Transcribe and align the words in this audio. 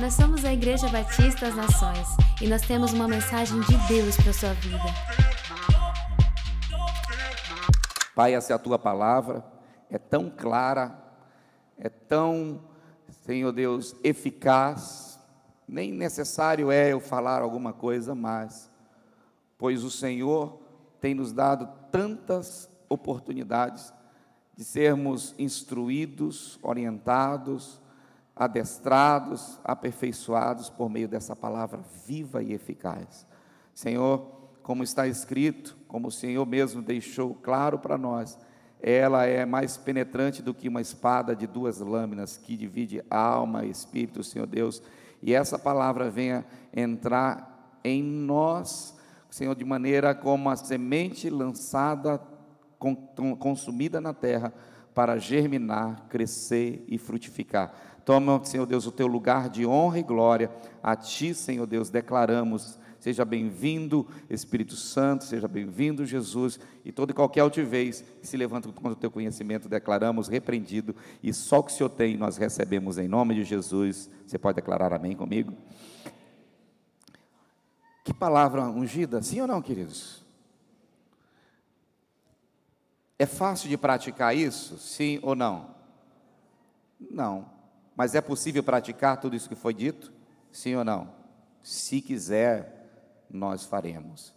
Nós 0.00 0.14
somos 0.14 0.46
a 0.46 0.52
Igreja 0.54 0.88
Batista 0.88 1.44
das 1.44 1.54
Nações 1.54 2.08
e 2.40 2.48
nós 2.48 2.62
temos 2.62 2.90
uma 2.94 3.06
mensagem 3.06 3.60
de 3.60 3.76
Deus 3.86 4.16
para 4.16 4.32
sua 4.32 4.54
vida. 4.54 4.82
Pai, 8.14 8.34
essa 8.34 8.54
é 8.54 8.56
a 8.56 8.58
tua 8.58 8.78
palavra, 8.78 9.44
é 9.90 9.98
tão 9.98 10.30
clara, 10.30 10.98
é 11.76 11.90
tão, 11.90 12.62
Senhor 13.26 13.52
Deus, 13.52 13.94
eficaz, 14.02 15.20
nem 15.68 15.92
necessário 15.92 16.70
é 16.70 16.94
eu 16.94 17.00
falar 17.00 17.42
alguma 17.42 17.74
coisa 17.74 18.14
mais, 18.14 18.70
pois 19.58 19.84
o 19.84 19.90
Senhor 19.90 20.62
tem 20.98 21.14
nos 21.14 21.30
dado 21.30 21.68
tantas 21.92 22.70
oportunidades 22.88 23.92
de 24.56 24.64
sermos 24.64 25.34
instruídos, 25.38 26.58
orientados, 26.62 27.79
adestrados, 28.40 29.60
aperfeiçoados 29.62 30.70
por 30.70 30.88
meio 30.88 31.06
dessa 31.06 31.36
palavra 31.36 31.80
viva 32.06 32.42
e 32.42 32.54
eficaz. 32.54 33.26
Senhor, 33.74 34.48
como 34.62 34.82
está 34.82 35.06
escrito, 35.06 35.76
como 35.86 36.08
o 36.08 36.10
Senhor 36.10 36.46
mesmo 36.46 36.80
deixou 36.80 37.34
claro 37.34 37.78
para 37.78 37.98
nós, 37.98 38.38
ela 38.80 39.26
é 39.26 39.44
mais 39.44 39.76
penetrante 39.76 40.40
do 40.40 40.54
que 40.54 40.70
uma 40.70 40.80
espada 40.80 41.36
de 41.36 41.46
duas 41.46 41.80
lâminas 41.80 42.38
que 42.38 42.56
divide 42.56 43.04
alma 43.10 43.66
e 43.66 43.70
espírito, 43.70 44.24
Senhor 44.24 44.46
Deus, 44.46 44.82
e 45.22 45.34
essa 45.34 45.58
palavra 45.58 46.08
venha 46.08 46.46
entrar 46.74 47.78
em 47.84 48.02
nós, 48.02 48.96
Senhor, 49.28 49.54
de 49.54 49.66
maneira 49.66 50.14
como 50.14 50.48
a 50.48 50.56
semente 50.56 51.28
lançada 51.28 52.18
consumida 53.38 54.00
na 54.00 54.14
terra 54.14 54.50
para 54.94 55.18
germinar, 55.18 56.06
crescer 56.08 56.84
e 56.88 56.96
frutificar. 56.96 57.89
Toma, 58.10 58.44
Senhor 58.44 58.66
Deus, 58.66 58.86
o 58.86 58.90
teu 58.90 59.06
lugar 59.06 59.48
de 59.48 59.64
honra 59.64 60.00
e 60.00 60.02
glória. 60.02 60.50
A 60.82 60.96
ti, 60.96 61.32
Senhor 61.32 61.64
Deus, 61.64 61.90
declaramos. 61.90 62.76
Seja 62.98 63.24
bem-vindo, 63.24 64.04
Espírito 64.28 64.74
Santo, 64.74 65.22
seja 65.22 65.46
bem-vindo, 65.46 66.04
Jesus, 66.04 66.58
e 66.84 66.90
toda 66.90 67.12
e 67.12 67.14
qualquer 67.14 67.42
altivez 67.42 68.04
que 68.20 68.26
se 68.26 68.36
levanta 68.36 68.68
contra 68.72 68.94
o 68.94 68.96
teu 68.96 69.12
conhecimento, 69.12 69.68
declaramos 69.68 70.26
repreendido, 70.26 70.92
e 71.22 71.32
só 71.32 71.60
o 71.60 71.62
que 71.62 71.70
o 71.70 71.74
Senhor 71.76 71.88
tem 71.88 72.16
nós 72.16 72.36
recebemos 72.36 72.98
em 72.98 73.06
nome 73.06 73.36
de 73.36 73.44
Jesus. 73.44 74.10
Você 74.26 74.36
pode 74.36 74.56
declarar 74.56 74.92
amém 74.92 75.14
comigo? 75.14 75.54
Que 78.04 78.12
palavra 78.12 78.68
ungida, 78.68 79.22
sim 79.22 79.40
ou 79.40 79.46
não, 79.46 79.62
queridos? 79.62 80.26
É 83.16 83.24
fácil 83.24 83.68
de 83.68 83.78
praticar 83.78 84.36
isso? 84.36 84.78
Sim 84.78 85.20
ou 85.22 85.36
não? 85.36 85.76
Não. 87.08 87.59
Mas 88.00 88.14
é 88.14 88.20
possível 88.22 88.62
praticar 88.62 89.20
tudo 89.20 89.36
isso 89.36 89.46
que 89.46 89.54
foi 89.54 89.74
dito? 89.74 90.10
Sim 90.50 90.74
ou 90.74 90.82
não? 90.82 91.12
Se 91.62 92.00
quiser, 92.00 92.88
nós 93.30 93.64
faremos. 93.64 94.32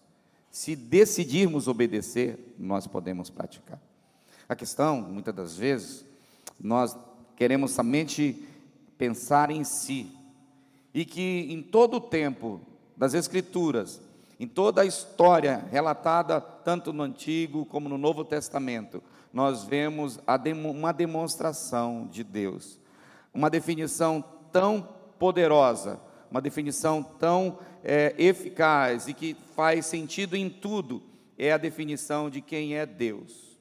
Se 0.52 0.75
decidirmos 0.75 1.69
obedecer, 1.69 2.53
nós 2.59 2.88
podemos 2.88 3.30
praticar. 3.30 3.80
A 4.50 4.53
questão, 4.53 5.02
muitas 5.02 5.34
das 5.34 5.56
vezes, 5.56 6.06
nós 6.59 6.94
queremos 7.38 7.72
somente 7.72 8.45
pensar 8.97 9.50
em 9.50 9.64
si, 9.64 10.11
e 10.94 11.06
que 11.06 11.47
em 11.50 11.61
todo 11.61 11.95
o 11.95 12.02
tempo 12.02 12.59
das 12.97 13.14
Escrituras, 13.14 14.02
em 14.38 14.45
toda 14.45 14.81
a 14.81 14.86
história 14.86 15.64
relatada, 15.72 16.41
tanto 16.41 16.91
no 16.91 17.02
Antigo 17.02 17.66
como 17.66 17.88
no 17.88 17.97
Novo 17.97 18.25
Testamento, 18.25 19.02
nós 19.31 19.64
vemos 19.64 20.19
uma 20.69 20.91
demonstração 20.91 22.09
de 22.11 22.25
Deus, 22.25 22.82
uma 23.33 23.49
definição 23.49 24.23
tão 24.51 24.87
poderosa, 25.17 25.99
uma 26.29 26.41
definição 26.41 27.01
tão 27.01 27.57
é, 27.83 28.13
eficaz 28.17 29.07
e 29.07 29.13
que 29.13 29.35
faz 29.55 29.85
sentido 29.85 30.35
em 30.35 30.49
tudo, 30.49 31.01
é 31.38 31.51
a 31.51 31.57
definição 31.57 32.29
de 32.29 32.41
quem 32.41 32.75
é 32.75 32.85
Deus. 32.85 33.57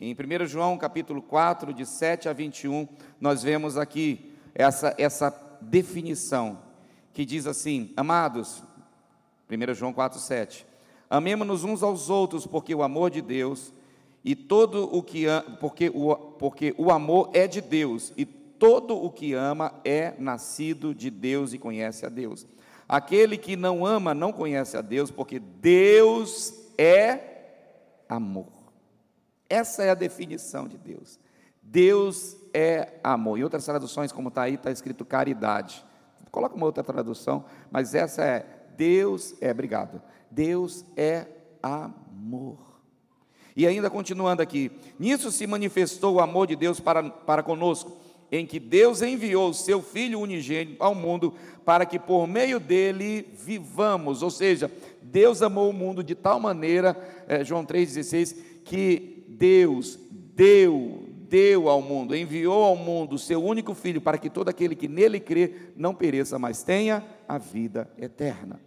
Em 0.00 0.14
1 0.14 0.46
João 0.46 0.78
capítulo 0.78 1.22
4, 1.22 1.72
de 1.72 1.86
7 1.86 2.28
a 2.28 2.32
21, 2.32 2.88
nós 3.20 3.42
vemos 3.42 3.76
aqui 3.76 4.32
essa, 4.54 4.94
essa 4.98 5.30
definição 5.60 6.58
que 7.12 7.24
diz 7.24 7.46
assim: 7.46 7.92
Amados, 7.96 8.62
1 9.50 9.74
João 9.74 9.92
4,7. 9.92 10.64
Amemos-nos 11.08 11.62
uns 11.62 11.82
aos 11.82 12.08
outros, 12.08 12.46
porque 12.46 12.74
o 12.74 12.82
amor 12.82 13.10
de 13.10 13.20
Deus 13.20 13.72
e 14.24 14.34
todo 14.34 14.88
o 14.94 15.02
que 15.02 15.26
porque 15.60 15.90
o, 15.92 16.14
porque 16.14 16.74
o 16.78 16.90
amor 16.90 17.30
é 17.32 17.46
de 17.46 17.60
Deus, 17.60 18.12
e 18.16 18.24
todo 18.62 18.96
o 18.96 19.10
que 19.10 19.32
ama 19.32 19.74
é 19.84 20.14
nascido 20.20 20.94
de 20.94 21.10
Deus 21.10 21.52
e 21.52 21.58
conhece 21.58 22.06
a 22.06 22.08
Deus. 22.08 22.46
Aquele 22.88 23.36
que 23.36 23.56
não 23.56 23.84
ama 23.84 24.14
não 24.14 24.32
conhece 24.32 24.76
a 24.76 24.80
Deus, 24.80 25.10
porque 25.10 25.40
Deus 25.40 26.54
é 26.78 27.18
amor. 28.08 28.52
Essa 29.50 29.82
é 29.82 29.90
a 29.90 29.96
definição 29.96 30.68
de 30.68 30.78
Deus. 30.78 31.18
Deus 31.60 32.36
é 32.54 33.00
amor. 33.02 33.36
Em 33.36 33.42
outras 33.42 33.64
traduções, 33.64 34.12
como 34.12 34.28
está 34.28 34.42
aí, 34.42 34.54
está 34.54 34.70
escrito 34.70 35.04
caridade. 35.04 35.84
Coloca 36.30 36.54
uma 36.54 36.66
outra 36.66 36.84
tradução, 36.84 37.44
mas 37.68 37.96
essa 37.96 38.22
é 38.22 38.46
Deus 38.76 39.34
é, 39.40 39.50
obrigado. 39.50 40.00
Deus 40.30 40.84
é 40.96 41.26
amor. 41.60 42.58
E 43.56 43.66
ainda 43.66 43.90
continuando 43.90 44.40
aqui, 44.40 44.70
nisso 45.00 45.32
se 45.32 45.48
manifestou 45.48 46.14
o 46.14 46.20
amor 46.20 46.46
de 46.46 46.54
Deus 46.54 46.78
para, 46.78 47.10
para 47.10 47.42
conosco, 47.42 48.00
em 48.32 48.46
que 48.46 48.58
Deus 48.58 49.02
enviou 49.02 49.50
o 49.50 49.54
seu 49.54 49.82
Filho 49.82 50.18
unigênito 50.18 50.82
ao 50.82 50.94
mundo 50.94 51.34
para 51.66 51.84
que 51.84 51.98
por 51.98 52.26
meio 52.26 52.58
dele 52.58 53.28
vivamos. 53.34 54.22
Ou 54.22 54.30
seja, 54.30 54.72
Deus 55.02 55.42
amou 55.42 55.68
o 55.68 55.72
mundo 55.74 56.02
de 56.02 56.14
tal 56.14 56.40
maneira, 56.40 56.96
é, 57.28 57.44
João 57.44 57.62
3,16, 57.62 58.34
que 58.64 59.26
Deus 59.28 59.98
deu, 60.34 61.10
deu 61.28 61.68
ao 61.68 61.82
mundo, 61.82 62.16
enviou 62.16 62.64
ao 62.64 62.74
mundo 62.74 63.16
o 63.16 63.18
seu 63.18 63.44
único 63.44 63.74
Filho 63.74 64.00
para 64.00 64.16
que 64.16 64.30
todo 64.30 64.48
aquele 64.48 64.74
que 64.74 64.88
nele 64.88 65.20
crê 65.20 65.52
não 65.76 65.94
pereça, 65.94 66.38
mas 66.38 66.62
tenha 66.62 67.04
a 67.28 67.36
vida 67.36 67.90
eterna. 67.98 68.58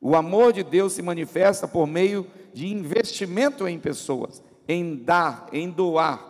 O 0.00 0.16
amor 0.16 0.52
de 0.52 0.64
Deus 0.64 0.94
se 0.94 1.02
manifesta 1.02 1.68
por 1.68 1.86
meio 1.86 2.26
de 2.52 2.66
investimento 2.66 3.68
em 3.68 3.78
pessoas, 3.78 4.42
em 4.66 4.96
dar, 4.96 5.46
em 5.52 5.70
doar. 5.70 6.29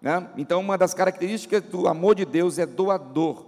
Né? 0.00 0.28
Então, 0.36 0.60
uma 0.60 0.78
das 0.78 0.94
características 0.94 1.62
do 1.62 1.88
amor 1.88 2.14
de 2.14 2.24
Deus 2.24 2.58
é 2.58 2.66
doador. 2.66 3.46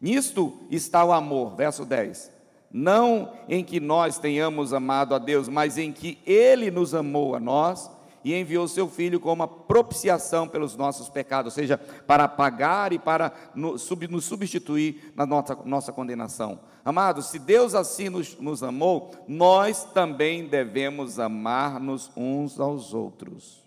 Nisto 0.00 0.52
está 0.70 1.04
o 1.04 1.12
amor, 1.12 1.54
verso 1.54 1.84
10. 1.84 2.32
Não 2.72 3.32
em 3.48 3.62
que 3.62 3.78
nós 3.78 4.18
tenhamos 4.18 4.72
amado 4.72 5.14
a 5.14 5.18
Deus, 5.18 5.48
mas 5.48 5.78
em 5.78 5.92
que 5.92 6.18
Ele 6.26 6.70
nos 6.70 6.94
amou 6.94 7.36
a 7.36 7.40
nós 7.40 7.90
e 8.24 8.34
enviou 8.34 8.66
seu 8.66 8.88
Filho 8.88 9.20
como 9.20 9.42
a 9.42 9.48
propiciação 9.48 10.48
pelos 10.48 10.76
nossos 10.76 11.08
pecados, 11.08 11.52
ou 11.52 11.54
seja, 11.54 11.78
para 11.78 12.26
pagar 12.26 12.92
e 12.92 12.98
para 12.98 13.32
nos 13.54 13.82
substituir 13.82 15.12
na 15.14 15.26
nossa, 15.26 15.56
nossa 15.64 15.92
condenação. 15.92 16.60
Amados, 16.84 17.26
se 17.26 17.38
Deus 17.38 17.74
assim 17.74 18.08
nos, 18.08 18.36
nos 18.40 18.62
amou, 18.62 19.12
nós 19.28 19.84
também 19.84 20.46
devemos 20.46 21.18
amar-nos 21.18 22.10
uns 22.16 22.58
aos 22.58 22.92
outros. 22.92 23.61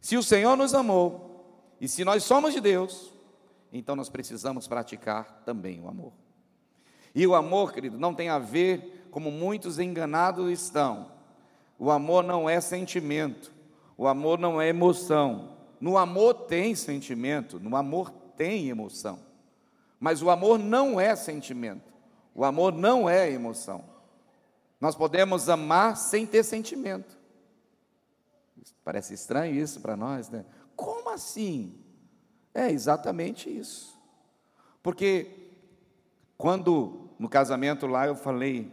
Se 0.00 0.16
o 0.16 0.22
Senhor 0.22 0.56
nos 0.56 0.74
amou, 0.74 1.74
e 1.80 1.88
se 1.88 2.04
nós 2.04 2.24
somos 2.24 2.52
de 2.52 2.60
Deus, 2.60 3.12
então 3.72 3.94
nós 3.94 4.08
precisamos 4.08 4.66
praticar 4.66 5.42
também 5.44 5.80
o 5.80 5.88
amor. 5.88 6.12
E 7.14 7.26
o 7.26 7.34
amor, 7.34 7.72
querido, 7.72 7.98
não 7.98 8.14
tem 8.14 8.28
a 8.28 8.38
ver 8.38 9.08
como 9.10 9.30
muitos 9.30 9.78
enganados 9.78 10.50
estão 10.50 11.20
o 11.80 11.90
amor 11.90 12.22
não 12.22 12.46
é 12.46 12.60
sentimento, 12.60 13.50
o 13.96 14.06
amor 14.06 14.38
não 14.38 14.60
é 14.60 14.68
emoção. 14.68 15.56
No 15.80 15.96
amor 15.96 16.34
tem 16.34 16.74
sentimento, 16.74 17.58
no 17.58 17.74
amor 17.74 18.10
tem 18.36 18.68
emoção. 18.68 19.18
Mas 19.98 20.20
o 20.20 20.28
amor 20.28 20.58
não 20.58 21.00
é 21.00 21.16
sentimento, 21.16 21.90
o 22.34 22.44
amor 22.44 22.74
não 22.74 23.08
é 23.08 23.30
emoção. 23.30 23.82
Nós 24.78 24.94
podemos 24.94 25.48
amar 25.48 25.96
sem 25.96 26.26
ter 26.26 26.42
sentimento. 26.42 27.18
Parece 28.84 29.14
estranho 29.14 29.54
isso 29.54 29.80
para 29.80 29.96
nós, 29.96 30.28
né? 30.28 30.44
Como 30.76 31.10
assim? 31.10 31.74
É 32.54 32.70
exatamente 32.70 33.48
isso. 33.48 33.98
Porque 34.82 35.50
quando 36.36 37.10
no 37.18 37.28
casamento 37.28 37.86
lá 37.86 38.06
eu 38.06 38.14
falei 38.14 38.72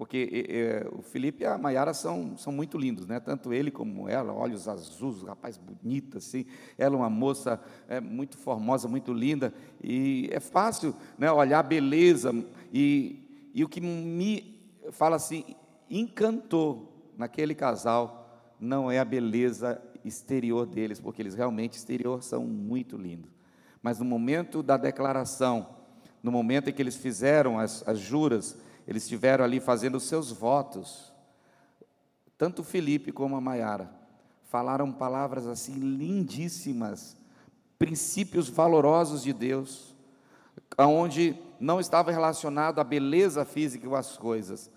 porque 0.00 0.46
é, 0.48 0.88
o 0.92 1.02
Felipe 1.02 1.42
e 1.42 1.46
a 1.46 1.58
Maiara 1.58 1.92
são, 1.92 2.34
são 2.34 2.50
muito 2.50 2.78
lindos, 2.78 3.06
né? 3.06 3.20
tanto 3.20 3.52
ele 3.52 3.70
como 3.70 4.08
ela, 4.08 4.32
olhos 4.32 4.66
azuis, 4.66 5.22
rapaz 5.22 5.58
bonito 5.58 6.16
assim, 6.16 6.46
ela 6.78 6.96
uma 6.96 7.10
moça 7.10 7.60
é, 7.86 8.00
muito 8.00 8.38
formosa, 8.38 8.88
muito 8.88 9.12
linda, 9.12 9.52
e 9.84 10.26
é 10.32 10.40
fácil 10.40 10.94
né, 11.18 11.30
olhar 11.30 11.58
a 11.58 11.62
beleza, 11.62 12.32
e, 12.72 13.50
e 13.52 13.62
o 13.62 13.68
que 13.68 13.78
me 13.78 14.58
fala 14.90 15.16
assim, 15.16 15.44
encantou 15.90 17.12
naquele 17.18 17.54
casal, 17.54 18.19
não 18.60 18.90
é 18.90 18.98
a 18.98 19.04
beleza 19.04 19.80
exterior 20.04 20.66
deles, 20.66 21.00
porque 21.00 21.22
eles 21.22 21.34
realmente 21.34 21.74
exterior 21.74 22.22
são 22.22 22.44
muito 22.44 22.96
lindos, 22.96 23.30
Mas 23.82 23.98
no 23.98 24.04
momento 24.04 24.62
da 24.62 24.76
declaração, 24.76 25.66
no 26.22 26.30
momento 26.30 26.68
em 26.68 26.72
que 26.72 26.82
eles 26.82 26.96
fizeram 26.96 27.58
as, 27.58 27.86
as 27.88 27.98
juras, 27.98 28.58
eles 28.86 29.04
estiveram 29.04 29.44
ali 29.44 29.58
fazendo 29.58 29.96
os 29.96 30.04
seus 30.04 30.30
votos. 30.30 31.12
Tanto 32.36 32.62
Felipe 32.62 33.12
como 33.12 33.36
a 33.36 33.40
Maiara 33.40 33.90
falaram 34.44 34.92
palavras 34.92 35.46
assim 35.46 35.74
lindíssimas, 35.74 37.16
princípios 37.78 38.48
valorosos 38.48 39.22
de 39.22 39.32
Deus, 39.32 39.94
aonde 40.76 41.38
não 41.58 41.80
estava 41.80 42.10
relacionado 42.10 42.80
à 42.80 42.84
beleza 42.84 43.44
física 43.44 43.88
com 43.88 43.94
as 43.94 44.16
coisas. 44.16 44.70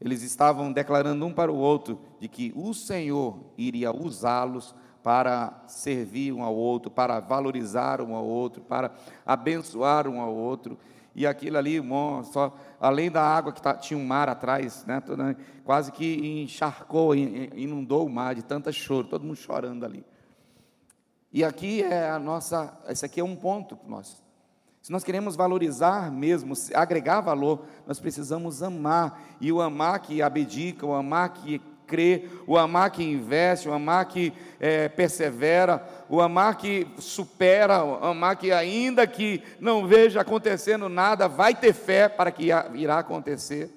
Eles 0.00 0.22
estavam 0.22 0.72
declarando 0.72 1.24
um 1.24 1.32
para 1.32 1.50
o 1.50 1.56
outro 1.56 2.00
de 2.20 2.28
que 2.28 2.52
o 2.54 2.74
Senhor 2.74 3.38
iria 3.56 3.90
usá-los 3.90 4.74
para 5.02 5.62
servir 5.66 6.32
um 6.32 6.42
ao 6.42 6.54
outro, 6.54 6.90
para 6.90 7.20
valorizar 7.20 8.00
um 8.00 8.14
ao 8.14 8.24
outro, 8.24 8.60
para 8.62 8.90
abençoar 9.24 10.08
um 10.08 10.20
ao 10.20 10.34
outro. 10.34 10.76
E 11.14 11.26
aquilo 11.26 11.56
ali, 11.56 11.80
só, 12.24 12.54
além 12.78 13.10
da 13.10 13.22
água 13.22 13.52
que 13.52 13.62
tá, 13.62 13.72
tinha 13.74 13.96
um 13.96 14.04
mar 14.04 14.28
atrás, 14.28 14.84
né, 14.84 15.02
quase 15.64 15.90
que 15.92 16.42
encharcou, 16.42 17.14
inundou 17.14 18.04
o 18.04 18.10
mar 18.10 18.34
de 18.34 18.42
tanta 18.42 18.70
choro, 18.70 19.08
todo 19.08 19.24
mundo 19.24 19.36
chorando 19.36 19.86
ali. 19.86 20.04
E 21.32 21.42
aqui 21.44 21.82
é 21.82 22.10
a 22.10 22.18
nossa, 22.18 22.76
esse 22.88 23.06
aqui 23.06 23.20
é 23.20 23.24
um 23.24 23.36
ponto 23.36 23.76
para 23.76 23.88
nós. 23.88 24.25
Se 24.86 24.92
nós 24.92 25.02
queremos 25.02 25.34
valorizar 25.34 26.12
mesmo, 26.12 26.54
agregar 26.72 27.20
valor, 27.20 27.64
nós 27.88 27.98
precisamos 27.98 28.62
amar. 28.62 29.20
E 29.40 29.50
o 29.50 29.60
amar 29.60 29.98
que 29.98 30.22
abdica, 30.22 30.86
o 30.86 30.94
amar 30.94 31.30
que 31.30 31.60
crê, 31.88 32.28
o 32.46 32.56
amar 32.56 32.92
que 32.92 33.02
investe, 33.02 33.68
o 33.68 33.72
amar 33.72 34.04
que 34.06 34.32
é, 34.60 34.88
persevera, 34.88 35.84
o 36.08 36.20
amar 36.20 36.56
que 36.56 36.86
supera, 36.98 37.82
o 37.82 38.04
amar 38.04 38.36
que 38.36 38.52
ainda 38.52 39.08
que 39.08 39.42
não 39.58 39.88
veja 39.88 40.20
acontecendo 40.20 40.88
nada, 40.88 41.26
vai 41.26 41.52
ter 41.52 41.72
fé 41.72 42.08
para 42.08 42.30
que 42.30 42.50
irá 42.74 43.00
acontecer. 43.00 43.68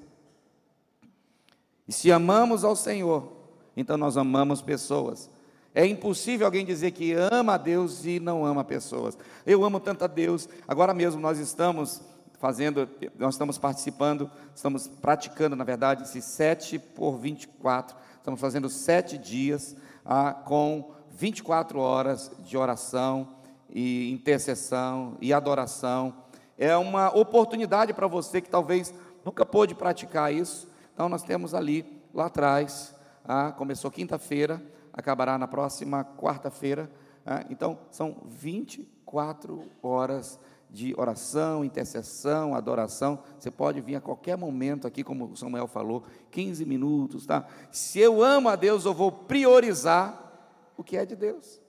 E 1.88 1.92
se 1.92 2.12
amamos 2.12 2.64
ao 2.64 2.76
Senhor, 2.76 3.34
então 3.76 3.98
nós 3.98 4.16
amamos 4.16 4.62
pessoas. 4.62 5.28
É 5.74 5.86
impossível 5.86 6.46
alguém 6.46 6.66
dizer 6.66 6.92
que 6.92 7.14
ama 7.14 7.54
a 7.54 7.58
Deus 7.58 8.06
e 8.06 8.20
não 8.20 8.46
ama 8.46 8.64
pessoas. 8.64 9.18
Eu 9.46 9.64
amo 9.64 9.80
tanto 9.80 10.04
a 10.04 10.08
Deus. 10.08 10.50
Agora 10.68 10.94
mesmo 10.94 11.22
nós 11.22 11.38
estamos 11.38 12.02
fazendo, 12.40 12.90
nós 13.18 13.36
estamos 13.36 13.58
participando, 13.58 14.30
estamos 14.56 14.88
praticando, 14.88 15.56
na 15.56 15.64
verdade, 15.64 16.04
esses 16.04 16.24
7 16.26 16.80
por 16.80 17.18
24. 17.18 17.96
Estamos 18.18 18.42
fazendo 18.42 18.70
sete 18.70 19.18
dias 19.18 19.76
ah, 20.06 20.34
com 20.34 20.92
24 21.12 21.80
horas 21.80 22.32
de 22.40 22.58
oração 22.58 23.28
e 23.70 24.12
intercessão 24.12 25.18
e 25.22 25.34
adoração. 25.34 26.14
É 26.58 26.76
uma 26.76 27.10
oportunidade 27.16 27.94
para 27.94 28.08
você 28.08 28.42
que 28.42 28.50
talvez 28.50 28.94
nunca 29.24 29.46
pôde 29.46 29.74
praticar 29.74 30.34
isso. 30.34 30.68
Então 30.94 31.08
nós 31.08 31.24
temos 31.24 31.54
ali, 31.54 31.86
lá 32.14 32.26
atrás, 32.26 32.94
ah, 33.24 33.52
começou 33.52 33.90
quinta-feira, 33.90 34.62
acabará 35.00 35.38
na 35.38 35.48
próxima 35.48 36.04
quarta-feira. 36.04 36.90
Né? 37.26 37.46
Então, 37.50 37.80
são 37.90 38.18
24 38.26 39.64
horas 39.82 40.40
de 40.70 40.94
oração, 40.98 41.66
intercessão, 41.66 42.54
adoração. 42.54 43.24
Você 43.40 43.50
pode 43.50 43.82
vir 43.82 43.96
a 43.96 44.02
qualquer 44.02 44.38
momento 44.38 44.86
aqui, 44.86 45.04
como 45.04 45.26
o 45.26 45.36
Samuel 45.36 45.68
falou, 45.68 46.04
15 46.30 46.64
minutos, 46.66 47.26
tá? 47.26 47.48
Se 47.72 48.00
eu 48.00 48.24
amo 48.24 48.50
a 48.50 48.56
Deus, 48.56 48.86
eu 48.86 48.94
vou 48.94 49.12
priorizar 49.12 50.30
o 50.78 50.84
que 50.84 50.96
é 50.96 51.06
de 51.06 51.16
Deus. 51.16 51.60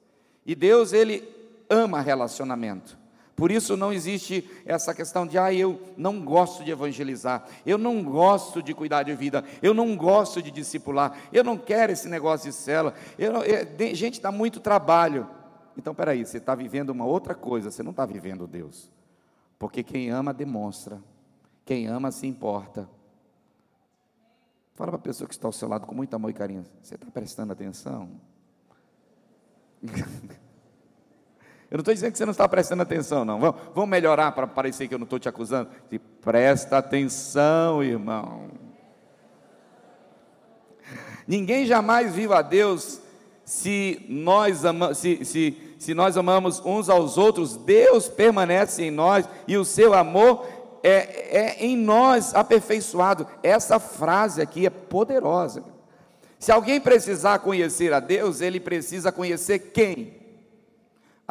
E 0.44 0.54
Deus, 0.54 0.92
ele 0.92 1.26
ama 1.68 2.00
relacionamento. 2.00 2.99
Por 3.40 3.50
isso 3.50 3.74
não 3.74 3.90
existe 3.90 4.46
essa 4.66 4.94
questão 4.94 5.26
de, 5.26 5.38
ah, 5.38 5.50
eu 5.50 5.80
não 5.96 6.22
gosto 6.22 6.62
de 6.62 6.70
evangelizar, 6.70 7.48
eu 7.64 7.78
não 7.78 8.04
gosto 8.04 8.62
de 8.62 8.74
cuidar 8.74 9.02
de 9.02 9.14
vida, 9.14 9.42
eu 9.62 9.72
não 9.72 9.96
gosto 9.96 10.42
de 10.42 10.50
discipular, 10.50 11.16
eu 11.32 11.42
não 11.42 11.56
quero 11.56 11.90
esse 11.90 12.06
negócio 12.06 12.50
de 12.50 12.54
cela, 12.54 12.92
eu 13.18 13.32
não, 13.32 13.42
eu, 13.42 13.94
gente, 13.94 14.20
dá 14.20 14.30
muito 14.30 14.60
trabalho. 14.60 15.26
Então, 15.74 15.94
peraí, 15.94 16.26
você 16.26 16.36
está 16.36 16.54
vivendo 16.54 16.90
uma 16.90 17.06
outra 17.06 17.34
coisa, 17.34 17.70
você 17.70 17.82
não 17.82 17.92
está 17.92 18.04
vivendo 18.04 18.46
Deus. 18.46 18.90
Porque 19.58 19.82
quem 19.82 20.10
ama 20.10 20.34
demonstra, 20.34 21.02
quem 21.64 21.86
ama 21.86 22.12
se 22.12 22.26
importa. 22.26 22.86
Fala 24.74 24.90
para 24.90 25.00
a 25.00 25.02
pessoa 25.02 25.26
que 25.26 25.32
está 25.32 25.48
ao 25.48 25.52
seu 25.52 25.66
lado 25.66 25.86
com 25.86 25.94
muito 25.94 26.14
amor 26.14 26.28
e 26.28 26.34
carinho, 26.34 26.66
você 26.82 26.94
está 26.94 27.10
prestando 27.10 27.54
atenção? 27.54 28.10
Eu 31.70 31.76
não 31.76 31.82
estou 31.82 31.94
dizendo 31.94 32.10
que 32.12 32.18
você 32.18 32.24
não 32.24 32.32
está 32.32 32.48
prestando 32.48 32.82
atenção, 32.82 33.24
não. 33.24 33.38
Vamos, 33.38 33.60
vamos 33.72 33.90
melhorar 33.90 34.32
para 34.32 34.46
parecer 34.46 34.88
que 34.88 34.94
eu 34.94 34.98
não 34.98 35.04
estou 35.04 35.20
te 35.20 35.28
acusando. 35.28 35.70
Presta 36.20 36.78
atenção, 36.78 37.82
irmão. 37.82 38.48
Ninguém 41.28 41.64
jamais 41.64 42.12
viu 42.12 42.34
a 42.34 42.42
Deus 42.42 43.00
se 43.44 44.04
nós, 44.08 44.64
ama, 44.64 44.94
se, 44.94 45.24
se, 45.24 45.56
se 45.78 45.94
nós 45.94 46.16
amamos 46.16 46.60
uns 46.64 46.88
aos 46.88 47.16
outros, 47.16 47.56
Deus 47.56 48.08
permanece 48.08 48.82
em 48.82 48.90
nós 48.90 49.28
e 49.46 49.56
o 49.56 49.64
seu 49.64 49.94
amor 49.94 50.44
é, 50.82 51.36
é 51.36 51.64
em 51.64 51.76
nós 51.76 52.34
aperfeiçoado. 52.34 53.28
Essa 53.44 53.78
frase 53.78 54.42
aqui 54.42 54.66
é 54.66 54.70
poderosa. 54.70 55.62
Se 56.36 56.50
alguém 56.50 56.80
precisar 56.80 57.38
conhecer 57.40 57.92
a 57.92 58.00
Deus, 58.00 58.40
ele 58.40 58.58
precisa 58.58 59.12
conhecer 59.12 59.70
quem? 59.72 60.19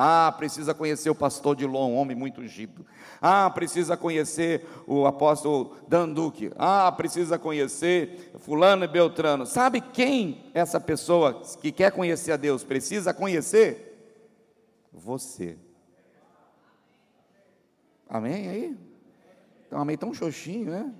Ah, 0.01 0.31
precisa 0.31 0.73
conhecer 0.73 1.09
o 1.09 1.15
pastor 1.15 1.57
de 1.57 1.65
Lom, 1.65 1.91
um 1.91 1.97
homem 1.97 2.15
muito 2.15 2.39
ungido. 2.39 2.85
Ah, 3.21 3.49
precisa 3.49 3.97
conhecer 3.97 4.65
o 4.87 5.05
apóstolo 5.05 5.75
Dan 5.89 6.13
Duque. 6.13 6.53
Ah, 6.57 6.89
precisa 6.89 7.37
conhecer 7.37 8.31
fulano 8.37 8.85
e 8.85 8.87
Beltrano. 8.87 9.45
Sabe 9.45 9.81
quem 9.81 10.49
essa 10.53 10.79
pessoa 10.79 11.41
que 11.61 11.69
quer 11.69 11.91
conhecer 11.91 12.31
a 12.31 12.37
Deus 12.37 12.63
precisa 12.63 13.13
conhecer? 13.13 14.15
Você. 14.93 15.57
Amém 18.07 18.47
aí? 18.47 18.77
Então, 19.67 19.81
amém 19.81 19.97
tão 19.97 20.13
xoxinho, 20.13 20.71
né? 20.71 20.93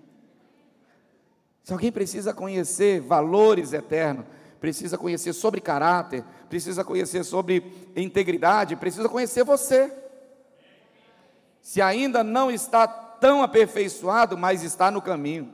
Se 1.63 1.71
alguém 1.71 1.89
precisa 1.89 2.33
conhecer 2.33 2.99
valores 2.99 3.71
eternos, 3.71 4.25
precisa 4.59 4.97
conhecer 4.97 5.33
sobre 5.33 5.61
caráter, 5.61 6.23
precisa 6.49 6.83
conhecer 6.83 7.23
sobre 7.23 7.91
integridade, 7.95 8.75
precisa 8.75 9.07
conhecer 9.07 9.43
você. 9.43 9.91
Se 11.61 11.81
ainda 11.81 12.23
não 12.23 12.51
está 12.51 12.87
tão 12.87 13.41
aperfeiçoado, 13.41 14.37
mas 14.37 14.63
está 14.63 14.89
no 14.91 15.01
caminho, 15.01 15.53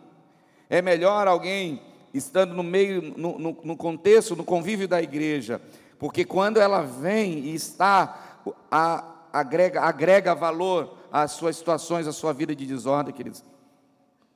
é 0.69 0.81
melhor 0.81 1.27
alguém 1.27 1.81
estando 2.13 2.53
no 2.53 2.63
meio, 2.63 3.13
no, 3.17 3.37
no, 3.37 3.57
no 3.63 3.77
contexto, 3.77 4.35
no 4.35 4.43
convívio 4.43 4.87
da 4.87 5.01
igreja, 5.01 5.61
porque 5.99 6.23
quando 6.23 6.57
ela 6.57 6.81
vem 6.81 7.39
e 7.39 7.55
está, 7.55 8.39
a, 8.71 9.03
agrega, 9.33 9.81
agrega 9.81 10.33
valor 10.33 10.97
às 11.11 11.31
suas 11.31 11.57
situações, 11.57 12.07
à 12.07 12.13
sua 12.13 12.33
vida 12.33 12.55
de 12.55 12.65
desordem, 12.65 13.13
queridos. 13.13 13.43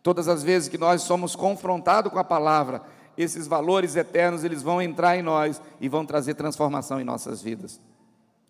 Todas 0.03 0.27
as 0.27 0.43
vezes 0.43 0.69
que 0.69 0.77
nós 0.77 1.01
somos 1.01 1.35
confrontados 1.35 2.11
com 2.11 2.19
a 2.19 2.23
palavra, 2.23 2.81
esses 3.21 3.47
valores 3.47 3.95
eternos, 3.95 4.43
eles 4.43 4.63
vão 4.63 4.81
entrar 4.81 5.17
em 5.17 5.21
nós 5.21 5.61
e 5.81 5.89
vão 5.89 6.05
trazer 6.05 6.35
transformação 6.35 7.01
em 7.01 7.03
nossas 7.03 7.41
vidas. 7.41 7.81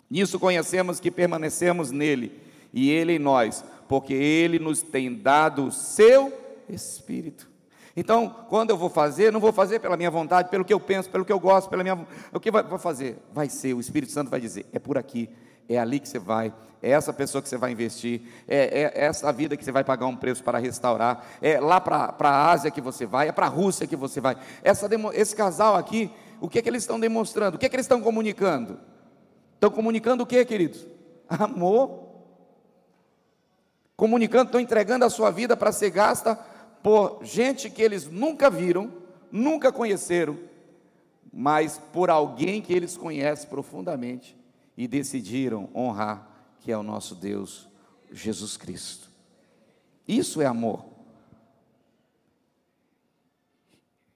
Nisso 0.09 0.39
conhecemos 0.39 0.99
que 0.99 1.09
permanecemos 1.09 1.91
nele 1.91 2.39
e 2.71 2.89
ele 2.89 3.13
em 3.13 3.19
nós, 3.19 3.63
porque 3.88 4.13
ele 4.13 4.59
nos 4.59 4.81
tem 4.81 5.13
dado 5.13 5.65
o 5.65 5.71
seu 5.71 6.31
espírito. 6.69 7.49
Então, 7.95 8.29
quando 8.47 8.69
eu 8.69 8.77
vou 8.77 8.89
fazer, 8.89 9.31
não 9.31 9.39
vou 9.39 9.51
fazer 9.51 9.79
pela 9.79 9.97
minha 9.97 10.11
vontade, 10.11 10.49
pelo 10.49 10.63
que 10.63 10.73
eu 10.73 10.79
penso, 10.79 11.09
pelo 11.09 11.25
que 11.25 11.33
eu 11.33 11.39
gosto, 11.39 11.69
pela 11.69 11.83
minha, 11.83 12.07
o 12.31 12.39
que 12.39 12.51
vou 12.51 12.79
fazer? 12.79 13.17
Vai 13.33 13.49
ser, 13.49 13.73
o 13.73 13.79
Espírito 13.79 14.11
Santo 14.11 14.29
vai 14.29 14.39
dizer, 14.39 14.65
é 14.71 14.79
por 14.79 14.97
aqui, 14.97 15.29
é 15.69 15.77
ali 15.77 15.99
que 15.99 16.09
você 16.09 16.17
vai, 16.17 16.51
é 16.81 16.89
essa 16.89 17.13
pessoa 17.13 17.41
que 17.41 17.47
você 17.47 17.57
vai 17.57 17.71
investir, 17.71 18.21
é, 18.47 18.81
é 18.81 19.05
essa 19.05 19.31
vida 19.31 19.55
que 19.55 19.63
você 19.63 19.71
vai 19.71 19.83
pagar 19.83 20.07
um 20.07 20.15
preço 20.15 20.43
para 20.43 20.57
restaurar, 20.57 21.25
é 21.41 21.59
lá 21.59 21.79
para 21.79 22.15
a 22.19 22.51
Ásia 22.51 22.71
que 22.71 22.81
você 22.81 23.05
vai, 23.05 23.27
é 23.27 23.31
para 23.31 23.45
a 23.45 23.49
Rússia 23.49 23.85
que 23.85 23.95
você 23.95 24.19
vai. 24.19 24.35
Essa, 24.63 24.89
esse 25.13 25.35
casal 25.35 25.75
aqui, 25.75 26.09
o 26.41 26.49
que, 26.49 26.57
é 26.57 26.61
que 26.61 26.69
eles 26.69 26.83
estão 26.83 26.99
demonstrando? 26.99 27.55
O 27.55 27.59
que, 27.59 27.65
é 27.67 27.69
que 27.69 27.75
eles 27.75 27.85
estão 27.85 28.01
comunicando? 28.01 28.79
Estão 29.53 29.69
comunicando 29.69 30.23
o 30.23 30.25
que, 30.25 30.43
queridos? 30.43 30.88
Amor. 31.29 32.07
Comunicando, 33.95 34.45
estão 34.45 34.61
entregando 34.61 35.05
a 35.05 35.09
sua 35.09 35.29
vida 35.29 35.55
para 35.55 35.71
ser 35.71 35.91
gasta 35.91 36.35
por 36.81 37.19
gente 37.21 37.69
que 37.69 37.81
eles 37.81 38.07
nunca 38.07 38.49
viram, 38.49 38.89
nunca 39.29 39.69
conheceram, 39.69 40.39
mas 41.31 41.77
por 41.91 42.09
alguém 42.09 42.61
que 42.61 42.73
eles 42.73 42.95
conhecem 42.95 43.49
profundamente 43.49 44.38
e 44.79 44.88
decidiram 44.88 45.69
honrar, 45.75 46.25
que 46.62 46.71
é 46.71 46.77
o 46.77 46.81
nosso 46.81 47.13
Deus, 47.13 47.67
Jesus 48.13 48.55
Cristo. 48.55 49.09
Isso 50.07 50.41
é 50.41 50.45
amor. 50.45 50.86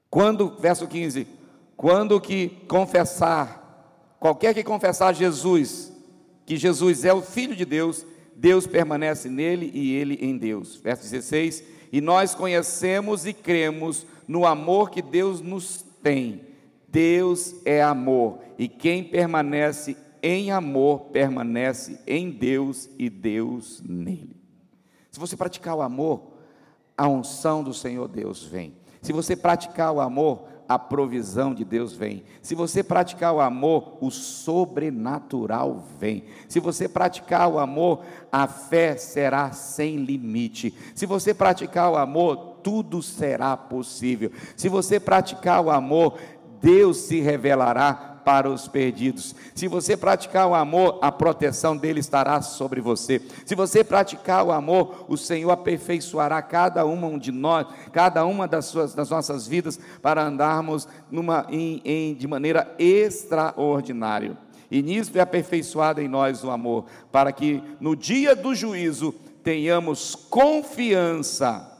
Quando, 0.09 0.55
verso 0.57 0.87
15, 0.87 1.27
quando 1.75 2.21
que 2.21 2.47
confessar, 2.69 4.15
qualquer 4.21 4.53
que 4.53 4.63
confessar 4.63 5.13
Jesus, 5.13 5.91
que 6.45 6.55
Jesus 6.55 7.03
é 7.03 7.11
o 7.11 7.21
Filho 7.21 7.57
de 7.57 7.65
Deus, 7.65 8.05
Deus 8.33 8.65
permanece 8.65 9.27
nele 9.27 9.69
e 9.73 9.93
ele 9.93 10.17
em 10.21 10.37
Deus. 10.37 10.77
Verso 10.77 11.03
16: 11.03 11.61
E 11.91 11.99
nós 11.99 12.33
conhecemos 12.33 13.25
e 13.25 13.33
cremos 13.33 14.05
no 14.25 14.45
amor 14.45 14.91
que 14.91 15.01
Deus 15.01 15.41
nos 15.41 15.83
tem. 16.01 16.53
Deus 16.87 17.55
é 17.65 17.83
amor, 17.83 18.39
e 18.57 18.69
quem 18.69 19.03
permanece 19.03 19.97
em 20.23 20.51
amor 20.51 21.09
permanece 21.11 21.99
em 22.07 22.31
Deus 22.31 22.89
e 22.97 23.09
Deus 23.09 23.83
nele. 23.85 24.41
Se 25.11 25.19
você 25.19 25.35
praticar 25.35 25.75
o 25.75 25.81
amor, 25.81 26.31
a 26.97 27.07
unção 27.09 27.61
do 27.61 27.73
Senhor 27.73 28.07
Deus 28.07 28.41
vem. 28.41 28.73
Se 29.01 29.11
você 29.11 29.35
praticar 29.35 29.91
o 29.91 29.99
amor, 29.99 30.47
a 30.67 30.79
provisão 30.79 31.53
de 31.53 31.65
Deus 31.65 31.93
vem. 31.93 32.23
Se 32.41 32.55
você 32.55 32.81
praticar 32.81 33.33
o 33.33 33.41
amor, 33.41 33.97
o 33.99 34.09
sobrenatural 34.09 35.83
vem. 35.99 36.23
Se 36.47 36.59
você 36.59 36.87
praticar 36.87 37.49
o 37.49 37.59
amor, 37.59 38.05
a 38.31 38.47
fé 38.47 38.95
será 38.95 39.51
sem 39.51 39.97
limite. 39.97 40.73
Se 40.95 41.05
você 41.05 41.33
praticar 41.33 41.91
o 41.91 41.97
amor, 41.97 42.59
tudo 42.63 43.01
será 43.01 43.57
possível. 43.57 44.31
Se 44.55 44.69
você 44.69 45.01
praticar 45.01 45.61
o 45.61 45.69
amor, 45.69 46.17
Deus 46.61 46.97
se 46.97 47.19
revelará 47.19 48.12
para 48.23 48.49
os 48.49 48.67
perdidos. 48.67 49.35
Se 49.53 49.67
você 49.67 49.95
praticar 49.97 50.47
o 50.47 50.53
amor, 50.53 50.99
a 51.01 51.11
proteção 51.11 51.75
dele 51.75 51.99
estará 51.99 52.41
sobre 52.41 52.81
você. 52.81 53.21
Se 53.45 53.55
você 53.55 53.83
praticar 53.83 54.45
o 54.45 54.51
amor, 54.51 55.05
o 55.07 55.17
Senhor 55.17 55.51
aperfeiçoará 55.51 56.41
cada 56.41 56.85
uma 56.85 57.17
de 57.19 57.31
nós, 57.31 57.67
cada 57.91 58.25
uma 58.25 58.47
das, 58.47 58.65
suas, 58.65 58.93
das 58.93 59.09
nossas 59.09 59.47
vidas, 59.47 59.79
para 60.01 60.23
andarmos 60.23 60.87
numa, 61.11 61.45
em, 61.49 61.81
em, 61.83 62.13
de 62.13 62.27
maneira 62.27 62.73
extraordinária. 62.79 64.37
E 64.71 64.81
nisso 64.81 65.11
é 65.15 65.21
aperfeiçoado 65.21 66.01
em 66.01 66.07
nós 66.07 66.43
o 66.43 66.49
amor, 66.49 66.85
para 67.11 67.31
que 67.31 67.61
no 67.79 67.95
dia 67.95 68.35
do 68.35 68.55
juízo 68.55 69.13
tenhamos 69.43 70.15
confiança, 70.15 71.71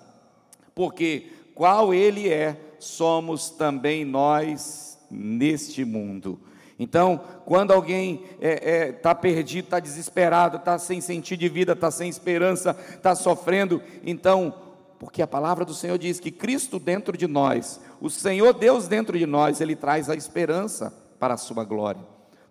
porque 0.76 1.32
qual 1.56 1.94
Ele 1.94 2.30
é, 2.30 2.76
somos 2.80 3.50
também 3.50 4.04
nós 4.04 4.93
neste 5.14 5.86
mundo. 5.86 6.40
Então, 6.78 7.22
quando 7.46 7.72
alguém 7.72 8.24
está 8.34 8.48
é, 8.48 8.88
é, 8.88 8.92
tá 8.92 9.14
perdido, 9.14 9.66
está 9.66 9.80
desesperado, 9.80 10.58
está 10.58 10.78
sem 10.78 11.00
sentido 11.00 11.40
de 11.40 11.50
vida, 11.50 11.74
está 11.74 11.92
sem 11.92 12.10
esperança, 12.10 12.76
está 12.96 13.16
sofrendo, 13.16 13.82
então, 14.04 14.54
porque 15.00 15.22
a 15.22 15.28
palavra 15.28 15.64
do 15.64 15.74
Senhor 15.74 15.98
diz 15.98 16.20
que 16.20 16.32
Cristo 16.32 16.80
dentro 16.80 17.18
de 17.18 17.28
nós, 17.28 17.80
o 18.02 18.10
Senhor 18.10 18.54
Deus 18.54 18.88
dentro 18.88 19.18
de 19.18 19.26
nós, 19.26 19.62
Ele 19.62 19.76
traz 19.76 20.10
a 20.10 20.16
esperança 20.16 20.94
para 21.20 21.36
a 21.36 21.38
sua 21.38 21.64
glória. 21.64 22.02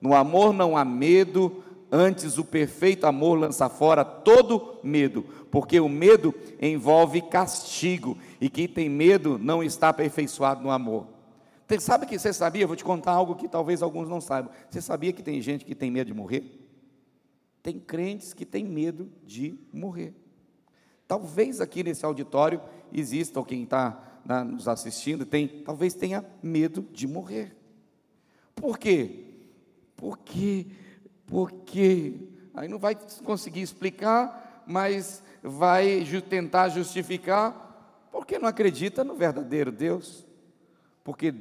No 0.00 0.14
amor 0.14 0.52
não 0.52 0.76
há 0.76 0.85
medo, 0.85 1.62
antes 1.90 2.38
o 2.38 2.45
perfeito 2.45 3.07
amor 3.07 3.38
lança 3.38 3.69
fora 3.69 4.04
todo 4.04 4.78
medo, 4.83 5.25
porque 5.50 5.78
o 5.78 5.88
medo 5.88 6.35
envolve 6.61 7.21
castigo, 7.21 8.16
e 8.40 8.49
quem 8.49 8.69
tem 8.69 8.88
medo 8.88 9.38
não 9.38 9.62
está 9.62 9.90
aperfeiçoado 9.90 10.62
no 10.62 10.71
amor. 10.71 11.07
Você 11.72 11.80
sabe 11.80 12.04
que 12.04 12.18
você 12.18 12.34
sabia? 12.34 12.66
Vou 12.66 12.76
te 12.76 12.84
contar 12.84 13.12
algo 13.12 13.34
que 13.34 13.48
talvez 13.48 13.80
alguns 13.80 14.06
não 14.06 14.20
saibam. 14.20 14.52
Você 14.68 14.82
sabia 14.82 15.10
que 15.10 15.22
tem 15.22 15.40
gente 15.40 15.64
que 15.64 15.74
tem 15.74 15.90
medo 15.90 16.08
de 16.08 16.12
morrer? 16.12 16.44
Tem 17.62 17.80
crentes 17.80 18.34
que 18.34 18.44
têm 18.44 18.62
medo 18.62 19.10
de 19.24 19.58
morrer. 19.72 20.12
Talvez 21.08 21.62
aqui 21.62 21.82
nesse 21.82 22.04
auditório 22.04 22.60
exista, 22.92 23.38
ou 23.38 23.46
quem 23.46 23.62
está 23.62 24.20
nos 24.46 24.68
assistindo, 24.68 25.24
tem, 25.24 25.48
talvez 25.48 25.94
tenha 25.94 26.22
medo 26.42 26.86
de 26.92 27.06
morrer. 27.08 27.56
Por 28.54 28.76
quê? 28.76 29.24
Porque, 29.96 30.66
porque, 31.26 32.16
aí 32.52 32.68
não 32.68 32.78
vai 32.78 32.94
conseguir 33.24 33.62
explicar, 33.62 34.62
mas 34.66 35.22
vai 35.42 36.04
tentar 36.28 36.68
justificar, 36.68 38.10
porque 38.12 38.38
não 38.38 38.46
acredita 38.46 39.02
no 39.02 39.14
verdadeiro 39.14 39.72
Deus. 39.72 40.26
Porque 41.02 41.34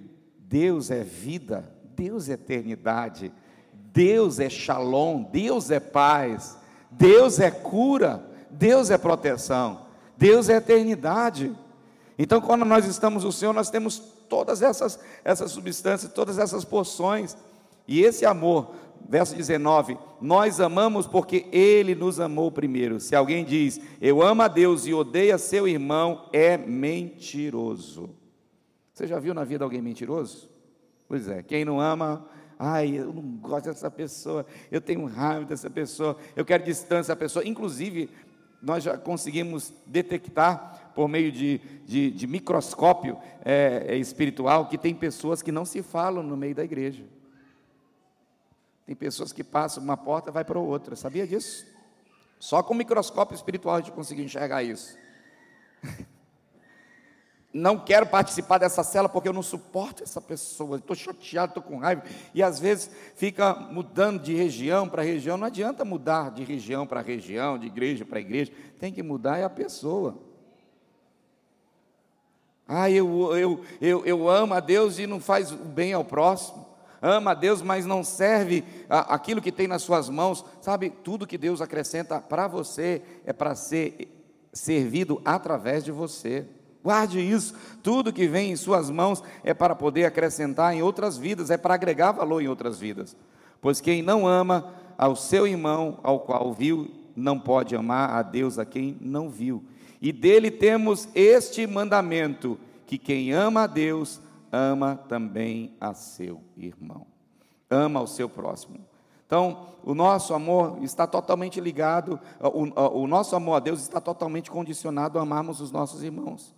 Deus 0.52 0.92
é 0.92 1.02
vida, 1.02 1.64
Deus 1.96 2.28
é 2.28 2.34
eternidade, 2.34 3.32
Deus 3.94 4.38
é 4.38 4.50
shalom, 4.50 5.24
Deus 5.24 5.72
é 5.72 5.80
paz, 5.80 6.58
Deus 6.92 7.40
é 7.40 7.50
cura, 7.50 8.22
Deus 8.50 8.92
é 8.92 8.98
proteção, 8.98 9.86
Deus 10.18 10.50
é 10.50 10.58
eternidade. 10.58 11.56
Então, 12.20 12.42
quando 12.42 12.66
nós 12.66 12.86
estamos 12.86 13.24
no 13.24 13.32
Senhor, 13.32 13.54
nós 13.54 13.70
temos 13.70 13.98
todas 14.28 14.62
essas, 14.62 15.00
essas 15.24 15.52
substâncias, 15.52 16.12
todas 16.12 16.38
essas 16.38 16.66
porções. 16.66 17.38
E 17.88 18.02
esse 18.02 18.26
amor, 18.26 18.74
verso 19.08 19.34
19, 19.34 19.98
nós 20.20 20.60
amamos 20.60 21.08
porque 21.08 21.46
Ele 21.50 21.96
nos 21.96 22.20
amou 22.20 22.52
primeiro. 22.52 23.00
Se 23.00 23.16
alguém 23.16 23.46
diz, 23.46 23.80
eu 24.02 24.22
amo 24.22 24.42
a 24.42 24.50
Deus 24.50 24.86
e 24.86 24.94
odeia 24.94 25.38
seu 25.38 25.66
irmão, 25.66 26.28
é 26.34 26.58
mentiroso. 26.58 28.21
Você 29.02 29.08
já 29.08 29.18
viu 29.18 29.34
na 29.34 29.44
vida 29.44 29.64
alguém 29.64 29.82
mentiroso? 29.82 30.48
Pois 31.08 31.28
é, 31.28 31.42
quem 31.42 31.66
não 31.66 31.82
ama, 31.82 32.24
ai, 32.60 33.00
eu 33.00 33.12
não 33.12 33.24
gosto 33.38 33.66
dessa 33.66 33.90
pessoa, 33.90 34.46
eu 34.70 34.80
tenho 34.80 35.04
raiva 35.08 35.44
dessa 35.44 35.72
pessoa, 35.72 36.16
eu 36.36 36.46
quero 36.46 36.64
distância 36.64 36.98
dessa 36.98 37.16
pessoa. 37.16 37.44
Inclusive, 37.44 38.12
nós 38.62 38.84
já 38.84 38.96
conseguimos 39.00 39.74
detectar 39.88 40.92
por 40.94 41.08
meio 41.08 41.32
de, 41.32 41.58
de, 41.84 42.12
de 42.12 42.28
microscópio 42.28 43.18
é, 43.44 43.86
é, 43.88 43.98
espiritual 43.98 44.70
que 44.70 44.78
tem 44.78 44.94
pessoas 44.94 45.42
que 45.42 45.52
não 45.52 45.66
se 45.66 45.82
falam 45.82 46.22
no 46.22 46.38
meio 46.38 46.54
da 46.54 46.64
igreja. 46.64 47.04
Tem 48.86 48.96
pessoas 48.96 49.34
que 49.34 49.44
passam 49.44 49.84
uma 49.84 49.98
porta 49.98 50.30
vai 50.30 50.46
para 50.46 50.60
outra, 50.60 50.96
sabia 50.96 51.26
disso? 51.26 51.66
Só 52.40 52.62
com 52.62 52.76
microscópio 52.76 53.34
espiritual 53.34 53.78
a 53.78 53.80
gente 53.80 53.94
conseguiu 53.94 54.26
enxergar 54.26 54.62
isso. 54.62 54.96
não 57.54 57.78
quero 57.78 58.06
participar 58.06 58.58
dessa 58.58 58.84
cela 58.84 59.10
porque 59.10 59.28
eu 59.28 59.34
não 59.34 59.44
suporto 59.44 60.04
essa 60.04 60.22
pessoa, 60.22 60.78
estou 60.78 60.96
chateado, 60.96 61.52
estou 61.52 61.64
com 61.64 61.78
raiva, 61.78 62.04
e 62.34 62.42
às 62.42 62.60
vezes 62.60 62.90
fica 63.16 63.54
mudando 63.54 64.22
de 64.22 64.34
região 64.34 64.88
para 64.88 65.02
região, 65.02 65.38
não 65.38 65.48
adianta 65.48 65.84
mudar 65.84 66.32
de 66.32 66.44
região 66.44 66.88
para 66.88 67.02
região, 67.02 67.58
de 67.58 67.68
igreja 67.68 68.06
para 68.06 68.20
igreja, 68.20 68.52
tem 68.80 68.94
que 68.94 69.04
mudar 69.04 69.38
é 69.38 69.44
a 69.44 69.50
pessoa. 69.50 70.18
Ah, 72.68 72.90
eu, 72.90 73.36
eu, 73.36 73.62
eu, 73.82 74.06
eu 74.06 74.30
amo 74.30 74.54
a 74.54 74.62
Deus 74.62 74.98
e 74.98 75.06
não 75.06 75.20
faz 75.20 75.52
o 75.52 75.58
bem 75.58 75.92
ao 75.92 76.06
próximo, 76.06 76.66
ama 77.02 77.32
a 77.32 77.34
Deus, 77.34 77.62
mas 77.62 77.86
não 77.86 78.02
serve 78.02 78.64
aquilo 78.88 79.42
que 79.42 79.52
tem 79.52 79.68
nas 79.68 79.82
suas 79.82 80.08
mãos, 80.08 80.46
sabe, 80.62 80.90
tudo 80.90 81.28
que 81.28 81.38
Deus 81.38 81.60
acrescenta 81.60 82.22
para 82.22 82.48
você 82.48 83.02
é 83.26 83.34
para 83.34 83.56
ser 83.56 84.08
servido 84.54 85.22
através 85.26 85.84
de 85.84 85.92
você. 85.92 86.46
Guarde 86.84 87.20
isso. 87.20 87.54
Tudo 87.84 88.14
que 88.14 88.28
vem 88.28 88.52
em 88.52 88.56
suas 88.56 88.90
mãos 88.90 89.24
é 89.44 89.54
para 89.54 89.76
poder 89.76 90.06
acrescentar 90.06 90.74
em 90.74 90.82
outras 90.82 91.18
vidas, 91.18 91.50
é 91.50 91.58
para 91.58 91.74
agregar 91.76 92.12
valor 92.12 92.42
em 92.42 92.48
outras 92.48 92.80
vidas. 92.80 93.16
Pois 93.60 93.80
quem 93.80 94.02
não 94.02 94.28
ama 94.28 94.74
ao 94.98 95.16
seu 95.16 95.48
irmão, 95.48 96.00
ao 96.04 96.20
qual 96.20 96.52
viu, 96.54 96.90
não 97.16 97.40
pode 97.40 97.76
amar 97.76 98.10
a 98.10 98.22
Deus 98.22 98.58
a 98.58 98.66
quem 98.66 98.98
não 99.00 99.30
viu. 99.30 99.64
E 100.02 100.12
dele 100.12 100.50
temos 100.50 101.08
este 101.14 101.68
mandamento: 101.68 102.58
que 102.86 102.98
quem 102.98 103.32
ama 103.32 103.64
a 103.64 103.68
Deus, 103.68 104.20
ama 104.52 105.00
também 105.08 105.76
a 105.80 105.94
seu 105.94 106.42
irmão. 106.58 107.06
Ama 107.70 108.00
ao 108.00 108.08
seu 108.08 108.28
próximo. 108.28 108.80
Então, 109.26 109.68
o 109.84 109.96
nosso 109.96 110.34
amor 110.34 110.80
está 110.84 111.08
totalmente 111.08 111.62
ligado, 111.62 112.20
o, 112.42 113.04
o, 113.04 113.08
nosso 113.08 113.34
amor 113.34 113.56
a 113.56 113.60
Deus 113.60 113.82
está 113.82 114.02
totalmente 114.02 114.52
condicionado 114.52 115.18
a 115.18 115.22
amarmos 115.22 115.62
os 115.62 115.72
nossos 115.72 116.04
irmãos. 116.04 116.54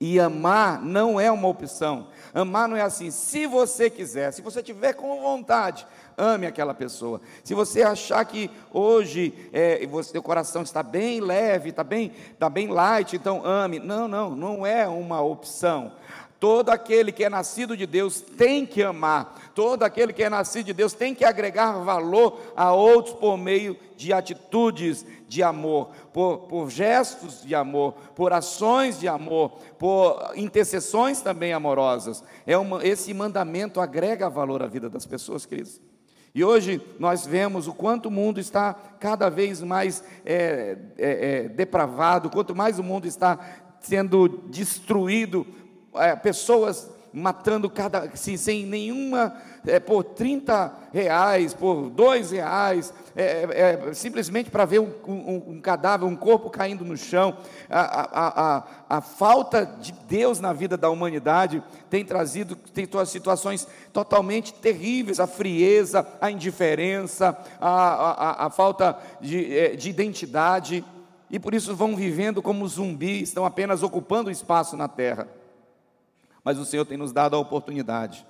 E 0.00 0.18
amar 0.18 0.82
não 0.82 1.20
é 1.20 1.30
uma 1.30 1.48
opção. 1.48 2.08
Amar 2.34 2.68
não 2.68 2.76
é 2.76 2.82
assim, 2.82 3.10
se 3.10 3.46
você 3.46 3.88
quiser, 3.88 4.32
se 4.32 4.42
você 4.42 4.62
tiver 4.62 4.92
com 4.92 5.20
vontade, 5.20 5.86
ame 6.16 6.46
aquela 6.46 6.74
pessoa. 6.74 7.20
Se 7.44 7.54
você 7.54 7.82
achar 7.82 8.24
que 8.24 8.50
hoje 8.72 9.32
é, 9.52 9.86
você, 9.86 10.10
seu 10.10 10.22
coração 10.22 10.62
está 10.62 10.82
bem 10.82 11.20
leve, 11.20 11.70
está 11.70 11.84
bem, 11.84 12.12
está 12.32 12.50
bem 12.50 12.68
light, 12.68 13.14
então 13.14 13.44
ame. 13.46 13.78
Não, 13.78 14.08
não, 14.08 14.34
não 14.34 14.66
é 14.66 14.86
uma 14.86 15.20
opção. 15.22 15.92
Todo 16.40 16.68
aquele 16.70 17.10
que 17.10 17.24
é 17.24 17.30
nascido 17.30 17.76
de 17.76 17.86
Deus 17.86 18.20
tem 18.20 18.66
que 18.66 18.82
amar. 18.82 19.52
Todo 19.54 19.82
aquele 19.82 20.12
que 20.12 20.22
é 20.22 20.28
nascido 20.28 20.66
de 20.66 20.72
Deus 20.74 20.92
tem 20.92 21.14
que 21.14 21.24
agregar 21.24 21.78
valor 21.84 22.38
a 22.54 22.72
outros 22.72 23.14
por 23.14 23.38
meio 23.38 23.76
de 23.96 24.12
atitudes 24.12 25.06
de 25.34 25.42
amor, 25.42 25.88
por, 26.12 26.38
por 26.46 26.70
gestos 26.70 27.42
de 27.42 27.54
amor, 27.54 27.94
por 28.14 28.32
ações 28.32 29.00
de 29.00 29.08
amor, 29.08 29.50
por 29.76 30.32
intercessões 30.36 31.20
também 31.20 31.52
amorosas. 31.52 32.22
É 32.46 32.56
uma, 32.56 32.86
esse 32.86 33.12
mandamento 33.12 33.80
agrega 33.80 34.30
valor 34.30 34.62
à 34.62 34.68
vida 34.68 34.88
das 34.88 35.04
pessoas, 35.04 35.44
queridos. 35.44 35.80
E 36.32 36.44
hoje 36.44 36.80
nós 37.00 37.26
vemos 37.26 37.66
o 37.66 37.74
quanto 37.74 38.06
o 38.06 38.12
mundo 38.12 38.38
está 38.38 38.74
cada 39.00 39.28
vez 39.28 39.60
mais 39.60 40.04
é, 40.24 40.78
é, 40.96 41.44
é, 41.44 41.48
depravado, 41.48 42.30
quanto 42.30 42.54
mais 42.54 42.78
o 42.78 42.82
mundo 42.82 43.06
está 43.06 43.38
sendo 43.80 44.28
destruído 44.48 45.46
é, 45.94 46.14
pessoas 46.14 46.90
matando 47.16 47.70
cada, 47.70 48.00
assim, 48.00 48.36
sem 48.36 48.66
nenhuma, 48.66 49.36
é, 49.64 49.78
por 49.78 50.02
30 50.02 50.74
reais, 50.92 51.54
por 51.54 51.88
dois 51.88 52.32
reais, 52.32 52.92
é, 53.14 53.86
é, 53.88 53.94
simplesmente 53.94 54.50
para 54.50 54.64
ver 54.64 54.80
um, 54.80 54.90
um, 55.06 55.42
um, 55.52 55.60
cadáver, 55.60 56.06
um 56.06 56.16
corpo 56.16 56.50
caindo 56.50 56.84
no 56.84 56.96
chão. 56.96 57.36
A, 57.70 57.80
a, 57.80 58.56
a, 58.56 58.64
a, 58.96 59.00
falta 59.00 59.64
de 59.64 59.92
Deus 60.08 60.40
na 60.40 60.52
vida 60.52 60.76
da 60.76 60.90
humanidade 60.90 61.62
tem 61.88 62.04
trazido 62.04 62.56
tem 62.56 62.88
situações 63.06 63.68
totalmente 63.92 64.52
terríveis, 64.52 65.20
a 65.20 65.28
frieza, 65.28 66.04
a 66.20 66.32
indiferença, 66.32 67.38
a, 67.60 67.70
a, 67.70 68.46
a 68.46 68.50
falta 68.50 68.98
de, 69.20 69.56
é, 69.56 69.76
de 69.76 69.88
identidade, 69.88 70.84
e 71.30 71.38
por 71.38 71.54
isso 71.54 71.76
vão 71.76 71.94
vivendo 71.94 72.42
como 72.42 72.66
zumbis, 72.66 73.28
estão 73.28 73.44
apenas 73.44 73.84
ocupando 73.84 74.32
espaço 74.32 74.76
na 74.76 74.88
terra. 74.88 75.28
Mas 76.44 76.58
o 76.58 76.64
Senhor 76.64 76.84
tem 76.84 76.98
nos 76.98 77.10
dado 77.10 77.34
a 77.34 77.38
oportunidade 77.38 78.26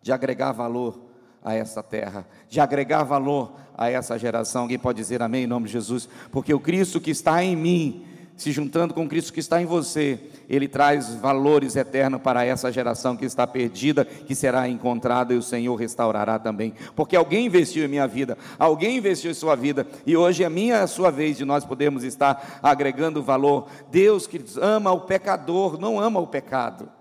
de 0.00 0.12
agregar 0.12 0.52
valor 0.52 1.00
a 1.44 1.52
essa 1.52 1.82
terra, 1.82 2.26
de 2.48 2.60
agregar 2.60 3.02
valor 3.02 3.52
a 3.76 3.90
essa 3.90 4.16
geração. 4.18 4.62
Alguém 4.62 4.78
pode 4.78 4.98
dizer 4.98 5.20
amém 5.20 5.44
em 5.44 5.48
nome 5.48 5.66
de 5.66 5.72
Jesus? 5.72 6.08
Porque 6.30 6.54
o 6.54 6.60
Cristo 6.60 7.00
que 7.00 7.10
está 7.10 7.42
em 7.42 7.56
mim, 7.56 8.04
se 8.36 8.52
juntando 8.52 8.94
com 8.94 9.04
o 9.04 9.08
Cristo 9.08 9.32
que 9.32 9.40
está 9.40 9.60
em 9.60 9.64
você, 9.64 10.20
ele 10.48 10.68
traz 10.68 11.14
valores 11.16 11.74
eternos 11.74 12.20
para 12.20 12.44
essa 12.44 12.70
geração 12.70 13.16
que 13.16 13.24
está 13.24 13.46
perdida, 13.46 14.04
que 14.04 14.34
será 14.34 14.68
encontrada 14.68 15.34
e 15.34 15.36
o 15.36 15.42
Senhor 15.42 15.74
restaurará 15.74 16.38
também. 16.38 16.72
Porque 16.94 17.16
alguém 17.16 17.46
investiu 17.46 17.84
em 17.84 17.88
minha 17.88 18.06
vida, 18.06 18.38
alguém 18.58 18.98
investiu 18.98 19.30
em 19.30 19.34
sua 19.34 19.56
vida, 19.56 19.86
e 20.06 20.16
hoje 20.16 20.44
é 20.44 20.48
minha 20.48 20.82
a 20.82 20.86
sua 20.86 21.10
vez 21.10 21.36
de 21.36 21.44
nós 21.44 21.64
podermos 21.64 22.04
estar 22.04 22.60
agregando 22.62 23.22
valor. 23.22 23.68
Deus 23.90 24.26
que 24.26 24.44
ama 24.60 24.92
o 24.92 25.00
pecador, 25.00 25.80
não 25.80 25.98
ama 25.98 26.20
o 26.20 26.26
pecado. 26.26 26.95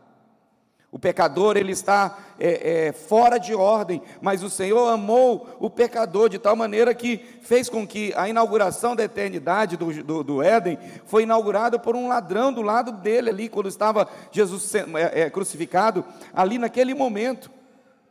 O 0.96 0.98
pecador 0.98 1.58
ele 1.58 1.74
está 1.74 2.18
é, 2.40 2.88
é, 2.88 2.92
fora 2.94 3.38
de 3.38 3.54
ordem, 3.54 4.02
mas 4.22 4.42
o 4.42 4.50
Senhor 4.50 4.88
amou 4.88 5.58
o 5.60 5.70
pecador 5.70 6.30
de 6.30 6.40
tal 6.40 6.56
maneira 6.56 6.96
que 6.96 7.18
fez 7.42 7.68
com 7.68 7.86
que 7.86 8.14
a 8.16 8.30
inauguração 8.30 8.96
da 8.96 9.04
eternidade 9.04 9.76
do, 9.76 9.92
do, 10.02 10.24
do 10.24 10.42
Éden 10.42 10.80
foi 11.06 11.24
inaugurada 11.24 11.78
por 11.78 11.98
um 11.98 12.08
ladrão 12.08 12.54
do 12.54 12.62
lado 12.62 12.94
dele 12.94 13.30
ali, 13.30 13.50
quando 13.50 13.68
estava 13.68 14.08
Jesus 14.32 14.74
é, 14.74 14.86
é, 15.24 15.30
crucificado, 15.30 16.06
ali 16.34 16.58
naquele 16.58 16.94
momento. 16.94 17.52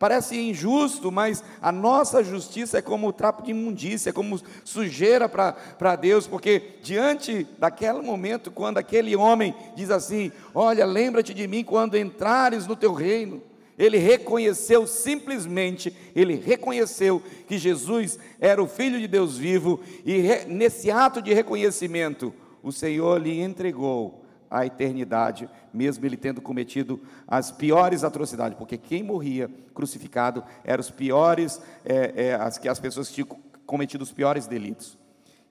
Parece 0.04 0.38
injusto, 0.38 1.11
mas 1.11 1.42
a 1.62 1.73
nossa 1.73 2.23
justiça 2.23 2.76
é 2.76 2.82
como 2.82 3.11
trapo 3.11 3.42
de 3.42 3.52
imundícia, 3.52 4.11
é 4.11 4.12
como 4.12 4.38
sujeira 4.62 5.30
para 5.30 5.96
Deus, 5.96 6.26
porque 6.26 6.75
diante 6.82 7.46
daquele 7.58 8.02
momento, 8.02 8.50
quando 8.50 8.76
aquele 8.76 9.16
homem 9.16 9.54
diz 9.75 9.90
assim: 9.90 10.30
Olha, 10.54 10.84
lembra-te 10.84 11.32
de 11.32 11.49
mim 11.49 11.64
quando 11.64 11.96
entrares 11.96 12.66
no 12.66 12.76
teu 12.76 12.92
reino. 12.92 13.42
Ele 13.78 13.96
reconheceu 13.96 14.87
simplesmente, 14.87 15.96
ele 16.14 16.34
reconheceu 16.34 17.23
que 17.49 17.56
Jesus 17.56 18.18
era 18.38 18.62
o 18.62 18.68
Filho 18.68 19.00
de 19.00 19.08
Deus 19.08 19.38
vivo, 19.38 19.80
e 20.04 20.20
nesse 20.46 20.90
ato 20.90 21.23
de 21.23 21.32
reconhecimento, 21.32 22.30
o 22.62 22.70
Senhor 22.70 23.18
lhe 23.18 23.40
entregou 23.40 24.23
a 24.54 24.64
eternidade, 24.64 25.50
mesmo 25.73 26.06
ele 26.06 26.16
tendo 26.16 26.40
cometido 26.40 27.02
as 27.26 27.50
piores 27.50 28.04
atrocidades, 28.04 28.56
porque 28.56 28.78
quem 28.78 29.02
morria 29.02 29.50
crucificado 29.75 30.44
eram 30.62 30.80
os 30.80 30.92
piores, 30.92 31.61
é, 31.84 32.28
é, 32.28 32.34
as, 32.34 32.64
as 32.64 32.78
pessoas 32.78 33.08
que 33.08 33.14
tinham 33.14 33.28
cometido 33.66 34.04
os 34.04 34.12
piores 34.12 34.46
delitos. 34.46 34.96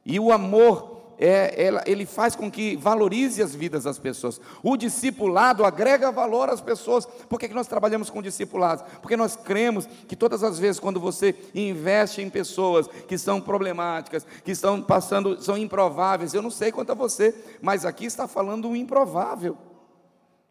E 0.06 0.18
o 0.20 0.32
amor 0.32 1.03
é, 1.26 1.68
ela, 1.68 1.82
ele 1.88 2.06
faz 2.06 2.36
com 2.36 2.52
que 2.52 2.76
valorize 2.76 3.42
as 3.42 3.56
vidas 3.56 3.86
das 3.86 3.98
pessoas. 3.98 4.42
O 4.62 4.76
discipulado 4.76 5.64
agrega 5.64 6.12
valor 6.12 6.50
às 6.50 6.60
pessoas. 6.60 7.06
Por 7.06 7.40
que, 7.40 7.48
que 7.48 7.54
nós 7.54 7.66
trabalhamos 7.66 8.10
com 8.10 8.22
discipulados? 8.22 8.84
Porque 9.02 9.16
nós 9.16 9.34
cremos 9.34 9.88
que 10.06 10.18
todas 10.18 10.44
as 10.44 10.60
vezes, 10.60 10.82
quando 10.82 11.00
você 11.00 11.34
investe 11.56 12.22
em 12.22 12.30
pessoas 12.30 12.90
que 13.08 13.18
são 13.18 13.40
problemáticas, 13.40 14.28
que 14.44 14.52
estão 14.52 14.82
passando, 14.82 15.42
são 15.42 15.58
improváveis, 15.58 16.34
eu 16.34 16.42
não 16.42 16.52
sei 16.52 16.74
quanto 16.74 16.92
a 16.92 16.96
você, 16.96 17.34
mas 17.62 17.86
aqui 17.86 18.04
está 18.04 18.28
falando 18.28 18.68
um 18.68 18.76
improvável. 18.76 19.58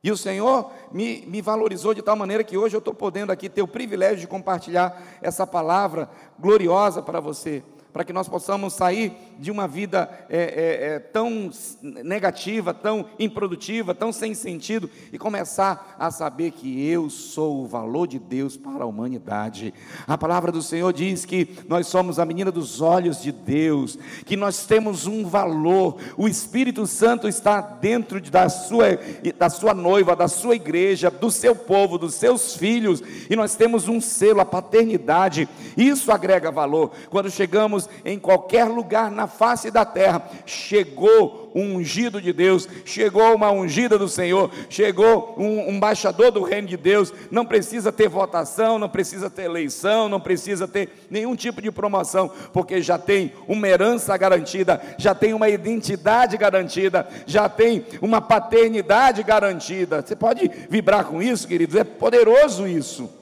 E 0.03 0.11
o 0.11 0.17
Senhor 0.17 0.71
me, 0.91 1.23
me 1.27 1.43
valorizou 1.43 1.93
de 1.93 2.01
tal 2.01 2.17
maneira 2.17 2.43
que 2.43 2.57
hoje 2.57 2.75
eu 2.75 2.79
estou 2.79 2.95
podendo 2.95 3.31
aqui 3.31 3.51
ter 3.51 3.61
o 3.61 3.69
privilégio 3.69 4.21
de 4.21 4.27
compartilhar 4.27 5.03
essa 5.21 5.47
palavra 5.47 6.09
gloriosa 6.41 7.03
para 7.03 7.21
você 7.21 7.63
para 7.93 8.05
que 8.05 8.13
nós 8.13 8.29
possamos 8.29 8.73
sair 8.73 9.13
de 9.39 9.51
uma 9.51 9.69
vida 9.69 10.09
é, 10.29 10.39
é, 10.39 10.95
é, 10.95 10.99
tão 10.99 11.51
negativa, 11.83 12.73
tão 12.73 13.07
improdutiva, 13.19 13.95
tão 13.95 14.13
sem 14.13 14.35
sentido 14.35 14.89
e 15.13 15.19
começar 15.19 15.97
a 15.99 16.11
saber 16.11 16.53
que 16.53 16.87
eu 16.89 17.11
sou 17.11 17.63
o 17.63 17.67
valor 17.67 18.07
de 18.07 18.19
Deus 18.19 18.57
para 18.57 18.85
a 18.85 18.87
humanidade. 18.87 19.75
A 20.07 20.17
palavra 20.17 20.51
do 20.51 20.63
Senhor 20.63 20.93
diz 20.93 21.25
que 21.25 21.49
nós 21.69 21.87
somos 21.87 22.19
a 22.19 22.25
menina 22.25 22.51
dos 22.51 22.81
olhos 22.81 23.21
de 23.21 23.31
Deus, 23.31 23.99
que 24.25 24.37
nós 24.37 24.65
temos 24.65 25.07
um 25.07 25.27
valor, 25.27 25.99
o 26.17 26.27
Espírito 26.27 26.87
Santo 26.87 27.29
está 27.29 27.61
dentro 27.61 28.21
da 28.21 28.49
sua, 28.49 28.99
da 29.39 29.51
sua 29.51 29.75
noiva, 29.75 30.17
da 30.17 30.29
sua 30.29 30.55
igreja, 30.55 31.11
do 31.11 31.31
seu 31.31 31.55
povo, 31.55 31.99
dos 31.99 32.15
seus 32.15 32.57
filhos, 32.57 33.03
e 33.29 33.37
nós 33.37 33.55
temos 33.55 33.89
um 33.89 34.01
selo, 34.01 34.41
a 34.41 34.47
paternidade, 34.47 35.49
isso 35.77 36.11
agrega 36.11 36.51
valor. 36.51 36.93
Quando 37.11 37.31
chegamos 37.31 37.82
em 38.05 38.19
qualquer 38.19 38.65
lugar 38.65 39.11
na 39.11 39.27
face 39.27 39.71
da 39.71 39.85
terra, 39.85 40.29
chegou 40.47 41.43
um 41.55 41.77
ungido 41.77 42.21
de 42.21 42.33
Deus, 42.33 42.69
chegou 42.85 43.35
uma 43.35 43.51
ungida 43.51 43.99
do 43.99 44.09
Senhor, 44.09 44.51
chegou 44.69 45.35
um 45.39 45.71
embaixador 45.71 46.31
do 46.31 46.43
reino 46.43 46.69
de 46.69 46.77
Deus. 46.77 47.13
Não 47.31 47.45
precisa 47.45 47.93
ter 47.93 48.09
votação, 48.09 48.79
não 48.79 48.89
precisa 48.89 49.29
ter 49.29 49.43
eleição, 49.43 50.09
não 50.09 50.21
precisa 50.21 50.67
ter 50.67 50.89
nenhum 51.11 51.37
tipo 51.37 51.61
de 51.61 51.71
promoção, 51.71 52.31
porque 52.53 52.81
já 52.81 52.99
tem 52.99 53.33
uma 53.47 53.69
herança 53.69 54.17
garantida, 54.17 54.81
já 54.99 55.15
tem 55.15 55.35
uma 55.35 55.49
identidade 55.49 56.37
garantida, 56.37 57.07
já 57.27 57.49
tem 57.49 57.85
uma 58.01 58.21
paternidade 58.21 59.23
garantida. 59.23 60.03
Você 60.03 60.17
pode 60.17 60.51
vibrar 60.69 61.05
com 61.05 61.23
isso, 61.23 61.47
queridos? 61.47 61.77
É 61.77 61.85
poderoso 61.85 62.67
isso. 62.67 63.22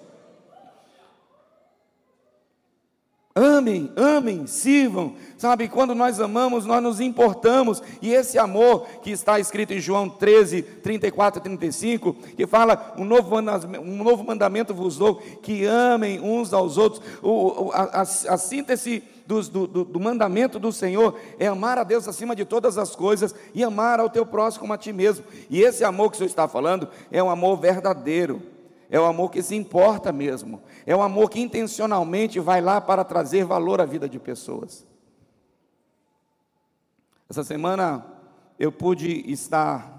Amem, 3.32 3.92
amem, 3.94 4.44
sirvam. 4.48 5.14
Sabe, 5.38 5.68
quando 5.68 5.94
nós 5.94 6.20
amamos, 6.20 6.66
nós 6.66 6.82
nos 6.82 7.00
importamos. 7.00 7.80
E 8.02 8.12
esse 8.12 8.36
amor 8.38 8.86
que 9.02 9.10
está 9.12 9.38
escrito 9.38 9.72
em 9.72 9.78
João 9.78 10.08
13, 10.08 10.62
34 10.62 11.38
e 11.38 11.42
35, 11.44 12.12
que 12.12 12.44
fala: 12.44 12.92
um 12.98 13.04
novo, 13.04 13.36
um 13.36 14.02
novo 14.02 14.24
mandamento 14.24 14.74
vos 14.74 14.96
dou, 14.98 15.16
que 15.42 15.64
amem 15.64 16.20
uns 16.20 16.52
aos 16.52 16.76
outros. 16.76 17.00
O, 17.22 17.70
a, 17.72 18.00
a, 18.00 18.02
a 18.02 18.36
síntese 18.36 19.04
do, 19.24 19.40
do, 19.42 19.84
do, 19.84 20.00
mandamento 20.00 20.58
do 20.58 20.72
Senhor 20.72 21.16
é 21.38 21.46
amar 21.46 21.78
a 21.78 21.84
Deus 21.84 22.08
acima 22.08 22.34
de 22.34 22.44
todas 22.44 22.76
as 22.76 22.96
coisas 22.96 23.32
e 23.54 23.62
amar 23.62 24.00
ao 24.00 24.10
teu 24.10 24.26
próximo 24.26 24.62
como 24.62 24.72
a 24.72 24.78
ti 24.78 24.92
mesmo. 24.92 25.24
E 25.48 25.62
esse 25.62 25.84
amor 25.84 26.10
que 26.10 26.16
o 26.16 26.18
Senhor 26.18 26.28
está 26.28 26.48
falando 26.48 26.88
é 27.12 27.22
um 27.22 27.30
amor 27.30 27.56
verdadeiro 27.58 28.42
é 28.90 28.98
o 28.98 29.04
amor 29.04 29.30
que 29.30 29.40
se 29.42 29.54
importa 29.54 30.12
mesmo, 30.12 30.60
é 30.84 30.94
o 30.94 31.00
amor 31.00 31.30
que 31.30 31.40
intencionalmente 31.40 32.40
vai 32.40 32.60
lá 32.60 32.80
para 32.80 33.04
trazer 33.04 33.44
valor 33.44 33.80
à 33.80 33.84
vida 33.84 34.08
de 34.08 34.18
pessoas. 34.18 34.84
Essa 37.28 37.44
semana 37.44 38.04
eu 38.58 38.72
pude 38.72 39.30
estar 39.30 39.98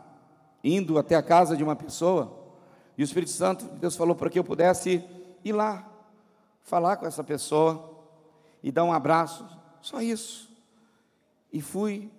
indo 0.61 0.99
até 0.99 1.15
a 1.15 1.23
casa 1.23 1.55
de 1.55 1.63
uma 1.63 1.75
pessoa 1.75 2.41
e 2.97 3.01
o 3.01 3.05
Espírito 3.05 3.31
Santo, 3.31 3.65
Deus 3.79 3.95
falou 3.95 4.13
para 4.13 4.29
que 4.29 4.37
eu 4.37 4.43
pudesse 4.43 5.03
ir 5.43 5.53
lá, 5.53 5.89
falar 6.61 6.97
com 6.97 7.05
essa 7.05 7.23
pessoa 7.23 7.97
e 8.61 8.71
dar 8.71 8.83
um 8.83 8.93
abraço, 8.93 9.47
só 9.81 10.01
isso. 10.01 10.51
E 11.51 11.61
fui, 11.61 12.11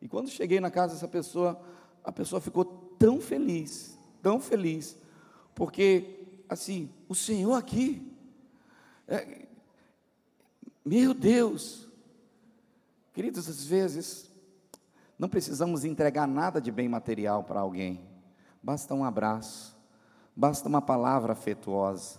e 0.00 0.08
quando 0.08 0.28
cheguei 0.28 0.60
na 0.60 0.70
casa 0.70 0.94
dessa 0.94 1.08
pessoa, 1.08 1.60
a 2.04 2.12
pessoa 2.12 2.40
ficou 2.40 2.64
tão 2.64 3.20
feliz, 3.20 3.98
tão 4.22 4.40
feliz, 4.40 4.96
porque 5.54 6.19
assim, 6.50 6.90
o 7.08 7.14
Senhor 7.14 7.54
aqui. 7.54 8.12
É, 9.06 9.46
meu 10.84 11.14
Deus. 11.14 11.88
Queridos, 13.14 13.48
às 13.48 13.64
vezes, 13.64 14.30
não 15.16 15.28
precisamos 15.28 15.84
entregar 15.84 16.26
nada 16.26 16.60
de 16.60 16.72
bem 16.72 16.88
material 16.88 17.44
para 17.44 17.60
alguém. 17.60 18.00
Basta 18.62 18.94
um 18.94 19.04
abraço, 19.04 19.76
basta 20.34 20.68
uma 20.68 20.82
palavra 20.82 21.32
afetuosa. 21.32 22.18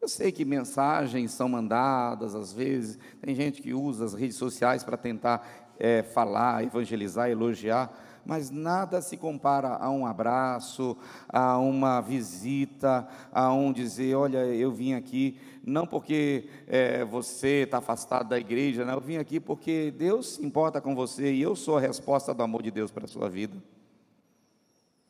Eu 0.00 0.08
sei 0.08 0.30
que 0.30 0.44
mensagens 0.44 1.30
são 1.30 1.48
mandadas, 1.48 2.34
às 2.34 2.52
vezes, 2.52 2.98
tem 3.22 3.34
gente 3.34 3.62
que 3.62 3.72
usa 3.72 4.04
as 4.04 4.14
redes 4.14 4.36
sociais 4.36 4.84
para 4.84 4.96
tentar 4.96 5.46
é, 5.78 6.02
falar, 6.02 6.62
evangelizar, 6.62 7.30
elogiar, 7.30 7.90
mas 8.24 8.50
nada 8.50 9.00
se 9.02 9.16
compara 9.16 9.76
a 9.76 9.90
um 9.90 10.06
abraço, 10.06 10.96
a 11.28 11.58
uma 11.58 12.00
visita, 12.00 13.06
a 13.32 13.52
um 13.52 13.72
dizer: 13.72 14.14
Olha, 14.14 14.46
eu 14.46 14.72
vim 14.72 14.94
aqui 14.94 15.38
não 15.66 15.86
porque 15.86 16.48
é, 16.66 17.04
você 17.04 17.62
está 17.62 17.78
afastado 17.78 18.28
da 18.28 18.38
igreja, 18.38 18.84
não, 18.84 18.94
eu 18.94 19.00
vim 19.00 19.16
aqui 19.16 19.40
porque 19.40 19.90
Deus 19.96 20.34
se 20.34 20.44
importa 20.44 20.80
com 20.80 20.94
você 20.94 21.32
e 21.32 21.40
eu 21.40 21.56
sou 21.56 21.78
a 21.78 21.80
resposta 21.80 22.34
do 22.34 22.42
amor 22.42 22.62
de 22.62 22.70
Deus 22.70 22.90
para 22.90 23.06
a 23.06 23.08
sua 23.08 23.30
vida. 23.30 23.56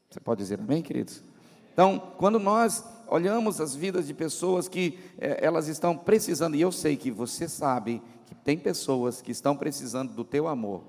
Você 0.09 0.20
pode 0.20 0.38
dizer 0.38 0.61
amém, 0.61 0.81
queridos? 0.81 1.22
Então, 1.72 2.00
quando 2.18 2.38
nós 2.38 2.85
olhamos 3.09 3.61
as 3.61 3.74
vidas 3.74 4.07
de 4.07 4.14
pessoas 4.14 4.68
que 4.68 4.98
é, 5.18 5.44
elas 5.44 5.66
estão 5.66 5.96
precisando, 5.96 6.55
e 6.55 6.61
eu 6.61 6.70
sei 6.70 6.96
que 6.96 7.11
você 7.11 7.48
sabe 7.48 8.00
que 8.27 8.35
tem 8.35 8.57
pessoas 8.57 9.20
que 9.20 9.33
estão 9.33 9.57
precisando 9.57 10.12
do 10.12 10.24
teu 10.24 10.46
amor. 10.46 10.85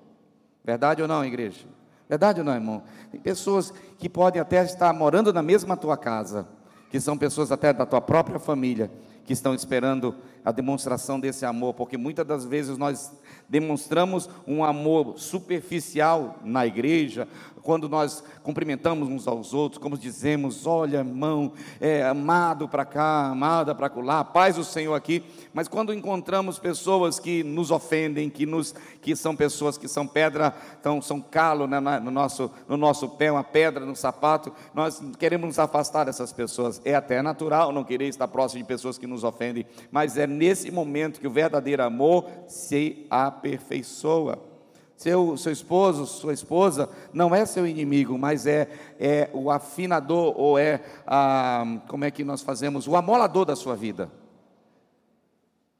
Verdade 0.64 1.02
ou 1.02 1.08
não, 1.08 1.26
igreja? 1.26 1.66
Verdade 2.08 2.40
ou 2.42 2.46
não, 2.46 2.54
irmão? 2.54 2.84
Tem 3.12 3.20
pessoas 3.20 3.74
que 3.98 4.08
podem 4.08 4.42
até 4.42 4.64
estar 4.64 4.94
morando 4.94 5.34
na 5.34 5.42
mesma 5.42 5.76
tua 5.76 5.98
casa, 5.98 6.48
que 6.90 7.00
são 7.00 7.18
pessoas 7.18 7.52
até 7.52 7.74
da 7.74 7.86
tua 7.86 8.00
própria 8.02 8.40
família, 8.40 8.92
que 9.26 9.34
estão 9.34 9.56
esperando 9.56 10.16
a 10.44 10.52
demonstração 10.52 11.20
desse 11.20 11.46
amor, 11.46 11.74
porque 11.74 11.98
muitas 11.98 12.26
das 12.26 12.46
vezes 12.46 12.78
nós 12.78 13.12
demonstramos 13.50 14.30
um 14.46 14.64
amor 14.64 15.18
superficial 15.18 16.40
na 16.44 16.68
igreja, 16.68 17.28
quando 17.66 17.90
nós 17.90 18.24
cumprimentamos 18.44 19.10
uns 19.10 19.28
aos 19.28 19.52
outros, 19.52 19.82
como 19.82 19.98
dizemos, 19.98 20.68
olha, 20.68 20.98
irmão, 20.98 21.52
é, 21.82 22.04
amado 22.04 22.70
para 22.70 22.86
cá, 22.86 23.26
amada 23.32 23.74
para 23.74 23.92
lá, 24.02 24.24
paz 24.24 24.56
do 24.56 24.64
Senhor 24.64 24.94
aqui, 24.94 25.24
mas 25.52 25.68
quando 25.68 25.92
encontramos 25.92 26.60
pessoas 26.60 27.20
que 27.20 27.44
nos 27.44 27.72
ofendem, 27.72 28.30
que, 28.30 28.46
nos, 28.46 28.76
que 29.02 29.16
são 29.16 29.36
pessoas 29.36 29.80
que 29.80 29.88
são 29.88 30.06
pedra, 30.06 30.54
então, 30.80 31.02
são 31.02 31.20
calo 31.20 31.66
né, 31.66 31.80
no, 31.80 32.12
nosso, 32.12 32.52
no 32.68 32.78
nosso 32.78 33.10
pé, 33.10 33.32
uma 33.32 33.44
pedra 33.44 33.84
no 33.84 33.96
sapato, 33.96 34.54
nós 34.72 35.02
queremos 35.18 35.48
nos 35.48 35.58
afastar 35.58 36.06
dessas 36.06 36.32
pessoas. 36.32 36.80
É 36.86 36.94
até 36.94 37.20
natural 37.24 37.72
não 37.72 37.84
querer 37.84 38.08
estar 38.08 38.28
próximo 38.28 38.62
de 38.62 38.68
pessoas 38.68 39.00
que 39.00 39.08
nos 39.08 39.24
ofendem, 39.24 39.66
mas 39.92 40.20
é 40.20 40.28
nesse 40.28 40.70
momento 40.70 41.20
que 41.20 41.28
o 41.28 41.32
verdadeiro 41.32 41.82
amor 41.84 42.30
se 42.48 43.08
aperfeiçoa. 43.10 44.55
Seu, 44.96 45.36
seu 45.36 45.52
esposo, 45.52 46.06
sua 46.06 46.34
esposa, 46.34 46.90
não 47.14 47.36
é 47.36 47.46
seu 47.46 47.68
inimigo, 47.68 48.18
mas 48.18 48.48
é, 48.48 48.70
é 49.00 49.30
o 49.34 49.52
afinador, 49.52 50.34
ou 50.38 50.58
é, 50.58 50.82
a, 51.06 51.80
como 51.88 52.06
é 52.06 52.12
que 52.12 52.24
nós 52.24 52.42
fazemos, 52.42 52.88
o 52.88 52.96
amolador 52.96 53.46
da 53.46 53.56
sua 53.56 53.76
vida. 53.76 54.10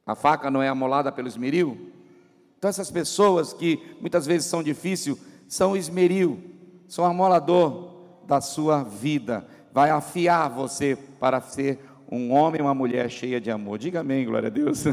A 0.04 0.14
faca 0.14 0.50
não 0.50 0.62
é 0.62 0.68
amolada 0.68 1.10
pelo 1.10 1.28
esmeril? 1.28 1.90
Então, 2.58 2.68
essas 2.68 2.90
pessoas 2.90 3.52
que 3.52 3.96
muitas 4.00 4.26
vezes 4.26 4.48
são 4.48 4.62
difíceis, 4.62 5.16
são 5.48 5.76
esmeril, 5.76 6.38
são 6.86 7.04
amolador 7.04 7.96
da 8.26 8.40
sua 8.40 8.82
vida. 8.82 9.46
Vai 9.72 9.90
afiar 9.90 10.48
você 10.50 10.96
para 11.18 11.40
ser 11.40 11.78
um 12.10 12.32
homem 12.32 12.60
uma 12.60 12.74
mulher 12.74 13.10
cheia 13.10 13.40
de 13.40 13.50
amor. 13.50 13.78
Diga 13.78 14.00
amém, 14.00 14.24
glória 14.24 14.48
a 14.48 14.50
Deus. 14.50 14.84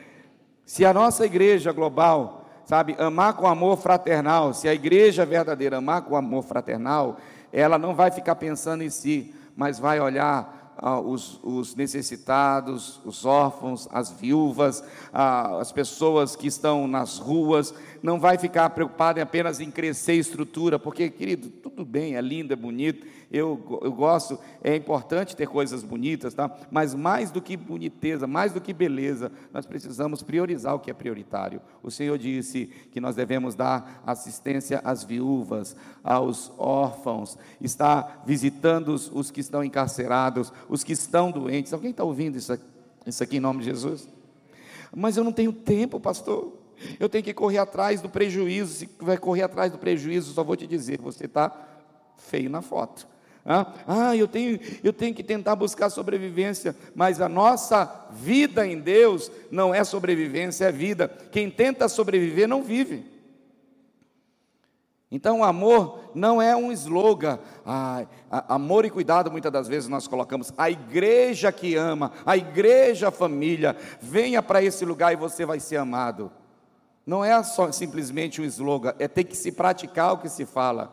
Se 0.64 0.84
a 0.84 0.92
nossa 0.92 1.24
igreja 1.24 1.72
global 1.72 2.37
sabe, 2.68 2.94
amar 2.98 3.32
com 3.32 3.46
amor 3.46 3.78
fraternal. 3.78 4.52
Se 4.52 4.68
a 4.68 4.74
igreja 4.74 5.24
verdadeira 5.24 5.78
amar 5.78 6.02
com 6.02 6.14
amor 6.14 6.44
fraternal, 6.44 7.16
ela 7.50 7.78
não 7.78 7.94
vai 7.94 8.10
ficar 8.10 8.34
pensando 8.34 8.82
em 8.82 8.90
si, 8.90 9.34
mas 9.56 9.78
vai 9.78 9.98
olhar 9.98 10.74
ah, 10.76 11.00
os, 11.00 11.40
os, 11.42 11.74
necessitados, 11.74 13.00
os 13.06 13.24
órfãos, 13.24 13.88
as 13.90 14.10
viúvas, 14.10 14.84
ah, 15.14 15.58
as 15.58 15.72
pessoas 15.72 16.36
que 16.36 16.46
estão 16.46 16.86
nas 16.86 17.16
ruas, 17.16 17.72
não 18.02 18.20
vai 18.20 18.36
ficar 18.36 18.68
preocupado 18.68 19.18
apenas 19.18 19.60
em 19.60 19.70
crescer 19.70 20.16
estrutura, 20.16 20.78
porque, 20.78 21.08
querido, 21.08 21.48
tudo 21.48 21.86
bem, 21.86 22.16
é 22.16 22.20
lindo, 22.20 22.52
é 22.52 22.56
bonito, 22.56 23.06
eu, 23.30 23.80
eu 23.82 23.92
gosto, 23.92 24.38
é 24.64 24.74
importante 24.74 25.36
ter 25.36 25.46
coisas 25.46 25.82
bonitas, 25.82 26.32
tá? 26.32 26.50
mas 26.70 26.94
mais 26.94 27.30
do 27.30 27.42
que 27.42 27.58
boniteza, 27.58 28.26
mais 28.26 28.52
do 28.52 28.60
que 28.60 28.72
beleza, 28.72 29.30
nós 29.52 29.66
precisamos 29.66 30.22
priorizar 30.22 30.74
o 30.74 30.78
que 30.78 30.90
é 30.90 30.94
prioritário. 30.94 31.60
O 31.82 31.90
Senhor 31.90 32.16
disse 32.16 32.66
que 32.90 33.00
nós 33.00 33.14
devemos 33.14 33.54
dar 33.54 34.02
assistência 34.06 34.80
às 34.82 35.04
viúvas, 35.04 35.76
aos 36.02 36.50
órfãos, 36.56 37.36
está 37.60 38.22
visitando 38.24 38.88
os, 38.88 39.10
os 39.12 39.30
que 39.30 39.40
estão 39.40 39.62
encarcerados, 39.62 40.50
os 40.66 40.82
que 40.82 40.92
estão 40.94 41.30
doentes. 41.30 41.74
Alguém 41.74 41.90
está 41.90 42.04
ouvindo 42.04 42.38
isso 42.38 42.54
aqui, 42.54 42.64
isso 43.06 43.22
aqui 43.22 43.36
em 43.36 43.40
nome 43.40 43.58
de 43.58 43.66
Jesus? 43.66 44.08
Mas 44.94 45.18
eu 45.18 45.24
não 45.24 45.32
tenho 45.32 45.52
tempo, 45.52 46.00
pastor. 46.00 46.56
Eu 46.98 47.08
tenho 47.08 47.24
que 47.24 47.34
correr 47.34 47.58
atrás 47.58 48.00
do 48.00 48.08
prejuízo. 48.08 48.72
Se 48.72 48.88
vai 49.00 49.18
correr 49.18 49.42
atrás 49.42 49.70
do 49.70 49.76
prejuízo, 49.76 50.32
só 50.32 50.42
vou 50.42 50.56
te 50.56 50.66
dizer: 50.66 50.98
você 50.98 51.26
está 51.26 51.52
feio 52.16 52.48
na 52.48 52.62
foto. 52.62 53.06
Ah, 53.50 54.14
eu 54.14 54.28
tenho, 54.28 54.60
eu 54.84 54.92
tenho 54.92 55.14
que 55.14 55.24
tentar 55.24 55.56
buscar 55.56 55.88
sobrevivência, 55.88 56.76
mas 56.94 57.18
a 57.18 57.30
nossa 57.30 58.06
vida 58.10 58.66
em 58.66 58.78
Deus 58.78 59.32
não 59.50 59.74
é 59.74 59.82
sobrevivência, 59.84 60.66
é 60.66 60.72
vida. 60.72 61.08
Quem 61.32 61.50
tenta 61.50 61.88
sobreviver 61.88 62.46
não 62.46 62.62
vive. 62.62 63.06
Então, 65.10 65.40
o 65.40 65.44
amor 65.44 66.10
não 66.14 66.42
é 66.42 66.54
um 66.54 66.70
slogan. 66.70 67.38
Ah, 67.64 68.04
amor 68.30 68.84
e 68.84 68.90
cuidado, 68.90 69.30
muitas 69.30 69.50
das 69.50 69.66
vezes 69.66 69.88
nós 69.88 70.06
colocamos. 70.06 70.52
A 70.58 70.70
igreja 70.70 71.50
que 71.50 71.74
ama, 71.74 72.12
a 72.26 72.36
igreja 72.36 73.10
família, 73.10 73.74
venha 73.98 74.42
para 74.42 74.62
esse 74.62 74.84
lugar 74.84 75.14
e 75.14 75.16
você 75.16 75.46
vai 75.46 75.58
ser 75.58 75.76
amado. 75.76 76.30
Não 77.06 77.24
é 77.24 77.42
só 77.42 77.72
simplesmente 77.72 78.42
um 78.42 78.44
slogan, 78.44 78.92
é 78.98 79.08
ter 79.08 79.24
que 79.24 79.34
se 79.34 79.50
praticar 79.50 80.12
o 80.12 80.18
que 80.18 80.28
se 80.28 80.44
fala. 80.44 80.92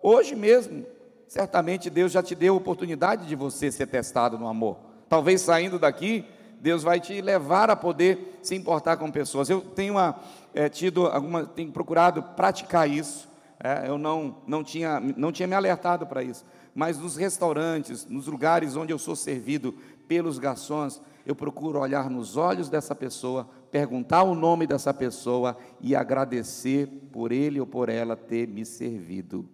Hoje 0.00 0.34
mesmo, 0.34 0.86
certamente 1.32 1.88
Deus 1.88 2.12
já 2.12 2.22
te 2.22 2.34
deu 2.34 2.52
a 2.52 2.56
oportunidade 2.58 3.26
de 3.26 3.34
você 3.34 3.72
ser 3.72 3.86
testado 3.86 4.38
no 4.38 4.46
amor. 4.46 4.76
Talvez 5.08 5.40
saindo 5.40 5.78
daqui, 5.78 6.26
Deus 6.60 6.82
vai 6.82 7.00
te 7.00 7.22
levar 7.22 7.70
a 7.70 7.74
poder 7.74 8.38
se 8.42 8.54
importar 8.54 8.98
com 8.98 9.10
pessoas. 9.10 9.48
Eu 9.48 9.62
tenho 9.62 9.94
uma, 9.94 10.20
é, 10.52 10.68
tido 10.68 11.06
alguma, 11.06 11.46
tenho 11.46 11.72
procurado 11.72 12.22
praticar 12.22 12.86
isso. 12.86 13.30
É, 13.58 13.88
eu 13.88 13.96
não, 13.96 14.36
não, 14.46 14.62
tinha, 14.62 15.00
não 15.00 15.32
tinha 15.32 15.48
me 15.48 15.54
alertado 15.54 16.06
para 16.06 16.22
isso. 16.22 16.44
Mas 16.74 16.98
nos 16.98 17.16
restaurantes, 17.16 18.04
nos 18.04 18.26
lugares 18.26 18.76
onde 18.76 18.92
eu 18.92 18.98
sou 18.98 19.16
servido 19.16 19.74
pelos 20.06 20.38
garçons, 20.38 21.00
eu 21.24 21.34
procuro 21.34 21.80
olhar 21.80 22.10
nos 22.10 22.36
olhos 22.36 22.68
dessa 22.68 22.94
pessoa, 22.94 23.48
perguntar 23.70 24.22
o 24.22 24.34
nome 24.34 24.66
dessa 24.66 24.92
pessoa 24.92 25.56
e 25.80 25.96
agradecer 25.96 26.88
por 27.10 27.32
ele 27.32 27.58
ou 27.58 27.66
por 27.66 27.88
ela 27.88 28.16
ter 28.16 28.46
me 28.46 28.66
servido. 28.66 29.48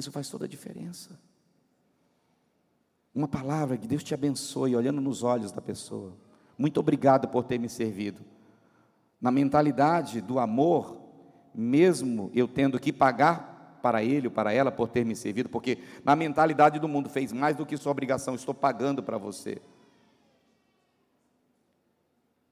Isso 0.00 0.10
faz 0.10 0.30
toda 0.30 0.46
a 0.46 0.48
diferença. 0.48 1.20
Uma 3.14 3.28
palavra 3.28 3.76
que 3.76 3.86
Deus 3.86 4.02
te 4.02 4.14
abençoe, 4.14 4.74
olhando 4.74 5.00
nos 5.00 5.22
olhos 5.22 5.52
da 5.52 5.60
pessoa. 5.60 6.16
Muito 6.56 6.80
obrigado 6.80 7.28
por 7.28 7.44
ter 7.44 7.58
me 7.58 7.68
servido. 7.68 8.22
Na 9.20 9.30
mentalidade 9.30 10.22
do 10.22 10.38
amor, 10.38 10.98
mesmo 11.54 12.30
eu 12.34 12.48
tendo 12.48 12.80
que 12.80 12.92
pagar 12.92 13.78
para 13.82 14.02
ele 14.02 14.28
ou 14.28 14.32
para 14.32 14.54
ela 14.54 14.72
por 14.72 14.88
ter 14.88 15.04
me 15.04 15.14
servido, 15.14 15.50
porque 15.50 15.76
na 16.02 16.16
mentalidade 16.16 16.78
do 16.78 16.88
mundo 16.88 17.10
fez 17.10 17.30
mais 17.30 17.56
do 17.56 17.66
que 17.66 17.76
sua 17.76 17.92
obrigação, 17.92 18.34
estou 18.34 18.54
pagando 18.54 19.02
para 19.02 19.18
você. 19.18 19.60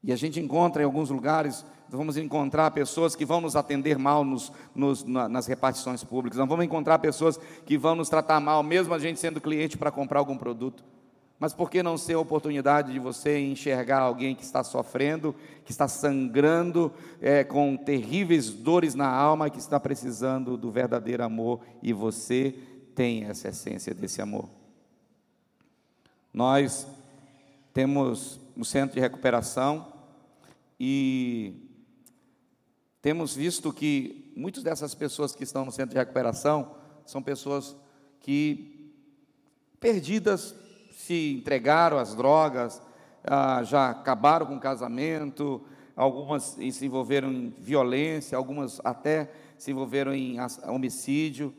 E 0.02 0.12
a 0.12 0.16
gente 0.16 0.38
encontra 0.38 0.82
em 0.82 0.84
alguns 0.84 1.10
lugares, 1.10 1.64
vamos 1.88 2.16
encontrar 2.16 2.70
pessoas 2.70 3.16
que 3.16 3.24
vão 3.24 3.40
nos 3.40 3.56
atender 3.56 3.98
mal 3.98 4.24
nos, 4.24 4.52
nos, 4.74 5.04
nas 5.04 5.46
repartições 5.46 6.04
públicas, 6.04 6.38
nós 6.38 6.48
vamos 6.48 6.64
encontrar 6.64 6.98
pessoas 6.98 7.38
que 7.66 7.76
vão 7.76 7.94
nos 7.94 8.08
tratar 8.08 8.40
mal, 8.40 8.62
mesmo 8.62 8.94
a 8.94 8.98
gente 8.98 9.18
sendo 9.18 9.40
cliente 9.40 9.76
para 9.76 9.90
comprar 9.90 10.20
algum 10.20 10.36
produto. 10.36 10.84
Mas 11.38 11.52
por 11.54 11.70
que 11.70 11.84
não 11.84 11.96
ser 11.96 12.14
a 12.14 12.18
oportunidade 12.18 12.92
de 12.92 12.98
você 12.98 13.38
enxergar 13.38 14.00
alguém 14.00 14.34
que 14.34 14.42
está 14.42 14.64
sofrendo, 14.64 15.34
que 15.64 15.70
está 15.70 15.86
sangrando, 15.86 16.92
é, 17.20 17.44
com 17.44 17.76
terríveis 17.76 18.50
dores 18.50 18.94
na 18.96 19.08
alma, 19.08 19.48
que 19.48 19.58
está 19.58 19.78
precisando 19.78 20.56
do 20.56 20.70
verdadeiro 20.70 21.22
amor 21.22 21.60
e 21.80 21.92
você 21.92 22.54
tem 22.92 23.24
essa 23.24 23.48
essência 23.48 23.94
desse 23.94 24.20
amor? 24.20 24.48
Nós 26.34 26.88
temos 27.78 28.40
um 28.56 28.64
centro 28.64 28.96
de 28.96 29.00
recuperação 29.00 29.86
e 30.80 31.54
temos 33.00 33.36
visto 33.36 33.72
que 33.72 34.32
muitas 34.36 34.64
dessas 34.64 34.96
pessoas 34.96 35.32
que 35.32 35.44
estão 35.44 35.64
no 35.64 35.70
centro 35.70 35.92
de 35.92 35.96
recuperação 35.96 36.74
são 37.06 37.22
pessoas 37.22 37.76
que 38.18 38.92
perdidas 39.78 40.56
se 40.90 41.36
entregaram 41.38 41.98
às 41.98 42.16
drogas, 42.16 42.82
ah, 43.22 43.62
já 43.62 43.90
acabaram 43.90 44.46
com 44.46 44.56
o 44.56 44.60
casamento, 44.60 45.64
algumas 45.94 46.58
se 46.72 46.84
envolveram 46.84 47.32
em 47.32 47.50
violência, 47.60 48.36
algumas 48.36 48.80
até 48.82 49.30
se 49.56 49.70
envolveram 49.70 50.12
em 50.12 50.36
homicídio. 50.66 51.54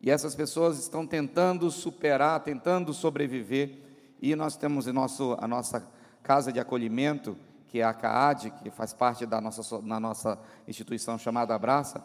E 0.00 0.12
essas 0.12 0.32
pessoas 0.36 0.78
estão 0.78 1.04
tentando 1.04 1.68
superar, 1.72 2.38
tentando 2.44 2.94
sobreviver. 2.94 3.89
E 4.20 4.36
nós 4.36 4.56
temos 4.56 4.86
em 4.86 4.92
nosso, 4.92 5.36
a 5.40 5.48
nossa 5.48 5.86
casa 6.22 6.52
de 6.52 6.60
acolhimento 6.60 7.36
que 7.70 7.78
é 7.78 7.84
a 7.84 7.94
CAAD, 7.94 8.50
que 8.62 8.70
faz 8.70 8.92
parte 8.92 9.24
da 9.24 9.40
nossa, 9.40 9.80
na 9.82 10.00
nossa 10.00 10.36
instituição 10.66 11.16
chamada 11.16 11.54
Abraça, 11.54 12.02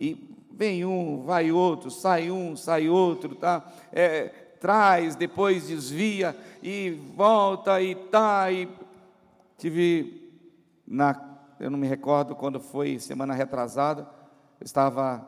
e 0.00 0.32
vem 0.52 0.84
um, 0.84 1.24
vai 1.24 1.50
outro, 1.50 1.90
sai 1.90 2.30
um, 2.30 2.54
sai 2.54 2.88
outro, 2.88 3.34
tá? 3.34 3.64
É, 3.92 4.28
traz, 4.60 5.16
depois 5.16 5.66
desvia 5.66 6.36
e 6.62 6.90
volta 7.16 7.82
e 7.82 7.96
tá. 7.96 8.50
E 8.52 8.68
tive 9.56 10.32
na, 10.86 11.20
eu 11.58 11.68
não 11.68 11.78
me 11.78 11.88
recordo 11.88 12.36
quando 12.36 12.60
foi 12.60 13.00
semana 13.00 13.34
retrasada, 13.34 14.08
eu 14.60 14.64
estava 14.64 15.26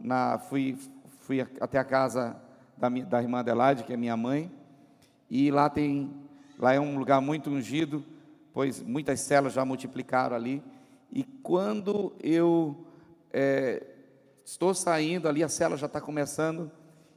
na, 0.00 0.38
fui, 0.38 0.78
fui 1.20 1.42
até 1.42 1.78
a 1.78 1.84
casa 1.84 2.36
da, 2.74 2.88
da 2.88 3.22
irmã 3.22 3.40
Adelaide, 3.40 3.84
que 3.84 3.92
é 3.92 3.96
minha 3.98 4.16
mãe, 4.16 4.50
e 5.30 5.50
lá 5.50 5.68
tem, 5.68 6.10
lá 6.58 6.72
é 6.74 6.80
um 6.80 6.98
lugar 6.98 7.20
muito 7.20 7.50
ungido, 7.50 8.04
pois 8.52 8.82
muitas 8.82 9.20
células 9.20 9.52
já 9.52 9.64
multiplicaram 9.64 10.36
ali, 10.36 10.62
e 11.12 11.24
quando 11.24 12.12
eu 12.22 12.86
é, 13.32 13.82
estou 14.44 14.74
saindo 14.74 15.28
ali, 15.28 15.42
a 15.42 15.48
célula 15.48 15.76
já 15.76 15.86
está 15.86 16.00
começando, 16.00 16.70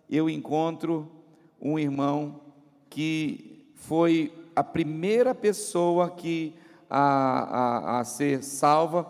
eu 0.10 0.30
encontro 0.30 1.12
um 1.62 1.78
irmão 1.78 2.42
que 2.90 3.72
foi 3.76 4.34
a 4.56 4.64
primeira 4.64 5.34
pessoa 5.36 6.10
que 6.10 6.56
a, 6.90 7.00
a, 7.00 8.00
a 8.00 8.04
ser 8.04 8.44
salva 8.44 9.08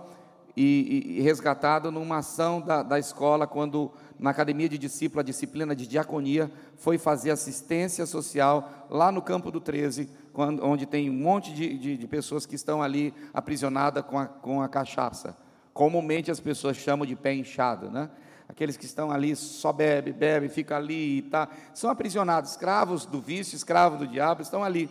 e, 0.55 1.17
e, 1.17 1.21
resgatado 1.21 1.91
numa 1.91 2.17
ação 2.17 2.59
da, 2.59 2.83
da 2.83 2.99
escola, 2.99 3.47
quando 3.47 3.91
na 4.19 4.31
academia 4.31 4.67
de 4.67 4.77
discípulo, 4.77 5.21
a 5.21 5.23
disciplina 5.23 5.75
de 5.75 5.87
diaconia, 5.87 6.51
foi 6.75 6.97
fazer 6.97 7.31
assistência 7.31 8.05
social 8.05 8.87
lá 8.89 9.11
no 9.11 9.21
campo 9.21 9.49
do 9.49 9.61
13, 9.61 10.09
quando, 10.33 10.63
onde 10.63 10.85
tem 10.85 11.09
um 11.09 11.13
monte 11.13 11.53
de, 11.53 11.77
de, 11.77 11.97
de 11.97 12.07
pessoas 12.07 12.45
que 12.45 12.55
estão 12.55 12.83
ali 12.83 13.13
aprisionadas 13.33 14.03
com 14.05 14.19
a, 14.19 14.25
com 14.25 14.61
a 14.61 14.67
cachaça. 14.67 15.35
Comumente 15.73 16.29
as 16.29 16.39
pessoas 16.39 16.75
chamam 16.75 17.05
de 17.05 17.15
pé 17.15 17.33
inchado, 17.33 17.89
né? 17.89 18.09
Aqueles 18.49 18.75
que 18.75 18.85
estão 18.85 19.11
ali 19.11 19.35
só 19.35 19.71
bebe, 19.71 20.11
bebe, 20.11 20.49
fica 20.49 20.75
ali 20.75 21.19
e 21.19 21.21
tá, 21.21 21.47
são 21.73 21.89
aprisionados, 21.89 22.51
escravos 22.51 23.05
do 23.05 23.21
vício, 23.21 23.55
escravos 23.55 23.99
do 23.99 24.07
diabo, 24.07 24.41
estão 24.41 24.63
ali. 24.63 24.89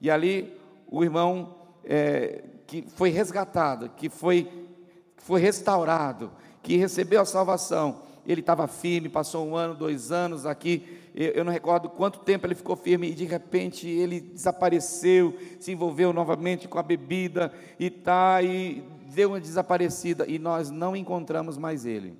E 0.00 0.10
ali 0.10 0.54
o 0.86 1.02
irmão 1.02 1.54
é, 1.82 2.44
que 2.66 2.82
foi 2.94 3.10
resgatado, 3.10 3.90
que 3.96 4.08
foi, 4.08 4.68
foi 5.16 5.40
restaurado, 5.40 6.30
que 6.62 6.76
recebeu 6.76 7.22
a 7.22 7.24
salvação, 7.24 8.03
ele 8.26 8.40
estava 8.40 8.66
firme, 8.66 9.08
passou 9.08 9.46
um 9.46 9.56
ano, 9.56 9.74
dois 9.74 10.10
anos 10.10 10.46
aqui, 10.46 11.00
eu 11.14 11.44
não 11.44 11.52
recordo 11.52 11.88
quanto 11.88 12.20
tempo 12.20 12.46
ele 12.46 12.54
ficou 12.54 12.74
firme, 12.74 13.10
e 13.10 13.14
de 13.14 13.24
repente 13.24 13.88
ele 13.88 14.20
desapareceu, 14.20 15.38
se 15.60 15.72
envolveu 15.72 16.12
novamente 16.12 16.66
com 16.66 16.78
a 16.78 16.82
bebida, 16.82 17.52
e 17.78 17.90
tá, 17.90 18.42
e 18.42 18.82
deu 19.14 19.30
uma 19.30 19.40
desaparecida, 19.40 20.26
e 20.26 20.38
nós 20.38 20.70
não 20.70 20.96
encontramos 20.96 21.56
mais 21.56 21.86
ele. 21.86 22.18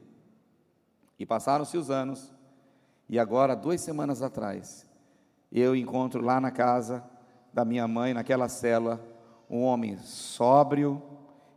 E 1.18 1.26
passaram-se 1.26 1.76
os 1.76 1.90
anos, 1.90 2.32
e 3.08 3.18
agora, 3.18 3.56
duas 3.56 3.80
semanas 3.80 4.22
atrás, 4.22 4.86
eu 5.50 5.74
encontro 5.74 6.22
lá 6.22 6.40
na 6.40 6.50
casa 6.50 7.02
da 7.52 7.64
minha 7.64 7.86
mãe, 7.86 8.14
naquela 8.14 8.48
cela, 8.48 9.00
um 9.48 9.62
homem 9.62 9.96
sóbrio, 9.98 11.02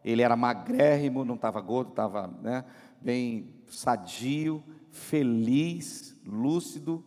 ele 0.04 0.22
era 0.22 0.36
magrérrimo, 0.36 1.26
não 1.26 1.36
estava 1.36 1.60
gordo, 1.60 1.90
estava 1.90 2.28
né, 2.42 2.64
bem 3.02 3.57
sadio, 3.70 4.64
feliz, 4.92 6.16
lúcido. 6.26 7.04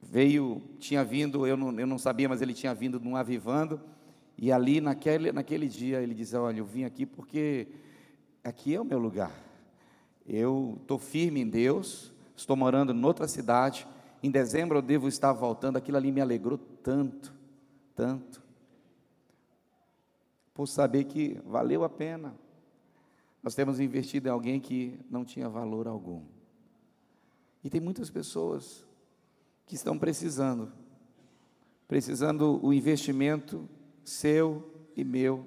Veio, 0.00 0.62
tinha 0.78 1.04
vindo, 1.04 1.46
eu 1.46 1.56
não, 1.56 1.78
eu 1.78 1.86
não 1.86 1.98
sabia, 1.98 2.28
mas 2.28 2.42
ele 2.42 2.52
tinha 2.52 2.74
vindo 2.74 3.00
num 3.00 3.16
avivando. 3.16 3.80
E 4.36 4.50
ali, 4.50 4.80
naquele, 4.80 5.32
naquele 5.32 5.68
dia, 5.68 6.00
ele 6.02 6.14
dizia: 6.14 6.40
Olha, 6.40 6.58
eu 6.58 6.64
vim 6.64 6.84
aqui 6.84 7.06
porque 7.06 7.68
aqui 8.42 8.74
é 8.74 8.80
o 8.80 8.84
meu 8.84 8.98
lugar. 8.98 9.32
Eu 10.26 10.78
estou 10.80 10.98
firme 10.98 11.40
em 11.40 11.48
Deus, 11.48 12.12
estou 12.36 12.56
morando 12.56 12.92
em 12.92 13.04
outra 13.04 13.26
cidade. 13.26 13.86
Em 14.22 14.30
dezembro 14.30 14.78
eu 14.78 14.82
devo 14.82 15.08
estar 15.08 15.32
voltando. 15.32 15.76
Aquilo 15.76 15.96
ali 15.96 16.12
me 16.12 16.20
alegrou 16.20 16.58
tanto, 16.58 17.34
tanto. 17.94 18.42
Por 20.54 20.66
saber 20.66 21.04
que 21.04 21.40
valeu 21.44 21.82
a 21.82 21.88
pena. 21.88 22.34
Nós 23.42 23.54
temos 23.54 23.80
investido 23.80 24.28
em 24.28 24.30
alguém 24.30 24.60
que 24.60 25.00
não 25.10 25.24
tinha 25.24 25.48
valor 25.48 25.88
algum. 25.88 26.22
E 27.64 27.68
tem 27.68 27.80
muitas 27.80 28.08
pessoas 28.08 28.84
que 29.66 29.74
estão 29.74 29.98
precisando, 29.98 30.72
precisando 31.88 32.64
o 32.64 32.72
investimento 32.72 33.68
seu 34.04 34.70
e 34.96 35.04
meu. 35.04 35.44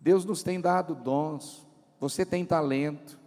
Deus 0.00 0.24
nos 0.24 0.42
tem 0.42 0.60
dado 0.60 0.94
dons, 0.94 1.66
você 1.98 2.26
tem 2.26 2.44
talento. 2.44 3.18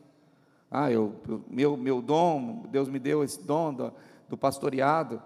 Ah, 0.70 0.92
eu, 0.92 1.16
meu, 1.50 1.78
meu 1.78 2.02
dom, 2.02 2.64
Deus 2.70 2.90
me 2.90 3.00
deu 3.00 3.24
esse 3.24 3.42
dom 3.42 3.74
do, 3.74 3.94
do 4.30 4.38
pastoreado, 4.38 5.22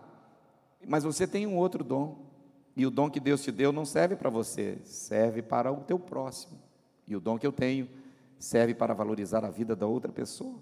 mas 0.88 1.04
você 1.04 1.28
tem 1.28 1.46
um 1.48 1.58
outro 1.58 1.84
dom. 1.84 2.32
E 2.76 2.86
o 2.86 2.92
dom 2.92 3.10
que 3.10 3.20
Deus 3.20 3.44
te 3.44 3.52
deu 3.52 3.74
não 3.74 3.84
serve 3.84 4.16
para 4.16 4.30
você, 4.30 4.78
serve 4.86 5.42
para 5.42 5.72
o 5.72 5.82
teu 5.82 6.00
próximo. 6.00 6.58
E 7.06 7.16
o 7.16 7.20
dom 7.20 7.38
que 7.38 7.46
eu 7.46 7.52
tenho 7.52 7.90
serve 8.42 8.74
para 8.74 8.94
valorizar 8.94 9.46
a 9.46 9.50
vida 9.50 9.76
da 9.76 9.86
outra 9.86 10.12
pessoa. 10.12 10.56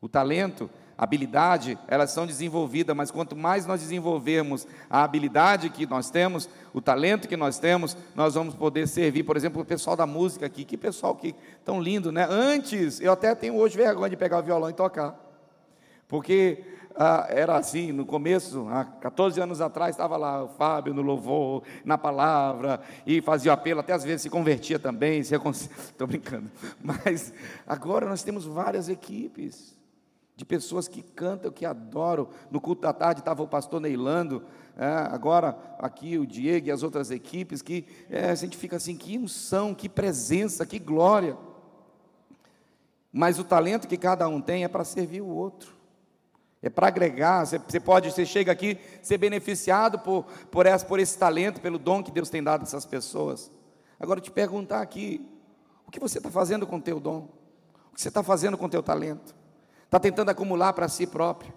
O 0.00 0.08
talento, 0.08 0.68
a 0.98 1.04
habilidade, 1.04 1.78
elas 1.88 2.10
são 2.10 2.26
desenvolvidas, 2.26 2.94
mas 2.94 3.10
quanto 3.10 3.34
mais 3.34 3.64
nós 3.64 3.80
desenvolvermos 3.80 4.66
a 4.90 5.02
habilidade 5.02 5.70
que 5.70 5.86
nós 5.86 6.10
temos, 6.10 6.48
o 6.74 6.80
talento 6.80 7.26
que 7.26 7.36
nós 7.36 7.58
temos, 7.58 7.96
nós 8.14 8.34
vamos 8.34 8.54
poder 8.54 8.86
servir, 8.86 9.22
por 9.22 9.36
exemplo, 9.36 9.62
o 9.62 9.64
pessoal 9.64 9.96
da 9.96 10.06
música 10.06 10.44
aqui, 10.44 10.64
que 10.64 10.76
pessoal 10.76 11.14
que 11.14 11.34
tão 11.64 11.80
lindo, 11.80 12.12
né? 12.12 12.26
Antes, 12.28 13.00
eu 13.00 13.12
até 13.12 13.34
tenho 13.34 13.56
hoje 13.56 13.76
vergonha 13.76 14.10
de 14.10 14.16
pegar 14.16 14.40
o 14.40 14.42
violão 14.42 14.68
e 14.68 14.74
tocar. 14.74 15.18
Porque 16.06 16.64
ah, 16.96 17.26
era 17.28 17.56
assim, 17.56 17.90
no 17.90 18.06
começo, 18.06 18.68
há 18.68 18.84
14 18.84 19.40
anos 19.40 19.60
atrás, 19.60 19.94
estava 19.94 20.16
lá 20.16 20.44
o 20.44 20.48
Fábio 20.48 20.94
no 20.94 21.02
louvor, 21.02 21.64
na 21.84 21.98
palavra, 21.98 22.80
e 23.04 23.20
fazia 23.20 23.50
o 23.50 23.54
apelo, 23.54 23.80
até 23.80 23.92
às 23.92 24.04
vezes 24.04 24.22
se 24.22 24.30
convertia 24.30 24.78
também, 24.78 25.18
estou 25.18 26.06
brincando. 26.06 26.50
Mas 26.80 27.32
agora 27.66 28.08
nós 28.08 28.22
temos 28.22 28.44
várias 28.44 28.88
equipes 28.88 29.76
de 30.36 30.44
pessoas 30.44 30.86
que 30.86 31.02
cantam, 31.02 31.50
que 31.50 31.66
adoram. 31.66 32.28
No 32.50 32.60
culto 32.60 32.82
da 32.82 32.92
tarde 32.92 33.20
estava 33.20 33.42
o 33.42 33.48
pastor 33.48 33.80
Neilando, 33.80 34.44
é, 34.76 34.86
agora 34.86 35.58
aqui 35.78 36.16
o 36.16 36.26
Diego 36.26 36.68
e 36.68 36.70
as 36.70 36.84
outras 36.84 37.10
equipes, 37.10 37.60
que 37.60 37.86
é, 38.08 38.30
a 38.30 38.34
gente 38.36 38.56
fica 38.56 38.76
assim, 38.76 38.96
que 38.96 39.18
unção, 39.18 39.74
que 39.74 39.88
presença, 39.88 40.64
que 40.64 40.78
glória. 40.78 41.36
Mas 43.12 43.38
o 43.38 43.44
talento 43.44 43.88
que 43.88 43.96
cada 43.96 44.28
um 44.28 44.40
tem 44.40 44.62
é 44.62 44.68
para 44.68 44.84
servir 44.84 45.20
o 45.20 45.28
outro 45.28 45.73
é 46.64 46.70
para 46.70 46.88
agregar. 46.88 47.44
Você, 47.44 47.78
pode, 47.78 48.10
você 48.10 48.24
chega 48.24 48.50
aqui 48.50 48.78
ser 49.02 49.18
beneficiado 49.18 49.98
por, 49.98 50.24
por, 50.50 50.64
essa, 50.64 50.84
por 50.86 50.98
esse 50.98 51.16
talento, 51.18 51.60
pelo 51.60 51.78
dom 51.78 52.02
que 52.02 52.10
Deus 52.10 52.30
tem 52.30 52.42
dado 52.42 52.62
a 52.62 52.64
essas 52.64 52.86
pessoas. 52.86 53.50
Agora 54.00 54.18
te 54.18 54.30
perguntar 54.30 54.80
aqui, 54.80 55.30
o 55.86 55.90
que 55.90 56.00
você 56.00 56.16
está 56.16 56.30
fazendo 56.30 56.66
com 56.66 56.76
o 56.76 56.80
teu 56.80 56.98
dom? 56.98 57.28
O 57.92 57.94
que 57.94 58.00
você 58.00 58.08
está 58.08 58.22
fazendo 58.22 58.56
com 58.56 58.64
o 58.64 58.68
teu 58.70 58.82
talento? 58.82 59.34
Está 59.84 60.00
tentando 60.00 60.30
acumular 60.30 60.72
para 60.72 60.88
si 60.88 61.06
próprio? 61.06 61.52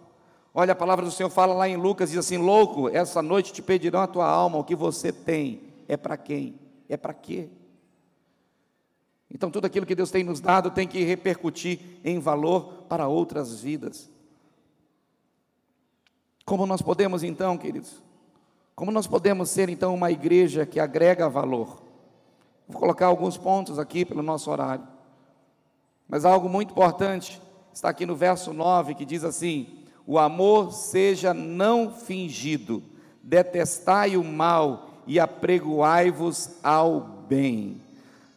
Olha, 0.53 0.73
a 0.73 0.75
palavra 0.75 1.05
do 1.05 1.11
Senhor 1.11 1.29
fala 1.29 1.53
lá 1.53 1.69
em 1.69 1.77
Lucas, 1.77 2.09
diz 2.09 2.19
assim: 2.19 2.37
louco, 2.37 2.89
essa 2.89 3.21
noite 3.21 3.53
te 3.53 3.61
pedirão 3.61 4.01
a 4.01 4.07
tua 4.07 4.27
alma, 4.27 4.57
o 4.57 4.63
que 4.65 4.75
você 4.75 5.13
tem. 5.13 5.73
É 5.87 5.95
para 5.95 6.17
quem? 6.17 6.59
É 6.89 6.97
para 6.97 7.13
quê? 7.13 7.47
Então, 9.31 9.49
tudo 9.49 9.65
aquilo 9.65 9.85
que 9.85 9.95
Deus 9.95 10.11
tem 10.11 10.23
nos 10.23 10.41
dado 10.41 10.69
tem 10.69 10.85
que 10.85 11.01
repercutir 11.05 11.79
em 12.03 12.19
valor 12.19 12.83
para 12.89 13.07
outras 13.07 13.61
vidas. 13.61 14.16
Como 16.47 16.65
nós 16.65 16.81
podemos 16.81 17.23
então, 17.23 17.57
queridos? 17.57 18.01
Como 18.73 18.89
nós 18.89 19.05
podemos 19.05 19.49
ser 19.49 19.67
então 19.67 19.93
uma 19.93 20.09
igreja 20.09 20.65
que 20.65 20.79
agrega 20.79 21.27
valor? 21.27 21.83
Vou 22.65 22.79
colocar 22.79 23.07
alguns 23.07 23.35
pontos 23.35 23.77
aqui 23.77 24.05
pelo 24.05 24.23
nosso 24.23 24.49
horário. 24.49 24.87
Mas 26.07 26.23
algo 26.23 26.47
muito 26.47 26.71
importante 26.71 27.41
está 27.73 27.89
aqui 27.89 28.05
no 28.05 28.15
verso 28.15 28.53
9 28.53 28.95
que 28.95 29.03
diz 29.03 29.25
assim: 29.25 29.67
O 30.05 30.17
amor 30.17 30.71
seja 30.71 31.33
não 31.33 31.91
fingido, 31.91 32.81
detestai 33.21 34.15
o 34.15 34.23
mal 34.23 34.87
e 35.05 35.19
apregoai-vos 35.19 36.51
ao 36.63 37.01
bem. 37.27 37.81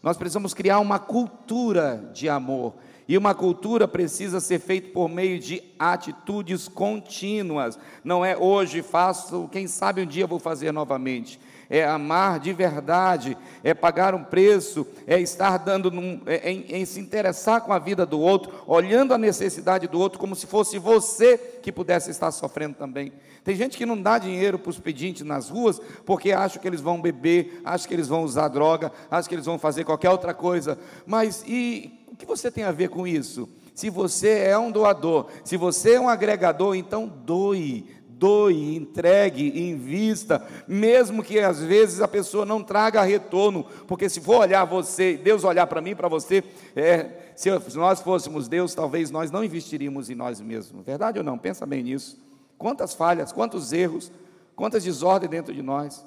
Nós 0.03 0.17
precisamos 0.17 0.53
criar 0.53 0.81
uma 0.81 0.99
cultura 0.99 2.11
de 2.13 2.29
amor. 2.29 2.75
E 3.11 3.19
uma 3.19 3.35
cultura 3.35 3.89
precisa 3.89 4.39
ser 4.39 4.61
feita 4.61 4.93
por 4.93 5.09
meio 5.09 5.41
de 5.41 5.61
atitudes 5.77 6.69
contínuas. 6.69 7.77
Não 8.05 8.25
é 8.25 8.37
hoje 8.37 8.83
faço, 8.83 9.49
quem 9.51 9.67
sabe 9.67 10.03
um 10.03 10.07
dia 10.07 10.29
vou 10.29 10.39
fazer 10.39 10.71
novamente. 10.71 11.41
É 11.69 11.85
amar 11.85 12.39
de 12.39 12.53
verdade, 12.53 13.37
é 13.65 13.75
pagar 13.75 14.15
um 14.15 14.23
preço, 14.23 14.87
é 15.09 15.21
estar 15.21 15.57
dando, 15.59 15.91
num, 15.91 16.21
é, 16.25 16.53
em, 16.53 16.65
em 16.69 16.85
se 16.85 17.01
interessar 17.01 17.63
com 17.63 17.73
a 17.73 17.81
vida 17.81 18.07
do 18.07 18.21
outro, 18.21 18.53
olhando 18.65 19.13
a 19.13 19.19
necessidade 19.19 19.89
do 19.89 19.99
outro 19.99 20.21
como 20.21 20.37
se 20.37 20.47
fosse 20.47 20.79
você 20.79 21.37
que 21.37 21.73
pudesse 21.73 22.13
estar 22.13 22.31
sofrendo 22.31 22.77
também. 22.77 23.13
Tem 23.43 23.57
gente 23.57 23.77
que 23.77 23.87
não 23.87 24.01
dá 24.01 24.19
dinheiro 24.19 24.59
para 24.59 24.71
os 24.71 24.79
pedintes 24.79 25.25
nas 25.25 25.49
ruas 25.49 25.81
porque 26.05 26.31
acha 26.31 26.59
que 26.59 26.69
eles 26.69 26.81
vão 26.81 27.01
beber, 27.01 27.61
acha 27.65 27.89
que 27.89 27.95
eles 27.95 28.07
vão 28.07 28.23
usar 28.23 28.49
droga, 28.49 28.93
acha 29.11 29.29
que 29.29 29.35
eles 29.35 29.47
vão 29.47 29.59
fazer 29.59 29.83
qualquer 29.83 30.11
outra 30.11 30.35
coisa. 30.35 30.79
Mas 31.07 31.43
e 31.47 32.00
que 32.21 32.27
você 32.27 32.51
tem 32.51 32.65
a 32.65 32.71
ver 32.71 32.89
com 32.89 33.07
isso? 33.07 33.49
Se 33.75 33.89
você 33.89 34.41
é 34.41 34.59
um 34.59 34.71
doador, 34.71 35.27
se 35.43 35.57
você 35.57 35.95
é 35.95 36.01
um 36.01 36.09
agregador, 36.09 36.75
então 36.77 37.07
doe, 37.09 37.87
doe, 38.09 38.77
entregue, 38.77 39.71
invista, 39.71 40.47
mesmo 40.69 41.23
que 41.23 41.41
às 41.41 41.61
vezes 41.63 42.03
a 42.03 42.07
pessoa 42.07 42.45
não 42.45 42.63
traga 42.63 43.03
retorno, 43.03 43.65
porque 43.89 44.09
se 44.09 44.21
for 44.21 44.41
olhar 44.41 44.65
você, 44.67 45.17
Deus 45.17 45.43
olhar 45.43 45.67
para 45.67 45.81
mim, 45.81 45.97
para 45.97 46.09
você, 46.09 46.45
é, 46.77 47.33
se 47.35 47.49
nós 47.75 48.01
fôssemos 48.01 48.47
Deus, 48.47 48.75
talvez 48.75 49.11
nós 49.11 49.31
não 49.31 49.43
investiríamos 49.43 50.11
em 50.11 50.15
nós 50.15 50.41
mesmos, 50.41 50.85
verdade 50.85 51.19
ou 51.19 51.25
não? 51.25 51.39
Pensa 51.39 51.65
bem 51.65 51.83
nisso. 51.83 52.19
Quantas 52.59 52.93
falhas, 52.93 53.33
quantos 53.33 53.73
erros, 53.73 54.13
quantas 54.55 54.85
desordens 54.85 55.31
dentro 55.31 55.55
de 55.55 55.63
nós. 55.63 56.05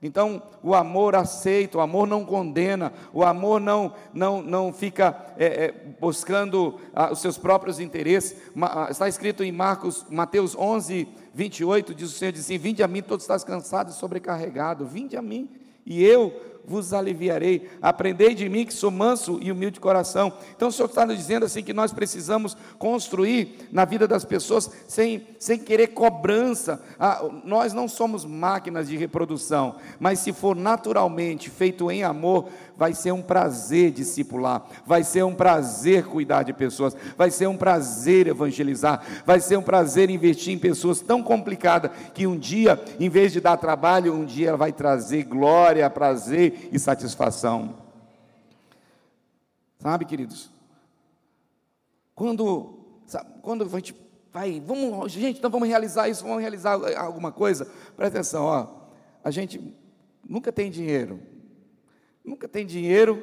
Então, 0.00 0.40
o 0.62 0.74
amor 0.74 1.16
aceita, 1.16 1.78
o 1.78 1.80
amor 1.80 2.06
não 2.06 2.24
condena, 2.24 2.92
o 3.12 3.24
amor 3.24 3.60
não 3.60 3.92
não, 4.14 4.40
não 4.40 4.72
fica 4.72 5.34
é, 5.36 5.46
é, 5.46 5.74
buscando 6.00 6.78
ah, 6.94 7.10
os 7.12 7.20
seus 7.20 7.36
próprios 7.36 7.80
interesses. 7.80 8.36
Ma, 8.54 8.86
ah, 8.86 8.90
está 8.90 9.08
escrito 9.08 9.42
em 9.42 9.50
Marcos, 9.50 10.06
Mateus 10.08 10.56
11, 10.56 11.08
28, 11.34 11.94
diz 11.94 12.10
o 12.10 12.12
Senhor, 12.12 12.30
diz 12.30 12.44
assim, 12.44 12.58
vinde 12.58 12.82
a 12.82 12.88
mim 12.88 13.02
todos 13.02 13.24
estás 13.24 13.42
cansados 13.42 13.96
e 13.96 13.98
sobrecarregados, 13.98 14.88
vinde 14.88 15.16
a 15.16 15.22
mim, 15.22 15.50
e 15.84 16.04
eu 16.04 16.57
vos 16.68 16.92
aliviarei. 16.92 17.68
Aprendei 17.80 18.34
de 18.34 18.48
mim 18.48 18.66
que 18.66 18.74
sou 18.74 18.90
manso 18.90 19.38
e 19.40 19.50
humilde 19.50 19.74
de 19.74 19.80
coração. 19.80 20.32
Então 20.54 20.68
o 20.68 20.72
Senhor 20.72 20.88
está 20.88 21.06
nos 21.06 21.16
dizendo 21.16 21.46
assim 21.46 21.62
que 21.62 21.72
nós 21.72 21.92
precisamos 21.92 22.56
construir 22.78 23.68
na 23.72 23.84
vida 23.84 24.06
das 24.06 24.24
pessoas 24.24 24.70
sem, 24.86 25.26
sem 25.38 25.58
querer 25.58 25.88
cobrança. 25.88 26.82
Ah, 26.98 27.24
nós 27.44 27.72
não 27.72 27.88
somos 27.88 28.24
máquinas 28.24 28.88
de 28.88 28.96
reprodução, 28.96 29.76
mas 29.98 30.18
se 30.18 30.32
for 30.32 30.54
naturalmente 30.54 31.48
feito 31.48 31.90
em 31.90 32.04
amor, 32.04 32.48
vai 32.78 32.94
ser 32.94 33.10
um 33.10 33.20
prazer 33.20 33.90
discipular, 33.90 34.64
vai 34.86 35.02
ser 35.02 35.24
um 35.24 35.34
prazer 35.34 36.06
cuidar 36.06 36.44
de 36.44 36.52
pessoas, 36.52 36.96
vai 37.16 37.28
ser 37.28 37.48
um 37.48 37.56
prazer 37.56 38.28
evangelizar, 38.28 39.02
vai 39.26 39.40
ser 39.40 39.58
um 39.58 39.62
prazer 39.62 40.08
investir 40.08 40.54
em 40.54 40.58
pessoas 40.58 41.00
tão 41.00 41.20
complicadas 41.20 41.90
que 42.14 42.24
um 42.24 42.38
dia, 42.38 42.80
em 43.00 43.08
vez 43.08 43.32
de 43.32 43.40
dar 43.40 43.56
trabalho, 43.56 44.14
um 44.14 44.24
dia 44.24 44.50
ela 44.50 44.56
vai 44.56 44.72
trazer 44.72 45.24
glória, 45.24 45.90
prazer 45.90 46.68
e 46.70 46.78
satisfação. 46.78 47.74
Sabe, 49.80 50.04
queridos? 50.04 50.50
Quando, 52.14 52.78
sabe, 53.06 53.28
quando 53.42 53.64
a 53.64 53.68
gente 53.68 53.94
vai, 54.32 54.60
vamos, 54.64 55.10
gente, 55.10 55.38
então 55.38 55.50
vamos 55.50 55.68
realizar 55.68 56.08
isso, 56.08 56.22
vamos 56.22 56.40
realizar 56.40 56.78
alguma 56.96 57.32
coisa. 57.32 57.64
Presta 57.96 58.18
atenção, 58.18 58.44
ó. 58.44 58.66
A 59.24 59.32
gente 59.32 59.76
nunca 60.28 60.52
tem 60.52 60.70
dinheiro, 60.70 61.20
Nunca 62.28 62.46
tem 62.46 62.66
dinheiro 62.66 63.22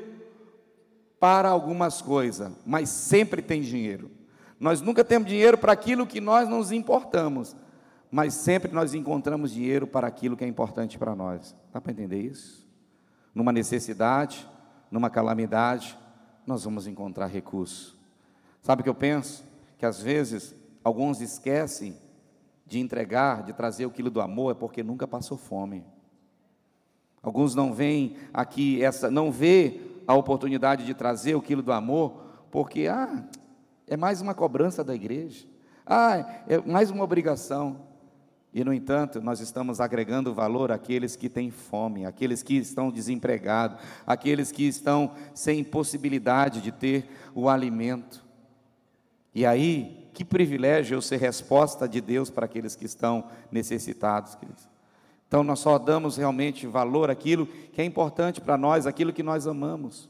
para 1.19 1.47
algumas 1.47 2.01
coisas, 2.01 2.51
mas 2.65 2.89
sempre 2.89 3.39
tem 3.39 3.61
dinheiro. 3.61 4.09
Nós 4.59 4.81
nunca 4.81 5.03
temos 5.03 5.27
dinheiro 5.27 5.59
para 5.59 5.73
aquilo 5.73 6.07
que 6.07 6.19
nós 6.19 6.49
nos 6.49 6.71
importamos, 6.71 7.55
mas 8.09 8.33
sempre 8.33 8.71
nós 8.71 8.95
encontramos 8.95 9.51
dinheiro 9.51 9.85
para 9.85 10.07
aquilo 10.07 10.35
que 10.35 10.43
é 10.43 10.47
importante 10.47 10.97
para 10.97 11.15
nós. 11.15 11.55
Dá 11.71 11.79
para 11.79 11.91
entender 11.91 12.19
isso? 12.19 12.67
Numa 13.33 13.51
necessidade, 13.51 14.49
numa 14.89 15.09
calamidade, 15.11 15.95
nós 16.47 16.63
vamos 16.63 16.87
encontrar 16.87 17.27
recurso. 17.27 17.95
Sabe 18.63 18.81
o 18.81 18.83
que 18.83 18.89
eu 18.89 18.95
penso? 18.95 19.45
Que 19.77 19.85
às 19.85 20.01
vezes 20.01 20.55
alguns 20.83 21.21
esquecem 21.21 21.95
de 22.65 22.79
entregar, 22.79 23.43
de 23.43 23.53
trazer 23.53 23.85
o 23.85 23.91
quilo 23.91 24.09
do 24.09 24.19
amor, 24.19 24.53
é 24.53 24.55
porque 24.55 24.81
nunca 24.81 25.07
passou 25.07 25.37
fome. 25.37 25.85
Alguns 27.25 27.55
não 27.55 27.73
veem 27.73 28.15
aqui 28.31 28.83
essa, 28.83 29.09
não 29.09 29.31
vê 29.31 29.81
a 30.05 30.13
oportunidade 30.13 30.85
de 30.85 30.93
trazer 30.93 31.33
o 31.33 31.41
quilo 31.41 31.63
do 31.63 31.71
amor, 31.71 32.21
porque 32.51 32.88
ah, 32.88 33.25
é 33.88 33.97
mais 33.97 34.21
uma 34.21 34.35
cobrança 34.35 34.83
da 34.83 34.93
igreja. 34.93 35.47
Ah, 35.83 36.43
é 36.47 36.59
mais 36.59 36.91
uma 36.91 37.03
obrigação. 37.03 37.81
E 38.53 38.63
no 38.63 38.71
entanto, 38.71 39.19
nós 39.21 39.39
estamos 39.39 39.81
agregando 39.81 40.35
valor 40.35 40.71
àqueles 40.71 41.15
que 41.15 41.27
têm 41.27 41.49
fome, 41.49 42.05
àqueles 42.05 42.43
que 42.43 42.57
estão 42.57 42.91
desempregados, 42.91 43.79
àqueles 44.05 44.51
que 44.51 44.67
estão 44.67 45.11
sem 45.33 45.63
possibilidade 45.63 46.61
de 46.61 46.71
ter 46.71 47.09
o 47.33 47.49
alimento. 47.49 48.23
E 49.33 49.47
aí, 49.47 50.07
que 50.13 50.23
privilégio 50.23 50.93
eu 50.93 51.01
ser 51.01 51.17
resposta 51.17 51.89
de 51.89 51.99
Deus 51.99 52.29
para 52.29 52.45
aqueles 52.45 52.75
que 52.75 52.85
estão 52.85 53.27
necessitados, 53.51 54.35
queridos. 54.35 54.74
Então 55.36 55.43
nós 55.43 55.60
só 55.60 55.78
damos 55.78 56.15
realmente 56.15 56.65
valor 56.65 57.12
àquilo 57.12 57.45
que 57.45 57.82
é 57.82 57.84
importante 57.84 58.39
para 58.39 58.58
nós, 58.58 58.88
aquilo 58.88 59.12
que 59.12 59.21
nós 59.21 59.45
amamos. 59.45 60.10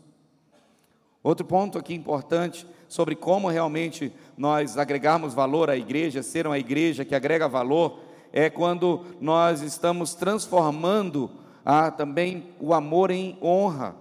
Outro 1.24 1.44
ponto 1.44 1.80
aqui 1.80 1.96
importante 1.96 2.68
sobre 2.88 3.16
como 3.16 3.50
realmente 3.50 4.14
nós 4.38 4.78
agregarmos 4.78 5.34
valor 5.34 5.68
à 5.68 5.76
igreja, 5.76 6.22
ser 6.22 6.46
uma 6.46 6.60
igreja 6.60 7.04
que 7.04 7.16
agrega 7.16 7.48
valor, 7.48 8.02
é 8.32 8.52
quando 8.52 9.04
nós 9.20 9.64
estamos 9.64 10.14
transformando 10.14 11.32
ah, 11.66 11.90
também 11.90 12.52
o 12.60 12.72
amor 12.72 13.10
em 13.10 13.36
honra. 13.42 13.96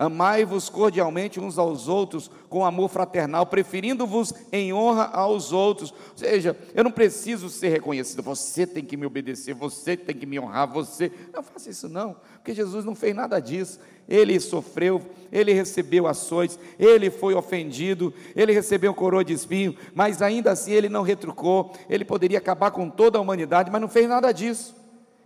Amai-vos 0.00 0.70
cordialmente 0.70 1.38
uns 1.38 1.58
aos 1.58 1.86
outros 1.86 2.30
com 2.48 2.64
amor 2.64 2.88
fraternal, 2.88 3.44
preferindo-vos 3.44 4.32
em 4.50 4.72
honra 4.72 5.04
aos 5.12 5.52
outros. 5.52 5.90
Ou 5.90 6.16
seja, 6.16 6.56
eu 6.74 6.82
não 6.82 6.90
preciso 6.90 7.50
ser 7.50 7.68
reconhecido, 7.68 8.22
você 8.22 8.66
tem 8.66 8.82
que 8.82 8.96
me 8.96 9.04
obedecer, 9.04 9.52
você 9.52 9.98
tem 9.98 10.16
que 10.16 10.24
me 10.24 10.40
honrar, 10.40 10.72
você. 10.72 11.12
Não 11.34 11.42
faça 11.42 11.68
isso 11.68 11.86
não, 11.86 12.16
porque 12.36 12.54
Jesus 12.54 12.82
não 12.82 12.94
fez 12.94 13.14
nada 13.14 13.38
disso. 13.40 13.78
Ele 14.08 14.40
sofreu, 14.40 15.02
ele 15.30 15.52
recebeu 15.52 16.06
ações, 16.06 16.58
ele 16.78 17.10
foi 17.10 17.34
ofendido, 17.34 18.10
ele 18.34 18.54
recebeu 18.54 18.94
coroa 18.94 19.22
de 19.22 19.34
espinho, 19.34 19.76
mas 19.94 20.22
ainda 20.22 20.50
assim 20.50 20.72
ele 20.72 20.88
não 20.88 21.02
retrucou. 21.02 21.74
Ele 21.90 22.06
poderia 22.06 22.38
acabar 22.38 22.70
com 22.70 22.88
toda 22.88 23.18
a 23.18 23.20
humanidade, 23.20 23.70
mas 23.70 23.82
não 23.82 23.88
fez 23.88 24.08
nada 24.08 24.32
disso. 24.32 24.74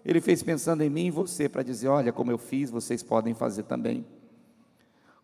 Ele 0.04 0.20
fez 0.20 0.42
pensando 0.42 0.82
em 0.82 0.90
mim 0.90 1.06
e 1.06 1.10
você 1.12 1.48
para 1.48 1.62
dizer: 1.62 1.86
olha, 1.86 2.12
como 2.12 2.32
eu 2.32 2.38
fiz, 2.38 2.70
vocês 2.70 3.04
podem 3.04 3.34
fazer 3.34 3.62
também. 3.62 4.04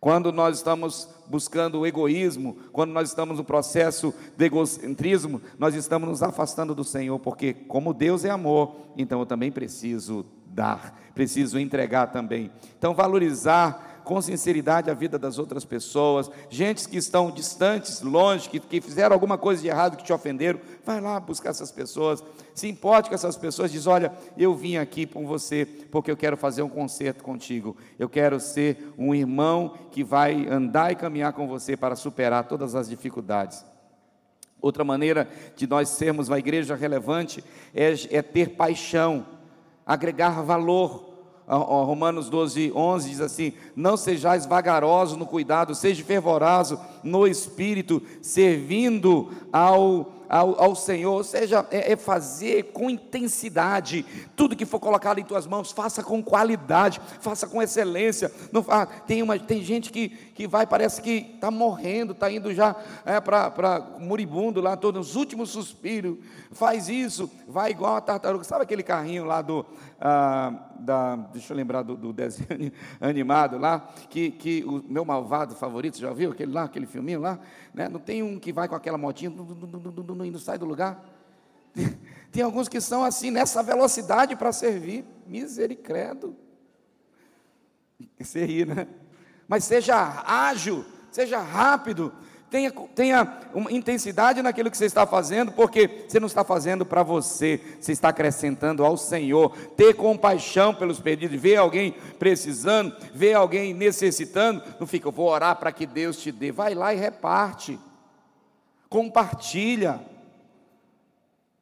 Quando 0.01 0.31
nós 0.31 0.57
estamos 0.57 1.07
buscando 1.27 1.79
o 1.79 1.85
egoísmo, 1.85 2.57
quando 2.71 2.91
nós 2.91 3.09
estamos 3.09 3.37
no 3.37 3.43
processo 3.43 4.11
de 4.35 4.45
egocentrismo, 4.45 5.39
nós 5.59 5.75
estamos 5.75 6.09
nos 6.09 6.23
afastando 6.23 6.73
do 6.73 6.83
Senhor, 6.83 7.19
porque 7.19 7.53
como 7.53 7.93
Deus 7.93 8.25
é 8.25 8.31
amor, 8.31 8.77
então 8.97 9.19
eu 9.19 9.27
também 9.27 9.51
preciso 9.51 10.25
dar, 10.47 10.99
preciso 11.13 11.59
entregar 11.59 12.07
também. 12.07 12.51
Então 12.79 12.95
valorizar 12.95 13.90
com 14.11 14.21
sinceridade 14.21 14.91
a 14.91 14.93
vida 14.93 15.17
das 15.17 15.39
outras 15.39 15.63
pessoas, 15.63 16.29
gente 16.49 16.85
que 16.85 16.97
estão 16.97 17.31
distantes, 17.31 18.01
longe, 18.01 18.49
que, 18.49 18.59
que 18.59 18.81
fizeram 18.81 19.13
alguma 19.13 19.37
coisa 19.37 19.61
de 19.61 19.69
errado, 19.69 19.95
que 19.95 20.03
te 20.03 20.11
ofenderam, 20.11 20.59
vai 20.85 20.99
lá 20.99 21.17
buscar 21.17 21.51
essas 21.51 21.71
pessoas, 21.71 22.21
se 22.53 22.67
importe 22.67 23.07
com 23.07 23.15
essas 23.15 23.37
pessoas, 23.37 23.71
diz: 23.71 23.87
Olha, 23.87 24.11
eu 24.37 24.53
vim 24.53 24.75
aqui 24.75 25.05
com 25.05 25.25
você 25.25 25.65
porque 25.65 26.11
eu 26.11 26.17
quero 26.17 26.35
fazer 26.35 26.61
um 26.61 26.67
concerto 26.67 27.23
contigo, 27.23 27.77
eu 27.97 28.09
quero 28.09 28.37
ser 28.37 28.93
um 28.97 29.15
irmão 29.15 29.75
que 29.91 30.03
vai 30.03 30.45
andar 30.45 30.91
e 30.91 30.95
caminhar 30.97 31.31
com 31.31 31.47
você 31.47 31.77
para 31.77 31.95
superar 31.95 32.49
todas 32.49 32.75
as 32.75 32.89
dificuldades. 32.89 33.63
Outra 34.61 34.83
maneira 34.83 35.25
de 35.55 35.65
nós 35.65 35.87
sermos 35.87 36.27
uma 36.27 36.37
igreja 36.37 36.75
relevante 36.75 37.41
é, 37.73 37.93
é 38.09 38.21
ter 38.21 38.57
paixão, 38.57 39.25
agregar 39.85 40.41
valor 40.41 41.10
Romanos 41.57 42.29
12, 42.29 42.71
11 42.73 43.09
diz 43.09 43.21
assim: 43.21 43.53
Não 43.75 43.97
sejais 43.97 44.45
vagarosos 44.45 45.17
no 45.17 45.25
cuidado, 45.25 45.75
seja 45.75 46.03
fervoroso 46.03 46.79
no 47.03 47.27
espírito, 47.27 48.01
servindo 48.21 49.29
ao 49.51 50.20
ao, 50.31 50.57
ao 50.63 50.75
Senhor, 50.77 51.11
ou 51.11 51.23
seja, 51.25 51.65
é, 51.69 51.91
é, 51.91 51.95
fazer 51.97 52.71
com 52.71 52.89
intensidade, 52.89 54.05
tudo 54.33 54.55
que 54.55 54.65
for 54.65 54.79
colocado 54.79 55.19
em 55.19 55.25
tuas 55.25 55.45
mãos, 55.45 55.73
faça 55.73 56.01
com 56.01 56.23
qualidade, 56.23 57.01
faça 57.19 57.45
com 57.45 57.61
excelência. 57.61 58.31
Não, 58.49 58.63
ah, 58.69 58.85
tem, 58.85 59.21
uma, 59.21 59.37
tem 59.37 59.61
gente 59.61 59.91
que, 59.91 60.07
que 60.07 60.47
vai, 60.47 60.65
parece 60.65 61.01
que 61.01 61.33
está 61.35 61.51
morrendo, 61.51 62.13
está 62.13 62.31
indo 62.31 62.53
já 62.53 62.73
é, 63.05 63.19
para 63.19 63.97
moribundo 63.99 64.61
lá, 64.61 64.77
todos 64.77 65.09
os 65.09 65.15
últimos 65.17 65.49
suspiros, 65.49 66.17
faz 66.51 66.87
isso, 66.87 67.29
vai 67.45 67.71
igual 67.71 67.97
a 67.97 68.01
tartaruga, 68.01 68.45
sabe 68.45 68.63
aquele 68.63 68.83
carrinho 68.83 69.25
lá 69.25 69.41
do, 69.41 69.65
ah, 69.99 70.53
da, 70.79 71.15
deixa 71.15 71.51
eu 71.51 71.57
lembrar 71.57 71.83
do, 71.83 71.97
do, 71.97 72.13
desenho 72.13 72.71
animado 73.01 73.57
lá, 73.57 73.79
que, 74.09 74.31
que 74.31 74.63
o 74.63 74.81
meu 74.87 75.03
malvado 75.03 75.55
favorito, 75.55 75.99
já 75.99 76.11
viu 76.13 76.31
aquele 76.31 76.53
lá, 76.53 76.63
aquele 76.63 76.85
filminho 76.85 77.19
lá? 77.19 77.37
Né? 77.73 77.87
Não 77.87 77.99
tem 77.99 78.23
um 78.23 78.39
que 78.39 78.51
vai 78.51 78.67
com 78.67 78.75
aquela 78.75 78.97
motinha, 78.97 79.31
e 80.25 80.31
não 80.31 80.39
sai 80.39 80.57
do 80.57 80.65
lugar? 80.65 81.03
Tem 82.31 82.43
alguns 82.43 82.69
que 82.69 82.79
são 82.79 83.03
assim, 83.03 83.29
nessa 83.29 83.61
velocidade 83.61 84.35
para 84.35 84.51
servir. 84.51 85.05
Misericredo. 85.27 86.35
Você 88.19 88.45
ri, 88.45 88.65
né? 88.65 88.87
Mas 89.47 89.63
seja 89.63 90.23
ágil, 90.25 90.85
seja 91.11 91.39
rápido, 91.39 92.13
tenha, 92.49 92.71
tenha 92.71 93.39
uma 93.53 93.71
intensidade 93.71 94.41
naquilo 94.41 94.69
que 94.69 94.77
você 94.77 94.85
está 94.85 95.07
fazendo, 95.07 95.51
porque 95.53 96.05
você 96.07 96.19
não 96.19 96.27
está 96.27 96.43
fazendo 96.43 96.85
para 96.85 97.01
você, 97.01 97.61
você 97.79 97.93
está 97.93 98.09
acrescentando 98.09 98.83
ao 98.83 98.97
Senhor. 98.97 99.55
Ter 99.77 99.93
compaixão 99.93 100.73
pelos 100.73 100.99
pedidos, 100.99 101.39
ver 101.39 101.55
alguém 101.55 101.95
precisando, 102.19 102.95
ver 103.13 103.33
alguém 103.33 103.73
necessitando, 103.73 104.61
não 104.79 104.85
fica, 104.85 105.07
eu 105.07 105.11
vou 105.13 105.29
orar 105.29 105.55
para 105.57 105.71
que 105.71 105.85
Deus 105.85 106.17
te 106.17 106.31
dê. 106.31 106.51
Vai 106.51 106.75
lá 106.75 106.93
e 106.93 106.97
reparte, 106.97 107.79
compartilha. 108.91 110.01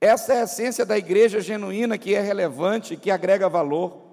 Essa 0.01 0.33
é 0.33 0.41
a 0.41 0.43
essência 0.45 0.83
da 0.83 0.97
igreja 0.97 1.39
genuína 1.39 1.95
que 1.95 2.15
é 2.15 2.19
relevante, 2.19 2.97
que 2.97 3.11
agrega 3.11 3.47
valor. 3.47 4.09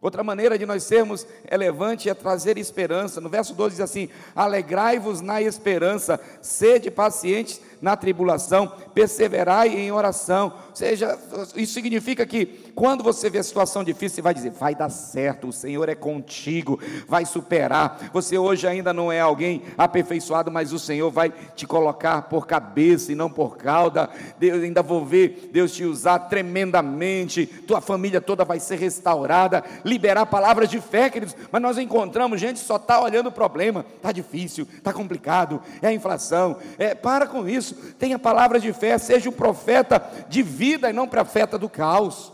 Outra 0.00 0.24
maneira 0.24 0.58
de 0.58 0.66
nós 0.66 0.82
sermos 0.82 1.24
relevante 1.48 2.10
é 2.10 2.14
trazer 2.14 2.58
esperança. 2.58 3.20
No 3.20 3.28
verso 3.28 3.54
12 3.54 3.76
diz 3.76 3.80
assim: 3.80 4.08
Alegrai-vos 4.34 5.20
na 5.20 5.40
esperança, 5.40 6.18
sede 6.40 6.90
pacientes 6.90 7.60
na 7.80 7.96
tribulação, 7.96 8.66
perseverai 8.92 9.68
em 9.68 9.92
oração. 9.92 10.52
Ou 10.70 10.74
seja, 10.74 11.16
isso 11.54 11.72
significa 11.72 12.26
que 12.26 12.71
quando 12.74 13.04
você 13.04 13.28
vê 13.28 13.38
a 13.38 13.42
situação 13.42 13.84
difícil, 13.84 14.16
você 14.16 14.22
vai 14.22 14.34
dizer: 14.34 14.50
vai 14.50 14.74
dar 14.74 14.88
certo, 14.88 15.48
o 15.48 15.52
Senhor 15.52 15.88
é 15.88 15.94
contigo, 15.94 16.80
vai 17.06 17.24
superar. 17.24 18.10
Você 18.12 18.38
hoje 18.38 18.66
ainda 18.66 18.92
não 18.92 19.10
é 19.10 19.20
alguém 19.20 19.62
aperfeiçoado, 19.76 20.50
mas 20.50 20.72
o 20.72 20.78
Senhor 20.78 21.10
vai 21.10 21.30
te 21.54 21.66
colocar 21.66 22.22
por 22.22 22.46
cabeça 22.46 23.12
e 23.12 23.14
não 23.14 23.30
por 23.30 23.56
cauda. 23.56 24.08
Deus 24.38 24.62
ainda 24.62 24.82
vou 24.82 25.04
ver 25.04 25.50
Deus 25.52 25.72
te 25.72 25.84
usar 25.84 26.18
tremendamente, 26.20 27.46
tua 27.46 27.80
família 27.80 28.20
toda 28.20 28.44
vai 28.44 28.60
ser 28.60 28.78
restaurada, 28.78 29.62
liberar 29.84 30.26
palavras 30.26 30.68
de 30.68 30.80
fé, 30.80 31.10
queridos. 31.10 31.36
Mas 31.50 31.62
nós 31.62 31.78
encontramos 31.78 32.40
gente 32.40 32.60
que 32.60 32.66
só 32.66 32.76
está 32.76 33.00
olhando 33.00 33.28
o 33.28 33.32
problema, 33.32 33.84
está 33.96 34.12
difícil, 34.12 34.66
está 34.76 34.92
complicado, 34.92 35.60
é 35.80 35.88
a 35.88 35.92
inflação. 35.92 36.56
É, 36.78 36.94
para 36.94 37.26
com 37.26 37.48
isso 37.48 37.74
tenha 37.98 38.18
palavras 38.18 38.62
de 38.62 38.72
fé, 38.72 38.96
seja 38.98 39.28
o 39.28 39.32
profeta 39.32 40.02
de 40.28 40.42
vida 40.42 40.90
e 40.90 40.92
não 40.92 41.08
profeta 41.08 41.58
do 41.58 41.68
caos. 41.68 42.32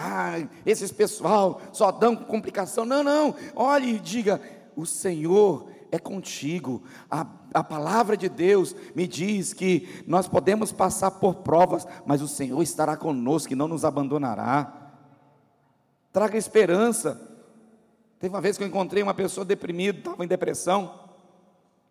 Ah, 0.00 0.46
esses 0.64 0.92
pessoal 0.92 1.60
só 1.72 1.90
dão 1.90 2.14
complicação. 2.14 2.84
Não, 2.84 3.02
não. 3.02 3.34
Olhe 3.56 3.96
e 3.96 3.98
diga: 3.98 4.40
o 4.76 4.86
Senhor 4.86 5.68
é 5.90 5.98
contigo. 5.98 6.84
A, 7.10 7.26
a 7.52 7.64
palavra 7.64 8.16
de 8.16 8.28
Deus 8.28 8.76
me 8.94 9.08
diz 9.08 9.52
que 9.52 10.04
nós 10.06 10.28
podemos 10.28 10.70
passar 10.70 11.10
por 11.10 11.36
provas, 11.36 11.84
mas 12.06 12.22
o 12.22 12.28
Senhor 12.28 12.62
estará 12.62 12.96
conosco 12.96 13.52
e 13.52 13.56
não 13.56 13.66
nos 13.66 13.84
abandonará. 13.84 14.92
Traga 16.12 16.38
esperança. 16.38 17.20
Teve 18.20 18.32
uma 18.34 18.40
vez 18.40 18.56
que 18.56 18.62
eu 18.62 18.68
encontrei 18.68 19.02
uma 19.02 19.14
pessoa 19.14 19.44
deprimida, 19.44 19.98
estava 19.98 20.24
em 20.24 20.28
depressão. 20.28 21.08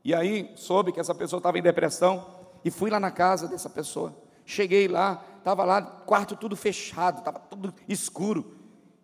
E 0.04 0.14
aí 0.14 0.52
soube 0.56 0.94
que 0.94 1.00
essa 1.00 1.14
pessoa 1.14 1.40
estava 1.40 1.60
em 1.60 1.62
depressão 1.62 2.26
e 2.64 2.72
fui 2.72 2.90
lá 2.90 3.00
na 3.00 3.12
casa 3.12 3.48
dessa 3.48 3.70
pessoa. 3.70 4.16
Cheguei 4.46 4.88
lá, 4.88 5.22
estava 5.48 5.64
lá, 5.64 5.82
quarto 5.82 6.36
tudo 6.36 6.58
fechado, 6.58 7.20
estava 7.20 7.40
tudo 7.40 7.74
escuro. 7.88 8.54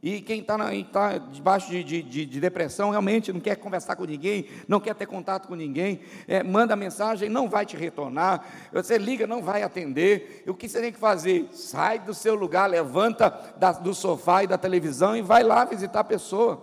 E 0.02 0.20
quem 0.20 0.42
está 0.42 0.58
tá 0.92 1.18
debaixo 1.18 1.72
de, 1.72 1.82
de, 1.82 2.26
de, 2.26 2.40
depressão 2.42 2.90
realmente 2.90 3.32
não 3.32 3.40
quer 3.40 3.56
conversar 3.56 3.96
com 3.96 4.04
ninguém, 4.04 4.50
não 4.68 4.82
quer 4.82 4.94
ter 4.94 5.06
contato 5.06 5.48
com 5.48 5.56
ninguém, 5.56 6.02
é, 6.28 6.44
manda 6.44 6.76
mensagem, 6.76 7.30
não 7.30 7.48
vai 7.48 7.66
te 7.66 7.78
retornar, 7.78 8.46
você 8.74 8.98
liga, 8.98 9.26
não 9.26 9.42
vai 9.42 9.64
atender. 9.64 10.44
E 10.46 10.50
o 10.50 10.54
que 10.54 10.68
você 10.68 10.82
tem 10.82 10.92
que 10.92 11.00
fazer? 11.00 11.48
Sai 11.54 12.00
do 12.00 12.14
seu 12.14 12.36
lugar, 12.36 12.70
levanta 12.70 13.30
da, 13.56 13.72
do 13.72 13.94
sofá 13.94 14.44
e 14.44 14.48
da 14.48 14.58
televisão 14.58 15.16
e 15.16 15.22
vai 15.22 15.44
lá 15.44 15.64
visitar 15.64 16.02
a 16.02 16.04
pessoa. 16.04 16.62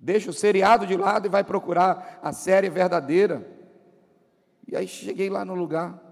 Deixa 0.00 0.30
o 0.30 0.32
seriado 0.32 0.86
de 0.86 0.96
lado 0.96 1.26
e 1.26 1.28
vai 1.28 1.44
procurar 1.44 2.18
a 2.22 2.32
série 2.32 2.70
verdadeira. 2.70 3.46
E 4.66 4.74
aí 4.74 4.88
cheguei 4.88 5.28
lá 5.28 5.44
no 5.44 5.54
lugar. 5.54 6.07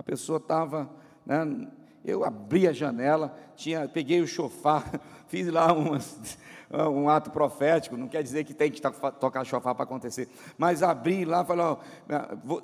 A 0.00 0.02
pessoa 0.02 0.38
estava, 0.38 0.88
né, 1.26 1.68
eu 2.02 2.24
abri 2.24 2.66
a 2.66 2.72
janela, 2.72 3.36
tinha, 3.54 3.86
peguei 3.86 4.22
o 4.22 4.26
chofar, 4.26 4.98
fiz 5.28 5.46
lá 5.48 5.74
umas, 5.74 6.38
um 6.90 7.06
ato 7.06 7.30
profético, 7.30 7.98
não 7.98 8.08
quer 8.08 8.22
dizer 8.22 8.44
que 8.44 8.54
tem 8.54 8.70
que 8.70 8.80
tocar 8.80 9.44
chofar 9.44 9.74
para 9.74 9.84
acontecer, 9.84 10.26
mas 10.56 10.82
abri 10.82 11.26
lá, 11.26 11.44
falei, 11.44 11.66
ó, 11.66 11.76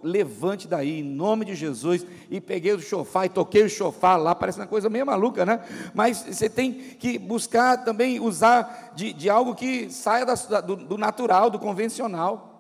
levante 0.02 0.66
daí, 0.66 1.00
em 1.00 1.02
nome 1.02 1.44
de 1.44 1.54
Jesus, 1.54 2.06
e 2.30 2.40
peguei 2.40 2.72
o 2.72 2.80
chofar 2.80 3.26
e 3.26 3.28
toquei 3.28 3.64
o 3.64 3.68
chofar 3.68 4.16
lá, 4.16 4.34
parece 4.34 4.58
uma 4.58 4.66
coisa 4.66 4.88
meio 4.88 5.04
maluca, 5.04 5.44
né? 5.44 5.62
Mas 5.92 6.22
você 6.22 6.48
tem 6.48 6.72
que 6.72 7.18
buscar 7.18 7.84
também 7.84 8.18
usar 8.18 8.94
de, 8.96 9.12
de 9.12 9.28
algo 9.28 9.54
que 9.54 9.90
saia 9.90 10.24
da, 10.24 10.62
do, 10.62 10.74
do 10.74 10.96
natural, 10.96 11.50
do 11.50 11.58
convencional. 11.58 12.54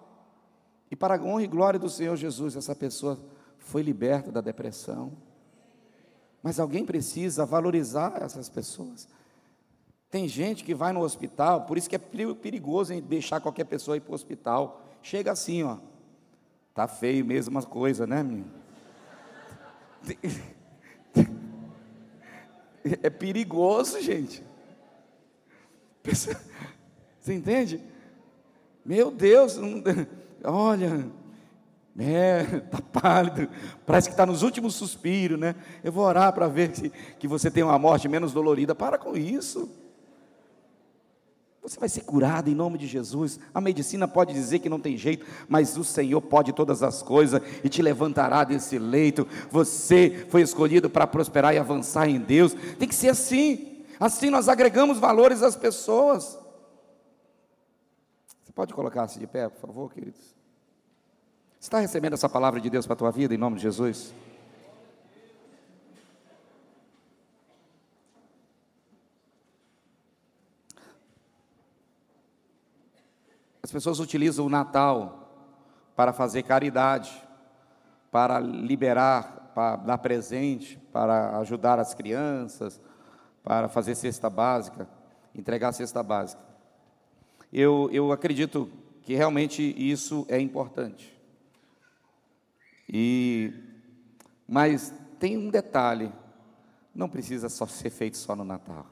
E 0.90 0.94
para 0.94 1.16
a 1.16 1.22
honra 1.22 1.44
e 1.44 1.46
glória 1.46 1.80
do 1.80 1.88
Senhor 1.88 2.14
Jesus, 2.14 2.54
essa 2.56 2.74
pessoa 2.74 3.18
foi 3.66 3.82
liberta 3.82 4.30
da 4.30 4.40
depressão. 4.40 5.12
Mas 6.40 6.60
alguém 6.60 6.84
precisa 6.86 7.44
valorizar 7.44 8.22
essas 8.22 8.48
pessoas. 8.48 9.08
Tem 10.08 10.28
gente 10.28 10.62
que 10.62 10.72
vai 10.72 10.92
no 10.92 11.00
hospital, 11.00 11.62
por 11.66 11.76
isso 11.76 11.90
que 11.90 11.96
é 11.96 11.98
perigoso 11.98 12.94
em 12.94 13.02
deixar 13.02 13.40
qualquer 13.40 13.64
pessoa 13.64 13.96
ir 13.96 14.00
para 14.00 14.12
o 14.12 14.14
hospital. 14.14 14.80
Chega 15.02 15.32
assim, 15.32 15.64
ó. 15.64 15.78
Tá 16.72 16.86
feio 16.86 17.24
mesmo 17.24 17.58
as 17.58 17.64
coisas, 17.64 18.08
né, 18.08 18.22
menino? 18.22 18.50
É 23.02 23.10
perigoso, 23.10 24.00
gente. 24.00 24.44
Você 26.04 27.34
entende? 27.34 27.82
Meu 28.84 29.10
Deus, 29.10 29.58
olha, 30.44 31.10
é, 31.98 32.44
tá 32.70 32.80
pálido, 32.80 33.48
parece 33.86 34.08
que 34.08 34.12
está 34.14 34.26
nos 34.26 34.42
últimos 34.42 34.74
suspiros, 34.74 35.38
né? 35.38 35.54
Eu 35.82 35.92
vou 35.92 36.04
orar 36.04 36.32
para 36.32 36.46
ver 36.48 36.70
que, 36.70 36.90
que 37.18 37.28
você 37.28 37.50
tem 37.50 37.62
uma 37.62 37.78
morte 37.78 38.08
menos 38.08 38.32
dolorida. 38.32 38.74
Para 38.74 38.98
com 38.98 39.16
isso. 39.16 39.68
Você 41.62 41.80
vai 41.80 41.88
ser 41.88 42.02
curado 42.02 42.48
em 42.48 42.54
nome 42.54 42.78
de 42.78 42.86
Jesus. 42.86 43.40
A 43.52 43.60
medicina 43.60 44.06
pode 44.06 44.32
dizer 44.32 44.60
que 44.60 44.68
não 44.68 44.78
tem 44.78 44.96
jeito, 44.96 45.26
mas 45.48 45.76
o 45.76 45.82
Senhor 45.82 46.20
pode 46.20 46.52
todas 46.52 46.80
as 46.80 47.02
coisas 47.02 47.42
e 47.64 47.68
te 47.68 47.82
levantará 47.82 48.44
desse 48.44 48.78
leito. 48.78 49.26
Você 49.50 50.26
foi 50.28 50.42
escolhido 50.42 50.88
para 50.88 51.08
prosperar 51.08 51.54
e 51.54 51.58
avançar 51.58 52.08
em 52.08 52.20
Deus. 52.20 52.54
Tem 52.78 52.86
que 52.86 52.94
ser 52.94 53.08
assim. 53.08 53.84
Assim 53.98 54.30
nós 54.30 54.48
agregamos 54.48 54.98
valores 54.98 55.42
às 55.42 55.56
pessoas. 55.56 56.38
Você 58.44 58.52
pode 58.52 58.72
colocar-se 58.72 59.18
de 59.18 59.26
pé, 59.26 59.48
por 59.48 59.60
favor, 59.66 59.92
queridos? 59.92 60.35
Está 61.66 61.80
recebendo 61.80 62.12
essa 62.12 62.28
palavra 62.28 62.60
de 62.60 62.70
Deus 62.70 62.86
para 62.86 62.94
a 62.94 62.96
tua 62.96 63.10
vida 63.10 63.34
em 63.34 63.36
nome 63.36 63.56
de 63.56 63.62
Jesus? 63.62 64.14
As 73.60 73.72
pessoas 73.72 73.98
utilizam 73.98 74.46
o 74.46 74.48
Natal 74.48 75.28
para 75.96 76.12
fazer 76.12 76.44
caridade, 76.44 77.10
para 78.12 78.38
liberar, 78.38 79.50
para 79.52 79.74
dar 79.74 79.98
presente, 79.98 80.78
para 80.92 81.36
ajudar 81.40 81.80
as 81.80 81.94
crianças, 81.94 82.80
para 83.42 83.68
fazer 83.68 83.96
cesta 83.96 84.30
básica, 84.30 84.88
entregar 85.34 85.72
cesta 85.72 86.00
básica. 86.00 86.40
Eu, 87.52 87.90
eu 87.92 88.12
acredito 88.12 88.70
que 89.02 89.16
realmente 89.16 89.74
isso 89.76 90.24
é 90.28 90.38
importante. 90.38 91.15
E, 92.88 93.52
mas 94.46 94.92
tem 95.18 95.36
um 95.36 95.50
detalhe: 95.50 96.12
não 96.94 97.08
precisa 97.08 97.48
só 97.48 97.66
ser 97.66 97.90
feito 97.90 98.16
só 98.16 98.36
no 98.36 98.44
Natal. 98.44 98.86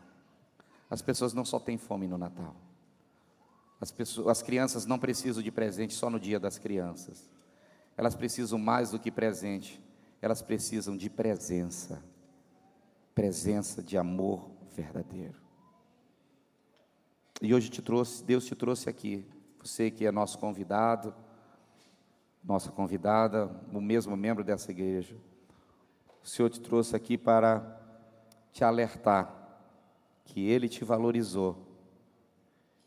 As 0.90 1.03
pessoas 1.03 1.32
não 1.32 1.45
só 1.45 1.59
têm 1.59 1.78
fome 1.78 2.07
no 2.07 2.18
Natal. 2.18 2.55
As, 3.80 3.90
pessoas, 3.90 4.28
as 4.28 4.42
crianças 4.42 4.86
não 4.86 4.99
precisam 4.99 5.42
de 5.42 5.51
presente 5.51 5.95
só 5.95 6.09
no 6.09 6.20
dia 6.20 6.38
das 6.38 6.59
crianças. 6.59 7.28
Elas 7.97 8.14
precisam 8.14 8.59
mais 8.59 8.90
do 8.90 8.99
que 8.99 9.11
presente, 9.11 9.82
elas 10.20 10.42
precisam 10.42 10.97
de 10.97 11.09
presença. 11.09 12.03
Presença 13.14 13.82
de 13.82 13.97
amor 13.97 14.51
verdadeiro. 14.74 15.40
E 17.40 17.55
hoje 17.55 17.68
te 17.68 17.82
trouxe, 17.82 18.24
Deus 18.24 18.45
te 18.45 18.55
trouxe 18.55 18.88
aqui, 18.88 19.24
você 19.62 19.90
que 19.90 20.07
é 20.07 20.11
nosso 20.11 20.38
convidado, 20.38 21.14
nossa 22.45 22.70
convidada, 22.70 23.51
o 23.72 23.80
mesmo 23.80 24.16
membro 24.16 24.45
dessa 24.45 24.70
igreja. 24.70 25.16
O 26.22 26.28
Senhor 26.28 26.49
te 26.51 26.61
trouxe 26.61 26.95
aqui 26.95 27.16
para 27.16 27.80
te 28.53 28.62
alertar 28.62 29.34
que 30.24 30.47
Ele 30.47 30.68
te 30.68 30.84
valorizou 30.84 31.64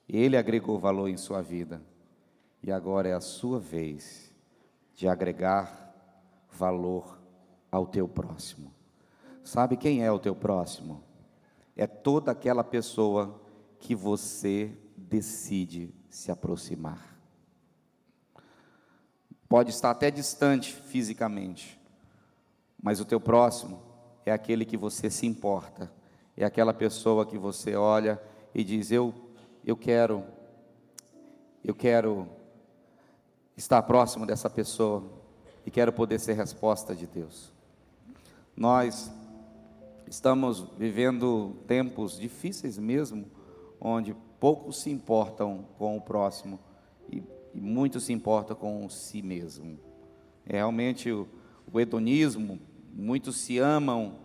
ele 0.07 0.37
agregou 0.37 0.79
valor 0.79 1.09
em 1.09 1.17
sua 1.17 1.41
vida. 1.41 1.81
E 2.63 2.71
agora 2.71 3.09
é 3.09 3.13
a 3.13 3.19
sua 3.19 3.59
vez 3.59 4.33
de 4.95 5.07
agregar 5.07 5.93
valor 6.49 7.19
ao 7.71 7.85
teu 7.85 8.07
próximo. 8.07 8.73
Sabe 9.43 9.77
quem 9.77 10.03
é 10.03 10.11
o 10.11 10.19
teu 10.19 10.35
próximo? 10.35 11.03
É 11.75 11.85
toda 11.85 12.31
aquela 12.31 12.63
pessoa 12.63 13.39
que 13.79 13.93
você 13.93 14.75
decide 14.95 15.93
se 16.09 16.31
aproximar. 16.31 17.16
Pode 19.49 19.69
estar 19.69 19.91
até 19.91 20.11
distante 20.11 20.73
fisicamente, 20.73 21.79
mas 22.81 22.99
o 22.99 23.05
teu 23.05 23.19
próximo 23.19 23.81
é 24.25 24.31
aquele 24.31 24.65
que 24.65 24.77
você 24.77 25.09
se 25.09 25.25
importa, 25.25 25.91
é 26.35 26.45
aquela 26.45 26.73
pessoa 26.73 27.25
que 27.25 27.37
você 27.37 27.75
olha 27.75 28.21
e 28.53 28.63
diz: 28.63 28.91
Eu 28.91 29.13
eu 29.67 29.75
quero, 29.75 30.23
eu 31.61 31.75
quero 31.75 32.25
estar 33.57 33.81
próximo 33.83 34.25
dessa 34.25 34.49
pessoa 34.49 35.03
e 35.65 35.69
quero 35.69 35.91
poder 35.91 36.21
ser 36.21 36.35
resposta 36.35 36.95
de 36.95 37.05
Deus. 37.05 37.51
Nós 38.55 39.11
estamos 40.07 40.65
vivendo 40.77 41.57
tempos 41.67 42.17
difíceis 42.17 42.77
mesmo, 42.77 43.29
onde 43.81 44.15
poucos 44.39 44.79
se 44.83 44.89
importam 44.89 45.65
com 45.77 45.97
o 45.97 46.01
próximo 46.01 46.57
e, 47.57 47.61
muitos 47.61 48.03
se 48.03 48.13
importam 48.13 48.55
com 48.55 48.87
si 48.87 49.21
mesmo. 49.21 49.79
É 50.45 50.57
realmente 50.57 51.11
o, 51.11 51.27
o 51.71 51.79
hedonismo, 51.79 52.59
muitos 52.93 53.37
se 53.37 53.57
amam, 53.57 54.15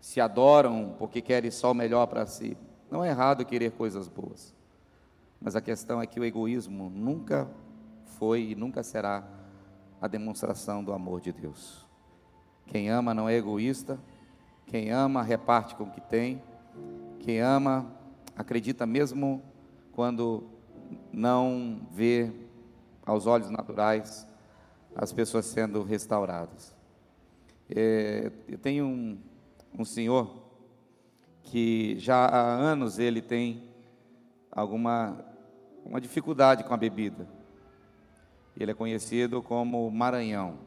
se 0.00 0.20
adoram 0.20 0.96
porque 0.98 1.20
querem 1.20 1.50
só 1.50 1.70
o 1.70 1.74
melhor 1.74 2.06
para 2.06 2.26
si. 2.26 2.56
Não 2.90 3.04
é 3.04 3.10
errado 3.10 3.44
querer 3.44 3.70
coisas 3.70 4.08
boas, 4.08 4.54
mas 5.40 5.54
a 5.54 5.60
questão 5.60 6.02
é 6.02 6.06
que 6.06 6.18
o 6.18 6.24
egoísmo 6.24 6.90
nunca 6.90 7.48
foi 8.18 8.50
e 8.50 8.54
nunca 8.56 8.82
será 8.82 9.24
a 10.00 10.08
demonstração 10.08 10.82
do 10.82 10.92
amor 10.92 11.20
de 11.20 11.32
Deus. 11.32 11.86
Quem 12.66 12.90
ama 12.90 13.14
não 13.14 13.28
é 13.28 13.34
egoísta, 13.34 13.98
quem 14.66 14.90
ama 14.90 15.22
reparte 15.22 15.76
com 15.76 15.84
o 15.84 15.90
que 15.90 16.00
tem, 16.00 16.42
quem 17.20 17.40
ama 17.40 17.86
acredita 18.36 18.86
mesmo 18.86 19.42
quando 19.92 20.44
não 21.12 21.80
vê 21.90 22.32
aos 23.10 23.26
olhos 23.26 23.50
naturais 23.50 24.24
as 24.94 25.12
pessoas 25.12 25.46
sendo 25.46 25.82
restauradas. 25.82 26.74
É, 27.68 28.30
eu 28.48 28.56
tenho 28.56 28.86
um, 28.86 29.18
um 29.76 29.84
senhor 29.84 30.32
que 31.42 31.98
já 31.98 32.26
há 32.26 32.40
anos 32.40 33.00
ele 33.00 33.20
tem 33.20 33.64
alguma 34.50 35.24
uma 35.84 36.00
dificuldade 36.00 36.62
com 36.62 36.72
a 36.72 36.76
bebida. 36.76 37.26
Ele 38.56 38.70
é 38.70 38.74
conhecido 38.74 39.42
como 39.42 39.90
Maranhão. 39.90 40.58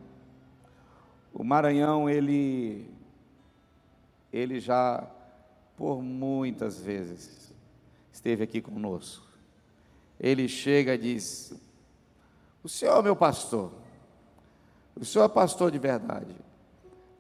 O 1.34 1.44
Maranhão, 1.44 2.10
ele, 2.10 2.90
ele 4.34 4.60
já, 4.60 5.10
por 5.78 6.02
muitas 6.02 6.82
vezes, 6.82 7.54
esteve 8.12 8.44
aqui 8.44 8.62
conosco. 8.62 9.28
Ele 10.20 10.48
chega 10.50 10.96
e 10.96 10.98
diz: 10.98 11.63
O 12.64 12.70
senhor 12.70 13.00
é 13.00 13.02
meu 13.02 13.16
pastor, 13.16 13.72
o 14.96 15.04
senhor 15.04 15.26
é 15.26 15.28
pastor 15.28 15.70
de 15.70 15.78
verdade. 15.78 16.36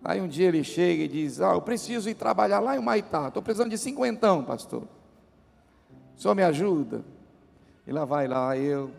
Aí 0.03 0.21
um 0.21 0.27
dia 0.27 0.47
ele 0.47 0.63
chega 0.63 1.03
e 1.03 1.07
diz: 1.07 1.41
Ah, 1.41 1.53
eu 1.53 1.61
preciso 1.61 2.09
ir 2.09 2.15
trabalhar 2.15 2.59
lá 2.59 2.77
em 2.77 2.81
Maitá, 2.81 3.27
estou 3.27 3.43
precisando 3.43 3.69
de 3.69 3.77
cinquentão, 3.77 4.43
pastor. 4.43 4.83
O 6.15 6.21
senhor 6.21 6.35
me 6.35 6.43
ajuda? 6.43 7.03
E 7.85 7.91
lá 7.91 8.05
vai 8.05 8.27
lá, 8.27 8.57
eu, 8.57 8.91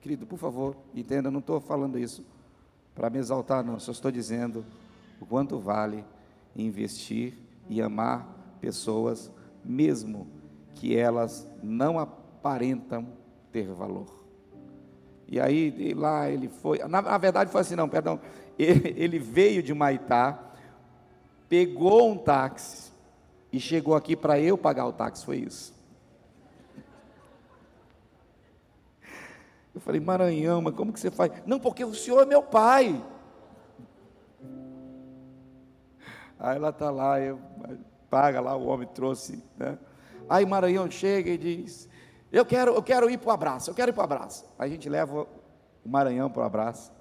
querido, 0.00 0.26
por 0.26 0.38
favor, 0.38 0.76
entenda, 0.94 1.30
não 1.30 1.40
estou 1.40 1.60
falando 1.60 1.98
isso 1.98 2.24
para 2.94 3.10
me 3.10 3.18
exaltar, 3.18 3.64
não, 3.64 3.80
só 3.80 3.90
estou 3.90 4.10
dizendo 4.10 4.64
o 5.20 5.26
quanto 5.26 5.58
vale 5.58 6.04
investir 6.54 7.34
e 7.68 7.80
amar 7.82 8.56
pessoas, 8.60 9.30
mesmo 9.64 10.28
que 10.74 10.96
elas 10.96 11.48
não 11.62 11.98
aparentam 11.98 13.08
ter 13.50 13.66
valor. 13.72 14.19
E 15.30 15.38
aí 15.38 15.72
e 15.78 15.94
lá 15.94 16.28
ele 16.28 16.48
foi, 16.48 16.78
na, 16.78 17.00
na, 17.00 17.16
verdade 17.16 17.52
foi 17.52 17.60
assim, 17.60 17.76
não, 17.76 17.88
perdão, 17.88 18.20
ele, 18.58 18.94
ele 18.96 19.18
veio 19.18 19.62
de 19.62 19.72
Maitá, 19.72 20.36
pegou 21.48 22.10
um 22.10 22.18
táxi 22.18 22.90
e 23.52 23.60
chegou 23.60 23.94
aqui 23.94 24.16
para 24.16 24.40
eu 24.40 24.58
pagar 24.58 24.86
o 24.86 24.92
táxi, 24.92 25.24
foi 25.24 25.38
isso. 25.38 25.72
Eu 29.72 29.80
falei, 29.80 30.00
Maranhão, 30.00 30.60
mas 30.60 30.74
como 30.74 30.92
que 30.92 30.98
você 30.98 31.12
faz? 31.12 31.30
Não, 31.46 31.60
porque 31.60 31.84
o 31.84 31.94
senhor 31.94 32.22
é 32.22 32.26
meu 32.26 32.42
pai. 32.42 33.00
Aí 36.38 36.56
ela 36.56 36.70
está 36.70 36.90
lá, 36.90 37.20
eu, 37.20 37.38
paga 38.10 38.40
lá, 38.40 38.56
o 38.56 38.66
homem 38.66 38.88
trouxe. 38.88 39.42
Né? 39.56 39.78
Aí 40.28 40.44
Maranhão 40.44 40.90
chega 40.90 41.30
e 41.30 41.38
diz: 41.38 41.88
Eu 42.32 42.44
quero, 42.44 42.74
eu 42.74 42.82
quero 42.82 43.10
ir 43.10 43.18
para 43.18 43.28
o 43.28 43.32
abraço, 43.32 43.70
eu 43.70 43.74
quero 43.74 43.90
ir 43.90 43.94
para 43.94 44.02
o 44.02 44.04
abraço. 44.04 44.44
A 44.58 44.68
gente 44.68 44.88
leva 44.88 45.26
o 45.84 45.88
Maranhão 45.88 46.30
para 46.30 46.42
o 46.42 46.44
abraço. 46.44 46.92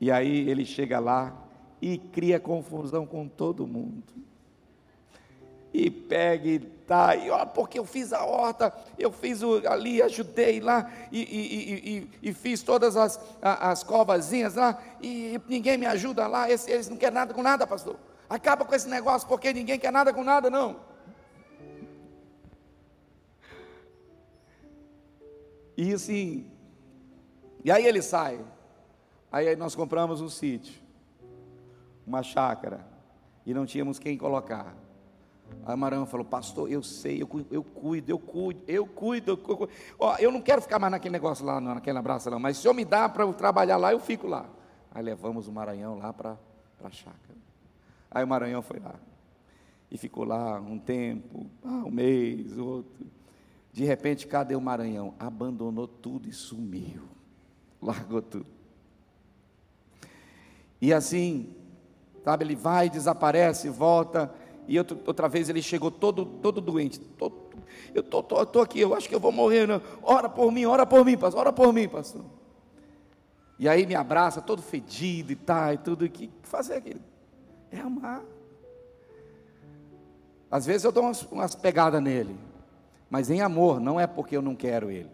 E 0.00 0.10
aí 0.10 0.48
ele 0.48 0.64
chega 0.64 0.98
lá 0.98 1.32
e 1.80 1.98
cria 1.98 2.40
confusão 2.40 3.06
com 3.06 3.28
todo 3.28 3.66
mundo 3.66 4.02
e 5.76 5.90
pega 5.90 6.48
e 6.48 6.58
tá, 6.58 7.14
e 7.14 7.28
ó, 7.30 7.44
porque 7.44 7.78
eu 7.78 7.84
fiz 7.84 8.10
a 8.10 8.24
horta, 8.24 8.72
eu 8.98 9.12
fiz 9.12 9.42
o, 9.42 9.60
ali, 9.68 10.00
ajudei 10.00 10.58
lá, 10.58 10.90
e, 11.12 11.20
e, 11.20 12.08
e, 12.22 12.30
e 12.30 12.32
fiz 12.32 12.62
todas 12.62 12.96
as, 12.96 13.20
as 13.42 13.82
covazinhas 13.82 14.54
lá, 14.54 14.80
e 15.02 15.38
ninguém 15.46 15.76
me 15.76 15.84
ajuda 15.84 16.26
lá, 16.26 16.48
eles, 16.48 16.66
eles 16.66 16.88
não 16.88 16.96
querem 16.96 17.14
nada 17.14 17.34
com 17.34 17.42
nada, 17.42 17.66
pastor. 17.66 17.96
Acaba 18.28 18.64
com 18.64 18.74
esse 18.74 18.88
negócio, 18.88 19.28
porque 19.28 19.52
ninguém 19.52 19.78
quer 19.78 19.92
nada 19.92 20.14
com 20.14 20.24
nada, 20.24 20.48
não. 20.48 20.76
E 25.76 25.92
assim, 25.92 26.46
e 27.64 27.70
aí 27.70 27.84
ele 27.84 28.00
sai. 28.00 28.40
Aí 29.30 29.54
nós 29.56 29.74
compramos 29.74 30.20
um 30.20 30.28
sítio, 30.28 30.80
uma 32.06 32.22
chácara, 32.22 32.86
e 33.44 33.52
não 33.52 33.66
tínhamos 33.66 33.98
quem 33.98 34.16
colocar. 34.16 34.74
Aí 35.64 35.74
o 35.74 35.78
Maranhão 35.78 36.06
falou, 36.06 36.24
pastor, 36.24 36.70
eu 36.70 36.82
sei, 36.82 37.22
eu, 37.22 37.28
eu 37.50 37.62
cuido, 37.62 38.10
eu 38.10 38.18
cuido, 38.18 38.62
eu 38.66 38.86
cuido, 38.86 39.30
eu 39.32 39.36
cuido. 39.36 39.68
Ó, 39.98 40.16
eu 40.16 40.30
não 40.30 40.40
quero 40.40 40.62
ficar 40.62 40.78
mais 40.78 40.92
naquele 40.92 41.12
negócio 41.12 41.44
lá, 41.44 41.60
naquela 41.60 42.00
braça 42.00 42.30
não, 42.30 42.38
mas 42.38 42.56
se 42.56 42.66
eu 42.66 42.74
me 42.74 42.84
dá 42.84 43.08
para 43.08 43.24
eu 43.24 43.34
trabalhar 43.34 43.76
lá, 43.76 43.92
eu 43.92 44.00
fico 44.00 44.26
lá. 44.26 44.46
Aí 44.92 45.02
levamos 45.02 45.48
o 45.48 45.52
Maranhão 45.52 45.98
lá 45.98 46.12
para 46.12 46.38
a 46.82 46.90
chácara. 46.90 47.36
Aí 48.10 48.24
o 48.24 48.28
Maranhão 48.28 48.62
foi 48.62 48.78
lá. 48.78 48.94
E 49.90 49.98
ficou 49.98 50.24
lá 50.24 50.60
um 50.60 50.78
tempo, 50.78 51.46
ah, 51.64 51.84
um 51.84 51.90
mês, 51.90 52.56
outro. 52.58 53.06
De 53.76 53.84
repente, 53.84 54.26
cadê 54.26 54.56
o 54.56 54.60
Maranhão? 54.60 55.12
Abandonou 55.18 55.86
tudo 55.86 56.26
e 56.30 56.32
sumiu. 56.32 57.02
Largou 57.82 58.22
tudo. 58.22 58.46
E 60.80 60.94
assim, 60.94 61.54
sabe, 62.24 62.46
ele 62.46 62.56
vai, 62.56 62.88
desaparece, 62.88 63.68
volta 63.68 64.32
e 64.66 64.78
outra, 64.78 65.28
vez 65.28 65.50
ele 65.50 65.60
chegou 65.60 65.90
todo, 65.90 66.24
todo 66.24 66.58
doente. 66.58 66.98
Todo, 66.98 67.36
eu 67.94 68.02
tô, 68.02 68.22
tô, 68.22 68.46
tô, 68.46 68.62
aqui, 68.62 68.80
eu 68.80 68.94
acho 68.94 69.10
que 69.10 69.14
eu 69.14 69.20
vou 69.20 69.30
morrer. 69.30 69.68
Não. 69.68 69.82
Ora 70.02 70.30
por 70.30 70.50
mim, 70.50 70.64
ora 70.64 70.86
por 70.86 71.04
mim, 71.04 71.18
pastor, 71.18 71.40
ora 71.40 71.52
por 71.52 71.70
mim, 71.70 71.86
pastor. 71.86 72.24
E 73.58 73.68
aí 73.68 73.84
me 73.84 73.94
abraça, 73.94 74.40
todo 74.40 74.62
fedido 74.62 75.32
e 75.32 75.36
tal, 75.36 75.74
e 75.74 75.76
tudo. 75.76 76.06
O 76.06 76.08
que 76.08 76.30
fazer 76.44 76.76
aquilo? 76.76 77.00
É 77.70 77.78
amar. 77.78 78.24
Às 80.50 80.64
vezes 80.64 80.84
eu 80.84 80.92
dou 80.92 81.02
umas, 81.02 81.22
umas 81.24 81.54
pegadas 81.54 82.02
nele, 82.02 82.34
mas 83.16 83.30
em 83.30 83.40
amor, 83.40 83.80
não 83.80 83.98
é 83.98 84.06
porque 84.06 84.36
eu 84.36 84.42
não 84.42 84.54
quero 84.54 84.90
ele. 84.90 85.10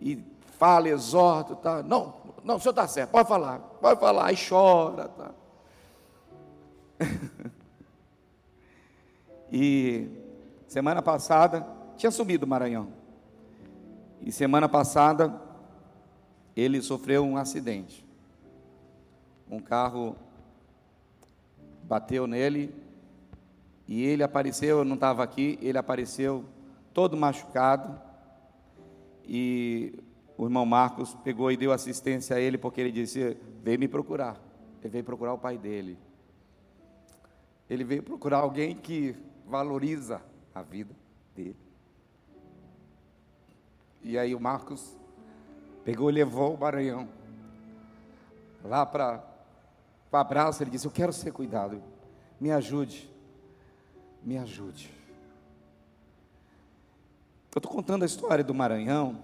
E 0.00 0.24
fala, 0.56 0.88
exorta, 0.88 1.56
tá. 1.56 1.82
Não, 1.82 2.14
não, 2.44 2.54
o 2.54 2.60
senhor 2.60 2.70
está 2.70 2.86
certo, 2.86 3.10
pode 3.10 3.26
falar, 3.28 3.58
pode 3.58 3.98
falar, 3.98 4.26
aí 4.26 4.36
chora, 4.36 5.08
tá. 5.08 5.30
E 9.50 10.08
semana 10.68 11.02
passada, 11.02 11.66
tinha 11.96 12.12
sumido 12.12 12.46
o 12.46 12.48
Maranhão. 12.48 12.92
E 14.22 14.30
semana 14.30 14.68
passada, 14.68 15.34
ele 16.56 16.80
sofreu 16.80 17.24
um 17.24 17.36
acidente. 17.36 18.06
Um 19.50 19.58
carro 19.58 20.14
bateu 21.82 22.28
nele 22.28 22.72
e 23.88 24.00
ele 24.04 24.22
apareceu, 24.22 24.78
eu 24.78 24.84
não 24.84 24.94
estava 24.94 25.24
aqui, 25.24 25.58
ele 25.60 25.76
apareceu 25.76 26.53
todo 26.94 27.16
machucado. 27.16 28.00
E 29.26 29.98
o 30.38 30.44
irmão 30.44 30.64
Marcos 30.64 31.14
pegou 31.16 31.50
e 31.50 31.56
deu 31.56 31.72
assistência 31.72 32.36
a 32.36 32.40
ele, 32.40 32.56
porque 32.56 32.80
ele 32.80 32.92
disse: 32.92 33.36
Veio 33.62 33.78
me 33.78 33.88
procurar. 33.88 34.40
Ele 34.80 34.90
veio 34.90 35.04
procurar 35.04 35.34
o 35.34 35.38
pai 35.38 35.58
dele. 35.58 35.98
Ele 37.68 37.84
veio 37.84 38.02
procurar 38.02 38.38
alguém 38.38 38.74
que 38.76 39.16
valoriza 39.46 40.22
a 40.54 40.62
vida 40.62 40.94
dele. 41.34 41.56
E 44.02 44.18
aí 44.18 44.34
o 44.34 44.40
Marcos 44.40 44.96
pegou 45.84 46.10
e 46.10 46.12
levou 46.12 46.54
o 46.54 46.60
Maranhão 46.60 47.08
lá 48.62 48.84
para 48.84 49.24
o 50.12 50.16
abraço. 50.16 50.62
Ele 50.62 50.70
disse: 50.70 50.86
Eu 50.86 50.92
quero 50.92 51.12
ser 51.12 51.32
cuidado, 51.32 51.82
me 52.38 52.50
ajude, 52.50 53.10
me 54.22 54.36
ajude. 54.36 55.03
Eu 57.54 57.60
estou 57.60 57.70
contando 57.70 58.02
a 58.02 58.06
história 58.06 58.42
do 58.42 58.52
Maranhão, 58.52 59.20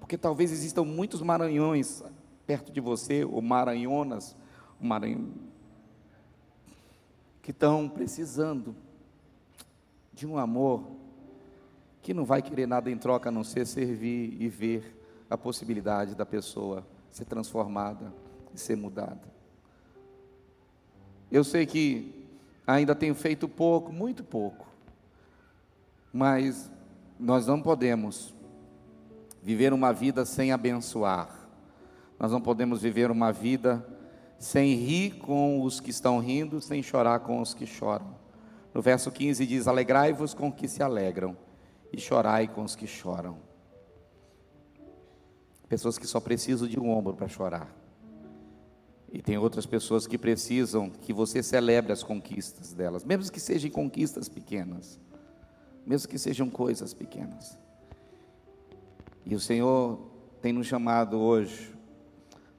porque 0.00 0.16
talvez 0.16 0.50
existam 0.50 0.84
muitos 0.84 1.20
Maranhões 1.20 2.02
perto 2.46 2.72
de 2.72 2.80
você, 2.80 3.26
ou 3.26 3.42
Maranhonas, 3.42 4.34
que 7.42 7.50
estão 7.50 7.86
precisando 7.86 8.74
de 10.14 10.26
um 10.26 10.38
amor 10.38 10.82
que 12.00 12.14
não 12.14 12.24
vai 12.24 12.40
querer 12.40 12.66
nada 12.66 12.90
em 12.90 12.96
troca 12.96 13.28
a 13.28 13.32
não 13.32 13.44
ser 13.44 13.66
servir 13.66 14.40
e 14.40 14.48
ver 14.48 14.98
a 15.28 15.36
possibilidade 15.36 16.14
da 16.14 16.24
pessoa 16.24 16.86
ser 17.10 17.26
transformada 17.26 18.14
e 18.54 18.58
ser 18.58 18.76
mudada. 18.76 19.28
Eu 21.30 21.44
sei 21.44 21.66
que 21.66 22.26
ainda 22.66 22.94
tenho 22.94 23.14
feito 23.14 23.46
pouco, 23.46 23.92
muito 23.92 24.24
pouco, 24.24 24.66
mas 26.10 26.70
nós 27.18 27.46
não 27.46 27.60
podemos 27.60 28.34
viver 29.42 29.72
uma 29.72 29.92
vida 29.92 30.24
sem 30.24 30.52
abençoar, 30.52 31.48
nós 32.18 32.32
não 32.32 32.40
podemos 32.40 32.82
viver 32.82 33.10
uma 33.10 33.32
vida 33.32 33.86
sem 34.38 34.74
rir 34.74 35.18
com 35.18 35.62
os 35.62 35.80
que 35.80 35.90
estão 35.90 36.20
rindo, 36.20 36.60
sem 36.60 36.82
chorar 36.82 37.20
com 37.20 37.40
os 37.40 37.54
que 37.54 37.66
choram. 37.66 38.16
No 38.72 38.80
verso 38.80 39.10
15 39.10 39.46
diz: 39.46 39.66
Alegrai-vos 39.66 40.34
com 40.34 40.48
os 40.48 40.54
que 40.54 40.68
se 40.68 40.82
alegram, 40.82 41.36
e 41.92 42.00
chorai 42.00 42.46
com 42.46 42.62
os 42.62 42.76
que 42.76 42.86
choram. 42.86 43.38
Pessoas 45.68 45.98
que 45.98 46.06
só 46.06 46.20
precisam 46.20 46.66
de 46.66 46.78
um 46.78 46.90
ombro 46.90 47.14
para 47.14 47.28
chorar. 47.28 47.74
E 49.12 49.22
tem 49.22 49.38
outras 49.38 49.66
pessoas 49.66 50.06
que 50.06 50.18
precisam 50.18 50.90
que 50.90 51.12
você 51.12 51.42
celebre 51.42 51.92
as 51.92 52.02
conquistas 52.02 52.72
delas, 52.72 53.04
mesmo 53.04 53.32
que 53.32 53.40
sejam 53.40 53.70
conquistas 53.70 54.28
pequenas, 54.28 55.00
mesmo 55.88 56.06
que 56.06 56.18
sejam 56.18 56.50
coisas 56.50 56.92
pequenas. 56.92 57.58
E 59.24 59.34
o 59.34 59.40
Senhor 59.40 59.98
tem 60.42 60.52
nos 60.52 60.66
chamado 60.66 61.18
hoje 61.18 61.74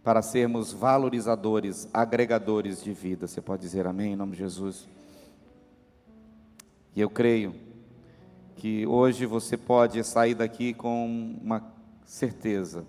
para 0.03 0.23
sermos 0.23 0.73
valorizadores, 0.73 1.87
agregadores 1.93 2.83
de 2.83 2.91
vida. 2.91 3.27
Você 3.27 3.39
pode 3.39 3.61
dizer 3.61 3.85
amém 3.85 4.13
em 4.13 4.15
nome 4.15 4.31
de 4.31 4.39
Jesus? 4.39 4.89
E 6.95 6.99
eu 6.99 7.07
creio 7.07 7.53
que 8.55 8.87
hoje 8.87 9.27
você 9.27 9.55
pode 9.55 10.03
sair 10.03 10.33
daqui 10.33 10.73
com 10.73 11.37
uma 11.39 11.71
certeza 12.05 12.83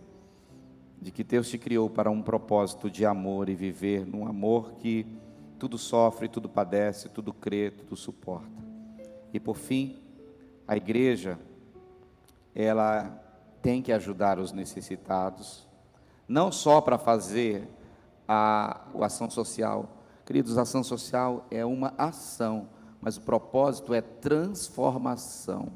de 1.02 1.10
que 1.10 1.22
Deus 1.22 1.50
te 1.50 1.58
criou 1.58 1.90
para 1.90 2.10
um 2.10 2.22
propósito 2.22 2.90
de 2.90 3.04
amor 3.04 3.50
e 3.50 3.54
viver 3.54 4.06
num 4.06 4.26
amor 4.26 4.72
que 4.78 5.06
tudo 5.58 5.76
sofre, 5.76 6.28
tudo 6.28 6.48
padece, 6.48 7.10
tudo 7.10 7.30
crê, 7.30 7.70
tudo 7.70 7.94
suporta. 7.94 8.64
E 9.34 9.38
por 9.38 9.56
fim, 9.56 10.00
a 10.70 10.76
igreja, 10.76 11.36
ela 12.54 13.20
tem 13.60 13.82
que 13.82 13.90
ajudar 13.90 14.38
os 14.38 14.52
necessitados, 14.52 15.66
não 16.28 16.52
só 16.52 16.80
para 16.80 16.96
fazer 16.96 17.68
a, 18.28 18.80
a 18.94 19.06
ação 19.06 19.28
social. 19.28 19.96
Queridos, 20.24 20.56
a 20.56 20.62
ação 20.62 20.84
social 20.84 21.44
é 21.50 21.64
uma 21.64 21.92
ação, 21.98 22.68
mas 23.00 23.16
o 23.16 23.22
propósito 23.22 23.92
é 23.92 24.00
transformação. 24.00 25.72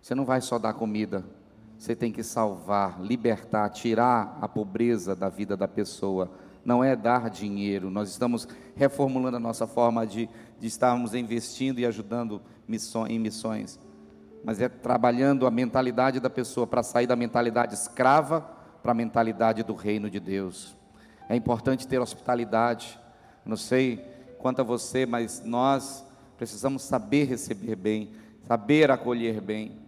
Você 0.00 0.14
não 0.14 0.24
vai 0.24 0.40
só 0.40 0.60
dar 0.60 0.74
comida, 0.74 1.24
você 1.76 1.96
tem 1.96 2.12
que 2.12 2.22
salvar, 2.22 3.02
libertar, 3.02 3.68
tirar 3.70 4.38
a 4.40 4.46
pobreza 4.46 5.16
da 5.16 5.28
vida 5.28 5.56
da 5.56 5.66
pessoa. 5.66 6.30
Não 6.64 6.84
é 6.84 6.94
dar 6.94 7.30
dinheiro. 7.30 7.90
Nós 7.90 8.08
estamos 8.10 8.46
reformulando 8.76 9.38
a 9.38 9.40
nossa 9.40 9.66
forma 9.66 10.06
de, 10.06 10.28
de 10.60 10.68
estarmos 10.68 11.14
investindo 11.14 11.80
e 11.80 11.86
ajudando 11.86 12.40
missões, 12.68 13.10
em 13.10 13.18
missões. 13.18 13.89
Mas 14.44 14.60
é 14.60 14.68
trabalhando 14.68 15.46
a 15.46 15.50
mentalidade 15.50 16.20
da 16.20 16.30
pessoa 16.30 16.66
para 16.66 16.82
sair 16.82 17.06
da 17.06 17.16
mentalidade 17.16 17.74
escrava 17.74 18.40
para 18.82 18.92
a 18.92 18.94
mentalidade 18.94 19.62
do 19.62 19.74
reino 19.74 20.08
de 20.08 20.18
Deus. 20.18 20.76
É 21.28 21.36
importante 21.36 21.86
ter 21.86 22.00
hospitalidade. 22.00 22.98
Não 23.44 23.56
sei 23.56 24.04
quanto 24.38 24.60
a 24.60 24.64
você, 24.64 25.04
mas 25.04 25.42
nós 25.44 26.04
precisamos 26.38 26.82
saber 26.82 27.24
receber 27.24 27.76
bem, 27.76 28.12
saber 28.46 28.90
acolher 28.90 29.40
bem 29.40 29.80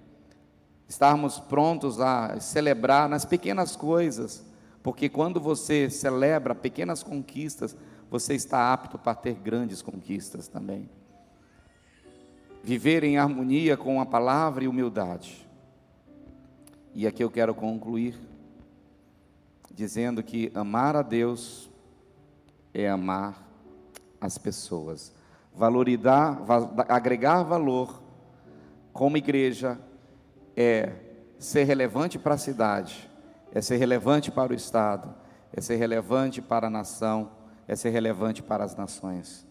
estarmos 0.92 1.38
prontos 1.38 2.00
a 2.00 2.38
celebrar 2.38 3.08
nas 3.08 3.24
pequenas 3.24 3.74
coisas, 3.74 4.44
porque 4.82 5.08
quando 5.08 5.40
você 5.40 5.88
celebra 5.88 6.54
pequenas 6.54 7.02
conquistas, 7.02 7.74
você 8.10 8.34
está 8.34 8.74
apto 8.74 8.98
para 8.98 9.14
ter 9.14 9.34
grandes 9.34 9.80
conquistas 9.80 10.48
também. 10.48 10.90
Viver 12.62 13.02
em 13.04 13.18
harmonia 13.18 13.76
com 13.76 14.00
a 14.00 14.06
palavra 14.06 14.64
e 14.64 14.68
humildade. 14.68 15.48
E 16.94 17.06
aqui 17.06 17.24
eu 17.24 17.30
quero 17.30 17.54
concluir 17.54 18.18
dizendo 19.74 20.22
que 20.22 20.52
amar 20.54 20.94
a 20.94 21.02
Deus 21.02 21.70
é 22.74 22.88
amar 22.88 23.42
as 24.20 24.38
pessoas. 24.38 25.12
Valorizar, 25.54 26.38
agregar 26.88 27.42
valor 27.42 28.02
como 28.92 29.16
igreja 29.16 29.78
é 30.56 30.92
ser 31.38 31.64
relevante 31.64 32.18
para 32.18 32.34
a 32.34 32.38
cidade, 32.38 33.10
é 33.52 33.60
ser 33.60 33.76
relevante 33.76 34.30
para 34.30 34.52
o 34.52 34.54
Estado, 34.54 35.14
é 35.52 35.60
ser 35.60 35.76
relevante 35.76 36.40
para 36.40 36.68
a 36.68 36.70
nação, 36.70 37.30
é 37.66 37.74
ser 37.74 37.90
relevante 37.90 38.42
para 38.42 38.64
as 38.64 38.76
nações. 38.76 39.46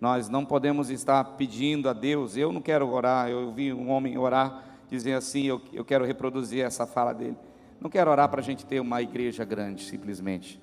Nós 0.00 0.28
não 0.28 0.44
podemos 0.44 0.90
estar 0.90 1.24
pedindo 1.24 1.88
a 1.88 1.92
Deus, 1.92 2.36
eu 2.36 2.52
não 2.52 2.60
quero 2.60 2.88
orar, 2.88 3.28
eu 3.28 3.52
vi 3.52 3.72
um 3.72 3.90
homem 3.90 4.16
orar, 4.16 4.64
dizer 4.88 5.14
assim, 5.14 5.44
eu, 5.44 5.60
eu 5.72 5.84
quero 5.84 6.04
reproduzir 6.04 6.64
essa 6.64 6.86
fala 6.86 7.12
dele. 7.12 7.36
Não 7.80 7.90
quero 7.90 8.10
orar 8.10 8.28
para 8.28 8.40
a 8.40 8.44
gente 8.44 8.64
ter 8.64 8.80
uma 8.80 9.02
igreja 9.02 9.44
grande, 9.44 9.84
simplesmente. 9.84 10.60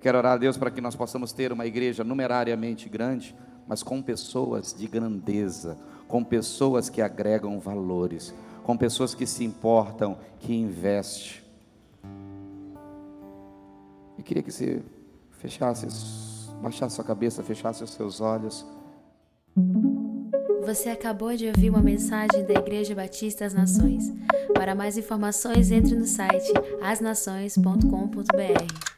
Quero 0.00 0.18
orar 0.18 0.34
a 0.34 0.36
Deus 0.36 0.56
para 0.56 0.70
que 0.70 0.80
nós 0.80 0.94
possamos 0.94 1.32
ter 1.32 1.52
uma 1.52 1.66
igreja 1.66 2.04
numerariamente 2.04 2.88
grande, 2.88 3.34
mas 3.66 3.82
com 3.82 4.00
pessoas 4.00 4.72
de 4.72 4.86
grandeza, 4.86 5.76
com 6.06 6.22
pessoas 6.22 6.88
que 6.88 7.02
agregam 7.02 7.58
valores, 7.58 8.34
com 8.62 8.76
pessoas 8.76 9.14
que 9.14 9.26
se 9.26 9.44
importam, 9.44 10.16
que 10.38 10.54
investem. 10.54 11.42
Eu 14.16 14.24
queria 14.24 14.42
que 14.42 14.50
você 14.50 14.82
fechasse, 15.32 15.86
baixasse 16.62 16.96
sua 16.96 17.04
cabeça, 17.04 17.42
fechasse 17.42 17.82
os 17.82 17.90
seus 17.90 18.20
olhos. 18.20 18.66
Você 20.64 20.90
acabou 20.90 21.34
de 21.34 21.46
ouvir 21.46 21.70
uma 21.70 21.80
mensagem 21.80 22.44
da 22.44 22.54
Igreja 22.54 22.94
Batista 22.94 23.44
das 23.44 23.54
Nações. 23.54 24.12
Para 24.52 24.74
mais 24.74 24.98
informações, 24.98 25.70
entre 25.70 25.94
no 25.94 26.04
site 26.04 26.52
asnações.com.br. 26.82 28.97